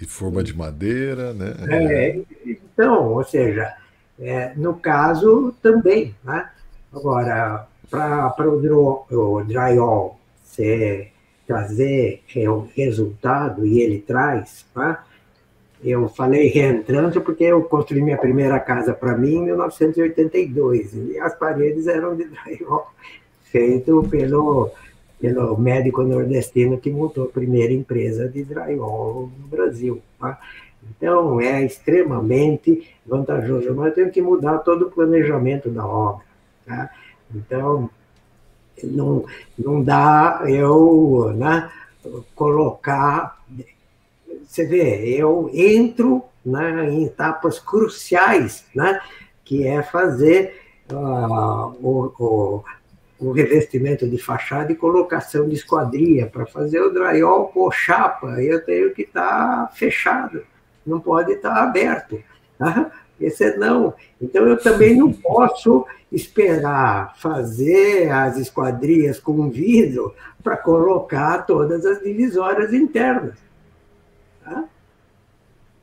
[0.00, 1.54] E forma de madeira, né?
[1.68, 3.74] É, então, ou seja,
[4.18, 6.14] é, no caso também.
[6.22, 6.48] Né?
[6.92, 11.12] Agora, para o, o drywall ser,
[11.46, 12.22] trazer
[12.76, 15.04] resultado, e ele traz, tá?
[15.82, 21.34] Eu falei reentrante porque eu construí minha primeira casa para mim em 1982, e as
[21.36, 22.88] paredes eram de drywall,
[23.44, 24.70] feito pelo,
[25.20, 30.02] pelo médico nordestino que montou a primeira empresa de drywall no Brasil.
[30.18, 30.38] Tá?
[30.90, 36.24] Então, é extremamente vantajoso, mas eu tenho que mudar todo o planejamento da obra.
[36.66, 36.90] Tá?
[37.34, 37.90] Então,
[38.82, 39.24] não,
[39.58, 41.70] não dá eu né,
[42.34, 43.38] colocar.
[44.48, 49.00] Você vê, eu entro né, em etapas cruciais, né,
[49.44, 50.60] que é fazer
[50.90, 52.64] uh, o, o,
[53.20, 56.26] o, revestimento de fachada e colocação de esquadria.
[56.26, 60.42] Para fazer o drywall por chapa, eu tenho que estar tá fechado
[60.88, 62.18] não pode estar aberto.
[62.58, 62.90] Tá?
[63.20, 63.94] Esse é não.
[64.20, 72.02] Então, eu também não posso esperar fazer as esquadrias com vidro para colocar todas as
[72.02, 73.34] divisórias internas.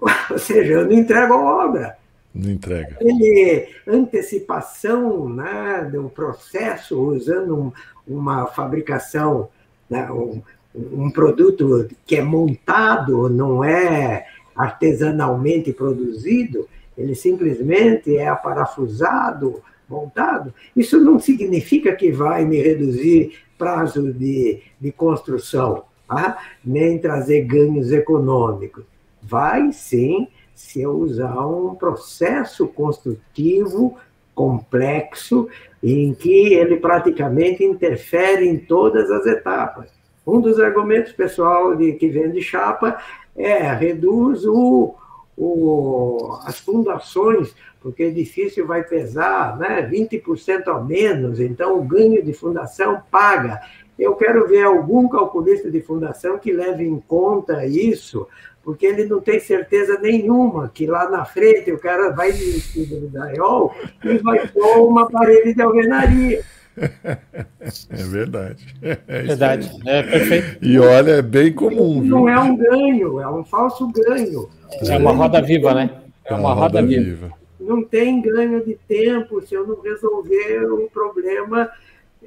[0.32, 1.98] Ou seja, eu não entrego a obra.
[2.34, 2.98] Não entrega.
[3.00, 7.72] Ele, antecipação né, do processo, usando um,
[8.06, 9.48] uma fabricação,
[9.90, 10.42] né, um,
[10.76, 16.68] um produto que é montado, não é artesanalmente produzido,
[16.98, 20.54] ele simplesmente é aparafusado, montado.
[20.76, 26.38] Isso não significa que vai me reduzir prazo de, de construção, tá?
[26.64, 28.84] nem trazer ganhos econômicos.
[29.28, 33.98] Vai sim se eu usar um processo construtivo
[34.34, 35.48] complexo
[35.82, 39.90] em que ele praticamente interfere em todas as etapas.
[40.26, 42.98] Um dos argumentos pessoal de que vende chapa
[43.36, 44.96] é, reduz o,
[45.38, 52.24] o, as fundações, porque o edifício vai pesar né, 20% a menos, então o ganho
[52.24, 53.62] de fundação paga.
[53.98, 58.28] Eu quero ver algum calculista de fundação que leve em conta isso,
[58.66, 63.08] porque ele não tem certeza nenhuma que lá na frente o cara vai investir no
[63.08, 66.44] drywall e vai pôr uma parede de alvenaria.
[66.76, 68.76] É verdade.
[68.82, 69.72] É verdade.
[69.86, 70.66] É perfeito.
[70.66, 72.02] E olha, é bem comum.
[72.02, 72.30] Não viu?
[72.30, 74.50] é um ganho, é um falso ganho.
[74.82, 76.02] É uma roda viva, né?
[76.26, 77.04] É uma, roda, roda viva.
[77.04, 77.32] viva.
[77.60, 81.70] Não tem ganho de tempo se eu não resolver o problema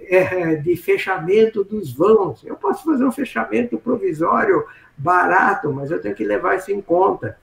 [0.08, 2.44] é, de fechamento dos vãos.
[2.44, 4.64] Eu posso fazer um fechamento provisório
[4.98, 7.38] barato, mas eu tenho que levar isso em conta.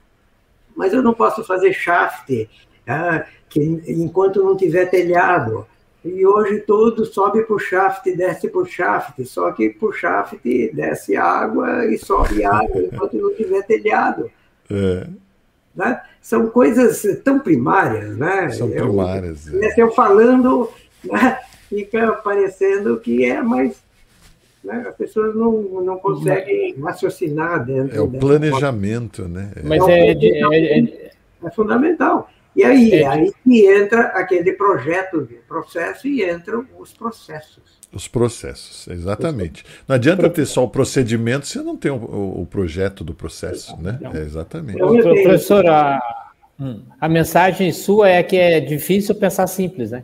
[0.76, 2.48] Mas eu não posso fazer shaft
[2.86, 5.66] ah, que, enquanto não tiver telhado.
[6.04, 10.38] E hoje tudo sobe por shaft, desce por shaft, só que por shaft
[10.72, 14.30] desce água e sobe água enquanto não tiver telhado.
[14.70, 15.06] É.
[15.74, 16.00] Né?
[16.22, 18.50] São coisas tão primárias, né?
[18.50, 19.48] São primárias.
[19.48, 19.74] Eu, é.
[19.76, 20.70] eu falando,
[21.02, 21.40] né?
[21.68, 23.76] fica parecendo que é, mas
[24.66, 24.84] né?
[24.88, 27.96] as pessoas não, não conseguem raciocinar dentro.
[27.96, 29.52] É o planejamento, né?
[29.62, 31.10] Mas é, é, é,
[31.44, 32.28] é fundamental.
[32.54, 33.06] E aí, é.
[33.06, 37.76] aí que entra aquele projeto de processo e entram os processos.
[37.92, 39.64] Os processos, exatamente.
[39.86, 43.98] Não adianta ter só o procedimento se não tem o, o projeto do processo, né?
[44.12, 44.76] É, exatamente.
[44.76, 46.00] Então, professor, a,
[47.00, 50.02] a mensagem sua é que é difícil pensar simples, né?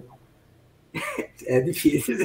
[1.47, 2.17] É difícil.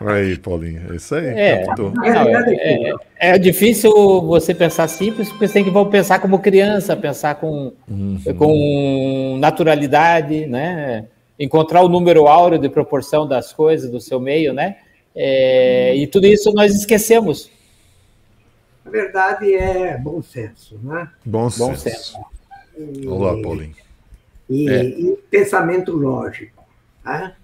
[0.00, 1.26] Aí, Paulinho, é isso aí.
[1.26, 3.90] É, não, é, é, é, difícil
[4.22, 8.20] você pensar simples, porque você tem que pensar como criança, pensar com, uhum.
[8.36, 11.06] com naturalidade, né?
[11.38, 14.76] Encontrar o número áureo de proporção das coisas do seu meio, né?
[15.14, 17.50] É, e tudo isso nós esquecemos.
[18.84, 21.08] A verdade é bom senso, né?
[21.24, 21.66] Bom senso.
[21.66, 22.18] Bom senso.
[22.76, 23.74] E, Olá, Paulinho.
[24.48, 24.84] E, é.
[24.84, 26.62] e pensamento lógico.
[27.04, 27.34] Né?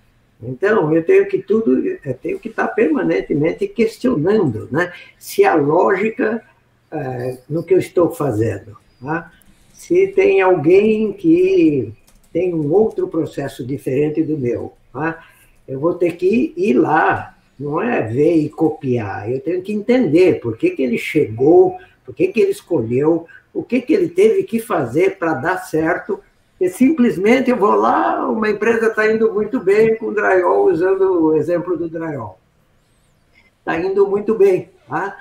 [0.43, 4.93] Então, eu tenho que tudo, eu tenho que estar permanentemente questionando, né?
[5.19, 6.43] Se a lógica
[6.91, 9.33] é, no que eu estou fazendo, tá?
[9.73, 11.93] se tem alguém que
[12.33, 15.25] tem um outro processo diferente do meu, tá?
[15.67, 20.41] eu vou ter que ir lá, não é ver e copiar, eu tenho que entender
[20.41, 24.45] por que, que ele chegou, por que, que ele escolheu, o que, que ele teve
[24.45, 26.21] que fazer para dar certo
[26.63, 31.35] e simplesmente eu vou lá, uma empresa está indo muito bem com drywall, usando o
[31.35, 32.39] exemplo do drywall.
[33.59, 34.71] Está indo muito bem.
[34.89, 35.17] Tá?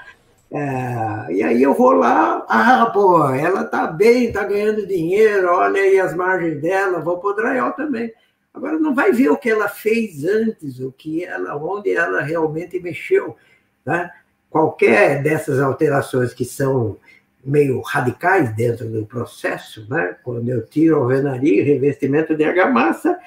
[0.52, 5.82] É, e aí eu vou lá, ah, pô, ela está bem, está ganhando dinheiro, olha
[5.82, 8.14] aí as margens dela, vou para o drywall também.
[8.54, 12.80] Agora não vai ver o que ela fez antes, o que ela, onde ela realmente
[12.80, 13.36] mexeu.
[13.84, 14.12] Tá?
[14.48, 16.98] Qualquer dessas alterações que são
[17.44, 20.16] meio radicais dentro do processo, né?
[20.24, 23.18] Quando eu tiro alvenaria revestimento de argamassa,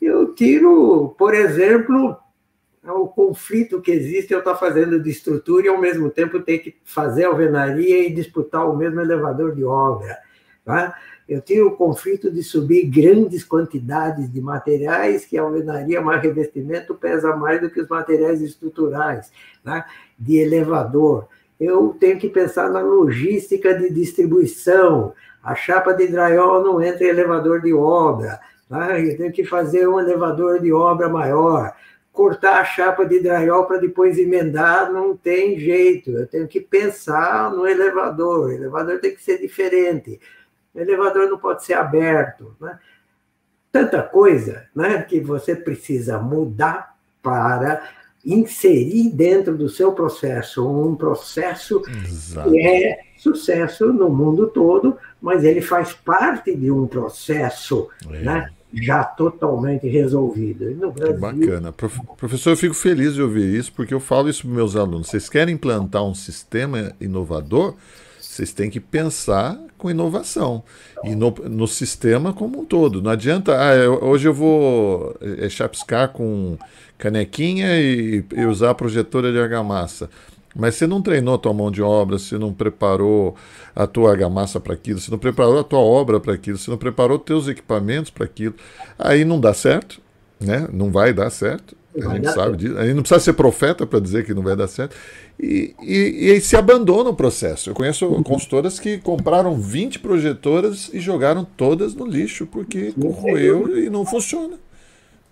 [0.00, 2.16] eu tiro, por exemplo,
[2.84, 6.76] o conflito que existe eu estar fazendo de estrutura e ao mesmo tempo ter que
[6.84, 10.18] fazer alvenaria e disputar o mesmo elevador de obra.
[10.64, 10.96] Tá?
[11.28, 16.94] Eu tiro o conflito de subir grandes quantidades de materiais que a alvenaria mais revestimento
[16.94, 19.30] pesa mais do que os materiais estruturais,
[19.62, 19.86] tá?
[20.18, 21.28] de elevador
[21.60, 25.12] eu tenho que pensar na logística de distribuição.
[25.42, 28.40] A chapa de drywall não entra em elevador de obra.
[28.66, 28.98] Tá?
[28.98, 31.76] Eu tenho que fazer um elevador de obra maior.
[32.12, 36.10] Cortar a chapa de drywall para depois emendar não tem jeito.
[36.12, 38.48] Eu tenho que pensar no elevador.
[38.48, 40.18] O elevador tem que ser diferente.
[40.74, 42.56] O elevador não pode ser aberto.
[42.58, 42.78] Né?
[43.70, 47.82] Tanta coisa né, que você precisa mudar para
[48.24, 52.50] inserir dentro do seu processo um processo Exato.
[52.50, 58.18] que é sucesso no mundo todo, mas ele faz parte de um processo é.
[58.20, 60.64] né, já totalmente resolvido.
[60.92, 61.72] Brasil, bacana.
[61.72, 65.08] Professor, eu fico feliz de ouvir isso, porque eu falo isso para meus alunos.
[65.08, 67.74] Vocês querem implantar um sistema inovador?
[68.40, 70.62] Vocês têm que pensar com inovação.
[71.04, 73.02] E no, no sistema como um todo.
[73.02, 76.56] Não adianta, ah, eu, hoje eu vou é, chapiscar com
[76.96, 80.08] canequinha e, e usar a projetora de argamassa.
[80.56, 83.36] Mas você não treinou a tua mão de obra, você não preparou
[83.76, 86.78] a tua argamassa para aquilo, você não preparou a tua obra para aquilo, você não
[86.78, 88.54] preparou teus equipamentos para aquilo.
[88.98, 90.00] Aí não dá certo,
[90.40, 90.66] né?
[90.72, 91.76] Não vai dar certo.
[91.96, 92.78] A gente sabe disso.
[92.78, 94.94] A gente não precisa ser profeta para dizer que não vai dar certo.
[95.38, 97.70] E, e, e se abandona o processo.
[97.70, 98.22] Eu conheço uhum.
[98.22, 104.56] consultoras que compraram 20 projetoras e jogaram todas no lixo porque corroeu e não funciona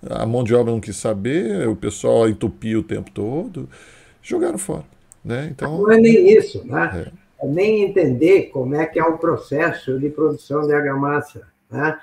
[0.09, 3.69] a mão de obra não quis saber, o pessoal entupia o tempo todo,
[4.23, 4.85] jogaram fora.
[5.25, 5.49] Né?
[5.51, 7.13] Então, não é nem isso, né?
[7.41, 7.45] É.
[7.45, 7.49] é.
[7.49, 11.43] nem entender como é que é o processo de produção de argamassa.
[11.71, 11.99] Né?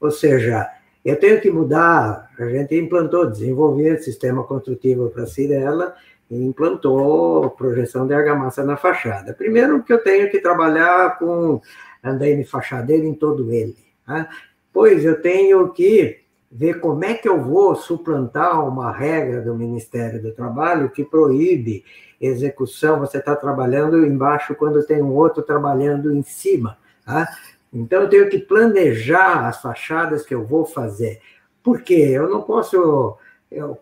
[0.00, 0.68] Ou seja,
[1.08, 5.94] eu tenho que mudar, a gente implantou, desenvolveu sistema construtivo para Cirela,
[6.30, 9.32] e implantou projeção de argamassa na fachada.
[9.32, 11.60] Primeiro que eu tenho que trabalhar com
[12.02, 13.76] andaime fachadeiro em todo ele.
[14.06, 14.28] Né?
[14.72, 16.20] Pois eu tenho que
[16.50, 21.84] ver como é que eu vou suplantar uma regra do Ministério do Trabalho que proíbe
[22.20, 26.78] execução, você está trabalhando embaixo quando tem um outro trabalhando em cima.
[27.04, 27.28] Tá?
[27.72, 31.20] Então, eu tenho que planejar as fachadas que eu vou fazer.
[31.62, 32.12] Por quê?
[32.14, 33.16] Eu não posso.
[33.50, 33.78] Eu,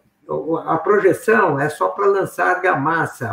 [0.67, 3.31] a projeção é só para lançar argamassa.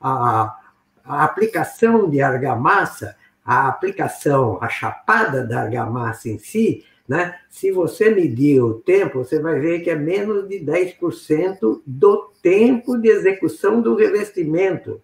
[0.00, 0.56] A,
[1.04, 7.36] a aplicação de argamassa, a aplicação, a chapada da argamassa em si, né?
[7.48, 12.96] Se você medir o tempo, você vai ver que é menos de 10% do tempo
[12.96, 15.02] de execução do revestimento.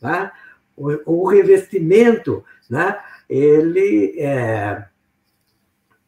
[0.00, 0.32] Tá?
[0.76, 2.96] O, o revestimento, né?
[3.32, 4.84] Ele é,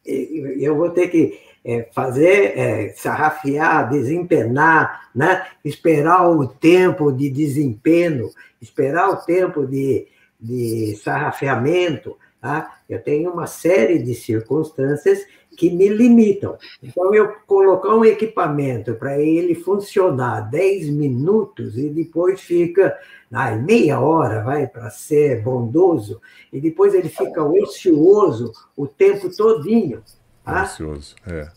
[0.05, 5.47] eu vou ter que é, fazer, é, sarrafiar, desempenar, né?
[5.65, 8.31] esperar o tempo de desempenho,
[8.61, 10.07] esperar o tempo de,
[10.39, 12.77] de sarrafeamento, Tá?
[12.87, 15.27] Eu tenho uma série de circunstâncias
[15.57, 16.57] que me limitam.
[16.83, 22.97] Então, eu colocar um equipamento para ele funcionar 10 minutos e depois fica
[23.33, 26.21] ah, meia hora, vai, para ser bondoso,
[26.53, 30.03] e depois ele fica ocioso o tempo todinho.
[30.45, 30.63] Tá?
[30.63, 31.49] Ocioso, é.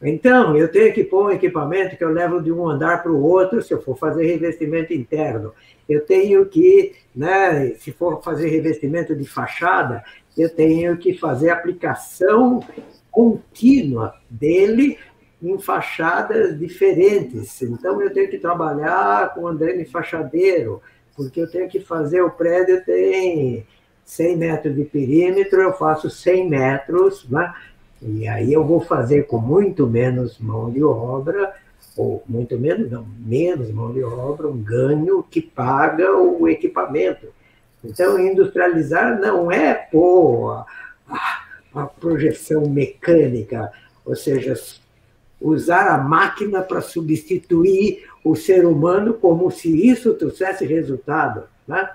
[0.00, 3.20] Então, eu tenho que pôr um equipamento que eu levo de um andar para o
[3.20, 5.52] outro, se eu for fazer revestimento interno.
[5.88, 10.04] Eu tenho que, né, se for fazer revestimento de fachada,
[10.36, 12.60] eu tenho que fazer aplicação
[13.18, 14.96] contínua dele
[15.42, 17.60] em fachadas diferentes.
[17.62, 20.80] Então, eu tenho que trabalhar com andame fachadeiro,
[21.16, 23.66] porque eu tenho que fazer, o prédio tem
[24.04, 27.52] 100 metros de perímetro, eu faço 100 metros, né?
[28.00, 31.54] E aí eu vou fazer com muito menos mão de obra,
[31.96, 37.26] ou muito menos, não, menos mão de obra, um ganho que paga o equipamento.
[37.84, 40.64] Então, industrializar não é pôr
[41.74, 43.70] a, a projeção mecânica,
[44.04, 44.54] ou seja,
[45.40, 51.44] usar a máquina para substituir o ser humano como se isso trouxesse resultado.
[51.66, 51.88] Né?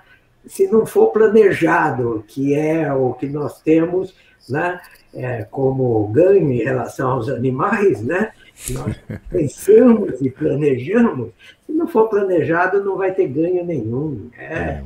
[0.46, 4.14] Se não for planejado, que é o que nós temos
[4.48, 4.80] né,
[5.12, 8.32] é, como ganho em relação aos animais, né?
[8.70, 8.96] nós
[9.30, 11.30] pensamos e planejamos,
[11.66, 14.30] se não for planejado, não vai ter ganho nenhum.
[14.38, 14.82] É,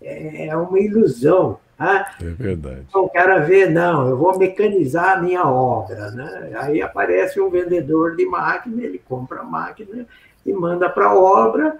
[0.00, 1.58] é, é uma ilusão.
[1.82, 2.14] Tá?
[2.20, 2.84] É verdade.
[2.88, 6.12] Então, o cara vê, não, eu vou mecanizar a minha obra.
[6.12, 6.52] Né?
[6.60, 10.06] Aí aparece um vendedor de máquina, ele compra a máquina
[10.46, 11.76] e manda para a obra,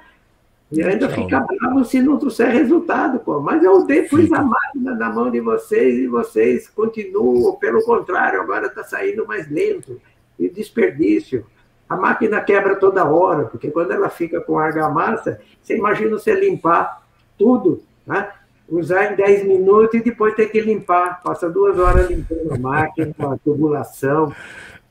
[0.72, 1.22] e ainda Tchau.
[1.22, 3.20] fica bravo se não trouxer resultado.
[3.20, 3.38] Pô.
[3.40, 8.40] Mas eu dei, pus a máquina na mão de vocês e vocês continuam, pelo contrário,
[8.40, 10.00] agora está saindo mais lento.
[10.36, 11.46] E desperdício.
[11.88, 17.02] A máquina quebra toda hora, porque quando ela fica com argamassa, você imagina você limpar
[17.38, 18.32] tudo, né?
[18.72, 21.22] Usar em 10 minutos e depois ter que limpar.
[21.22, 24.34] Passa duas horas limpando a máquina, a tubulação.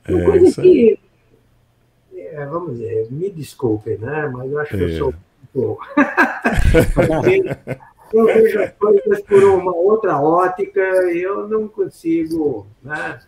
[0.07, 0.99] Uma é, coisa que,
[2.15, 4.29] é, vamos dizer, me desculpem, né?
[4.31, 4.97] mas eu acho que eu é.
[4.97, 5.13] sou
[8.13, 13.19] eu vejo as coisas por uma outra ótica, eu não consigo né,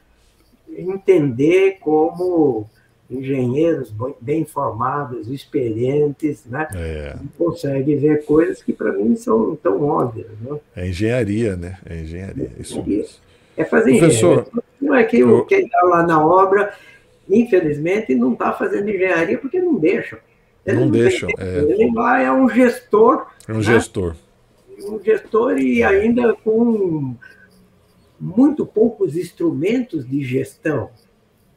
[0.70, 2.70] entender como
[3.14, 6.68] engenheiros bem formados, experientes, né?
[6.74, 7.16] É.
[7.38, 10.28] conseguem ver coisas que para mim são tão óbvias.
[10.42, 10.60] Né?
[10.76, 11.78] É engenharia, né?
[11.86, 13.16] É engenharia, isso mesmo.
[13.56, 14.64] É fazer Professor, engenharia.
[14.82, 15.46] Não é que eu...
[15.46, 16.74] quem está lá na obra,
[17.30, 20.20] infelizmente, não está fazendo engenharia porque não deixam.
[20.66, 21.30] Eles não, não deixam.
[21.38, 21.60] É...
[21.60, 23.28] Ele lá é um gestor.
[23.48, 23.62] É um né?
[23.62, 24.16] gestor.
[24.80, 27.16] Um gestor e ainda com
[28.20, 30.90] muito poucos instrumentos de gestão.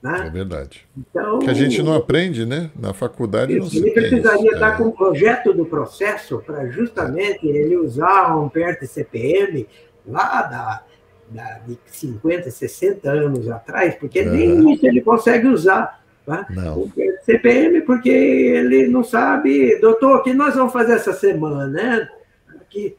[0.06, 0.26] Né?
[0.28, 0.86] É verdade.
[0.96, 2.70] Então, que a gente não aprende, né?
[2.78, 4.76] Na faculdade não se Ele precisaria estar é.
[4.76, 9.66] com um projeto do processo para justamente ele usar um PERT CPM
[10.06, 10.84] lá da,
[11.28, 16.00] da, de 50, 60 anos atrás, porque nem isso ele consegue usar.
[16.24, 16.46] Tá?
[16.50, 16.82] Não.
[16.82, 16.92] O
[17.24, 22.08] CPM, porque ele não sabe, doutor, o que nós vamos fazer essa semana, né?
[22.70, 22.96] Que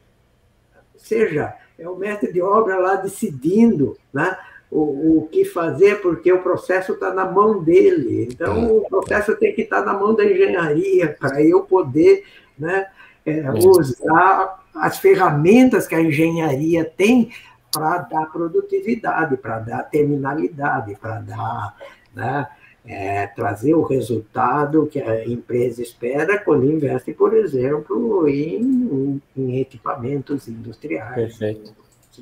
[0.94, 4.36] seja, é o mestre de obra lá decidindo, né?
[4.70, 8.28] O, o que fazer, porque o processo está na mão dele.
[8.30, 8.72] Então, é.
[8.72, 12.24] o processo tem que estar tá na mão da engenharia para eu poder
[12.58, 12.86] né,
[13.24, 17.30] é, é, usar as ferramentas que a engenharia tem
[17.72, 21.76] para dar produtividade, para dar terminalidade, para dar.
[22.14, 22.46] Né,
[22.88, 30.48] é, trazer o resultado que a empresa espera quando investe, por exemplo, em, em equipamentos
[30.48, 31.38] industriais,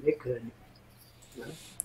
[0.02, 0.55] mecânicos.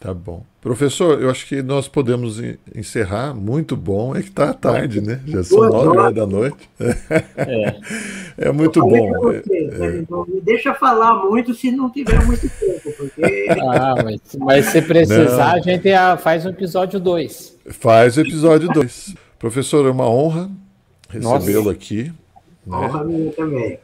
[0.01, 0.43] Tá bom.
[0.59, 2.41] Professor, eu acho que nós podemos
[2.75, 3.35] encerrar.
[3.35, 4.15] Muito bom.
[4.15, 5.21] É que está tarde, né?
[5.27, 6.69] Já são nove horas da noite.
[8.37, 9.11] É, é muito bom.
[9.19, 10.03] Você, é.
[10.09, 13.21] Não me deixa falar muito se não tiver muito tempo, porque.
[13.61, 15.55] Ah, mas, mas se precisar, não.
[15.55, 17.57] a gente faz o um episódio 2.
[17.67, 19.15] Faz o episódio 2.
[19.37, 20.49] Professor, é uma honra
[21.09, 22.11] recebê-lo aqui.
[22.65, 22.77] Né?
[22.77, 23.79] Honra minha também.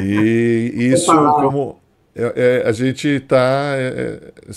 [0.00, 1.80] E isso, como
[2.14, 4.52] é, é, a gente está é, é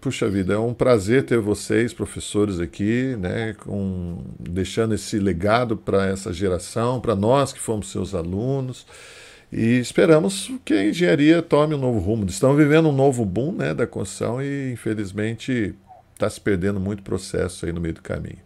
[0.00, 6.06] Puxa vida, é um prazer ter vocês, professores, aqui, né, com, deixando esse legado para
[6.06, 8.86] essa geração, para nós que fomos seus alunos.
[9.52, 12.24] E esperamos que a engenharia tome um novo rumo.
[12.24, 15.74] Estamos vivendo um novo boom né, da construção e, infelizmente,
[16.14, 18.38] está se perdendo muito processo aí no meio do caminho.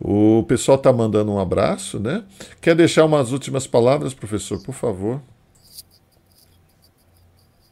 [0.00, 2.24] O pessoal está mandando um abraço, né?
[2.60, 5.20] Quer deixar umas últimas palavras, professor, por favor?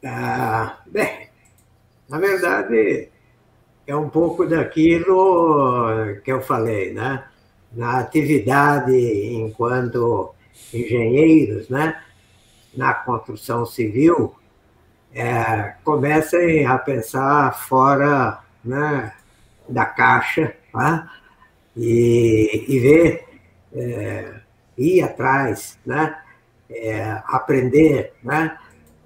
[0.05, 1.22] Ah, bem,
[2.09, 3.09] na verdade,
[3.87, 7.25] é um pouco daquilo que eu falei, né?
[7.71, 8.95] Na atividade
[9.33, 10.33] enquanto
[10.73, 12.01] engenheiros, né?
[12.75, 14.35] Na construção civil,
[15.13, 19.13] é, comecem a pensar fora né,
[19.69, 21.11] da caixa tá?
[21.77, 23.25] e, e ver,
[23.73, 24.33] é,
[24.77, 26.17] ir atrás, né?
[26.69, 28.57] É, aprender né?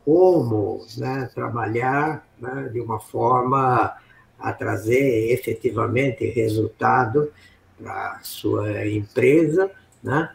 [0.07, 3.93] Como né, trabalhar né, de uma forma
[4.39, 7.29] a trazer efetivamente resultado
[7.77, 9.69] para sua empresa,
[10.01, 10.31] né,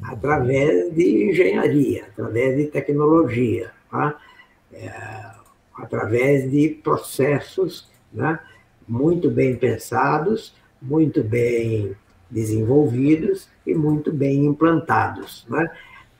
[0.00, 4.16] através de engenharia, através de tecnologia, tá?
[4.72, 4.90] é,
[5.74, 8.38] através de processos né,
[8.86, 11.96] muito bem pensados, muito bem
[12.30, 15.44] desenvolvidos e muito bem implantados.
[15.50, 15.68] Né?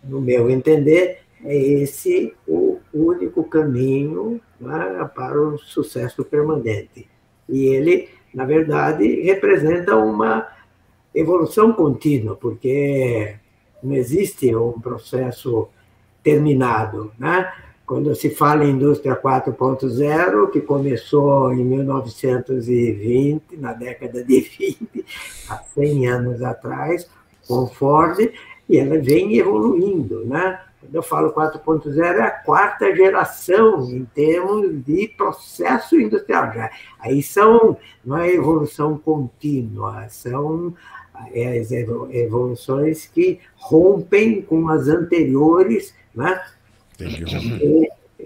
[0.02, 2.65] No meu entender, é esse o
[2.96, 7.08] único caminho né, para o sucesso permanente.
[7.48, 10.46] E ele na verdade, representa uma
[11.14, 13.34] evolução contínua, porque
[13.82, 15.70] não existe um processo
[16.22, 17.50] terminado, né?
[17.86, 25.06] Quando se fala em indústria 4.0, que começou em 1920, na década de 20,
[25.48, 27.08] há 100 anos atrás,
[27.48, 28.18] com Ford,
[28.68, 30.60] e ela vem evoluindo, né?
[30.80, 36.52] Quando eu falo 4.0, é a quarta geração em termos de processo industrial.
[36.52, 36.70] Já.
[37.00, 40.74] Aí são, não é evolução contínua, são
[41.32, 46.42] é, as evoluções que rompem com as anteriores, né?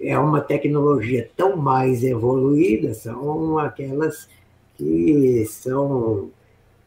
[0.03, 4.29] É uma tecnologia tão mais evoluída, são aquelas
[4.77, 6.31] que são,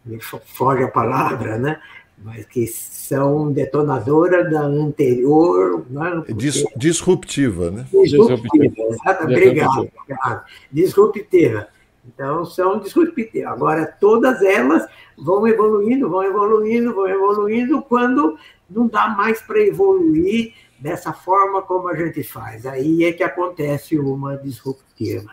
[0.06, 1.80] me foge a palavra, né?
[2.18, 5.86] Mas que são detonadoras da anterior.
[5.90, 6.12] Né?
[6.16, 6.34] Porque...
[6.34, 7.86] Dis, disruptiva, né?
[7.92, 9.24] Disruptiva, exato.
[9.24, 10.46] Obrigado, obrigado.
[10.72, 11.68] Disruptiva.
[12.06, 13.52] Então, são disruptivas.
[13.52, 14.86] Agora, todas elas
[15.18, 18.38] vão evoluindo, vão evoluindo, vão evoluindo, quando
[18.70, 22.66] não dá mais para evoluir dessa forma como a gente faz.
[22.66, 25.32] Aí é que acontece uma disruptiva.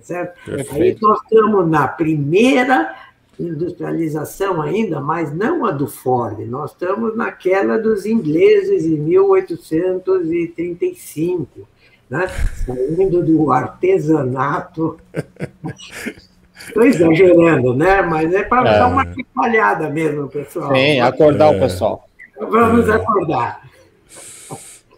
[0.00, 0.38] Certo?
[0.44, 0.74] Perfeito.
[0.74, 2.94] Aí nós estamos na primeira
[3.38, 6.40] industrialização ainda, mas não a do Ford.
[6.46, 11.68] Nós estamos naquela dos ingleses em 1835,
[12.08, 12.26] né?
[12.64, 14.98] saindo do artesanato.
[16.66, 18.00] Estou exagerando, né?
[18.02, 18.78] Mas é para é.
[18.78, 20.74] dar uma espalhada mesmo, pessoal.
[20.74, 21.56] Sim, acordar é.
[21.56, 22.08] o pessoal.
[22.40, 22.94] Vamos é.
[22.94, 23.60] acordar.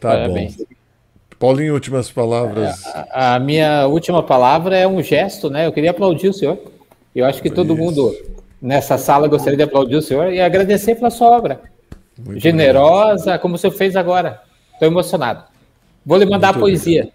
[0.01, 0.57] Tá Parabéns.
[0.57, 0.65] bom.
[1.39, 2.83] Paulinho, últimas palavras.
[3.13, 5.67] A, a, minha última palavra é um gesto, né?
[5.67, 6.59] Eu queria aplaudir o senhor.
[7.15, 7.83] Eu acho que todo Isso.
[7.83, 8.17] mundo
[8.61, 11.61] nessa sala gostaria de aplaudir o senhor e agradecer pela sua obra.
[12.19, 13.41] Muito Generosa, bem.
[13.41, 14.43] como o senhor fez agora.
[14.73, 15.45] Estou emocionado.
[16.05, 17.13] Vou lhe mandar muito a poesia.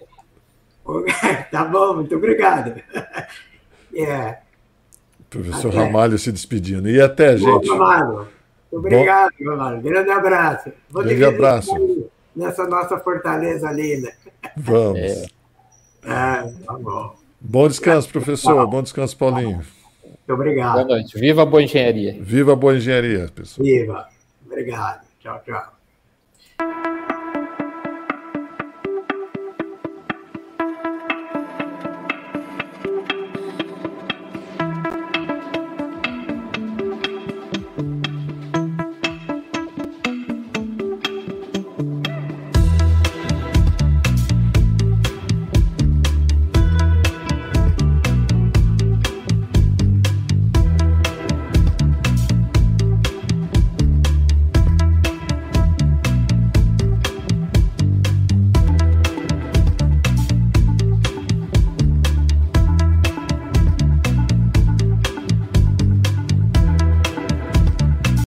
[1.52, 2.82] tá bom, muito obrigado.
[3.94, 4.40] Yeah.
[5.30, 5.78] Professor até.
[5.78, 6.88] Ramalho se despedindo.
[6.90, 7.68] E até, gente.
[7.68, 8.28] Bom, Ramalho.
[8.72, 9.82] Obrigado, Ramalho.
[9.82, 10.72] Grande abraço.
[10.90, 12.10] Vou Grande abraço.
[12.36, 14.11] Nessa nossa fortaleza linda.
[14.56, 14.99] Vamos.
[14.99, 15.26] É.
[16.06, 17.15] É, tá bom.
[17.40, 18.65] Bom descanso, professor.
[18.68, 19.61] Bom descanso, Paulinho.
[20.36, 20.74] Muito obrigado.
[20.74, 21.18] Boa noite.
[21.18, 22.18] Viva a boa engenharia.
[22.20, 23.66] Viva a boa engenharia, pessoal.
[23.66, 24.08] Viva.
[24.46, 25.02] Obrigado.
[25.20, 25.83] Tchau, tchau.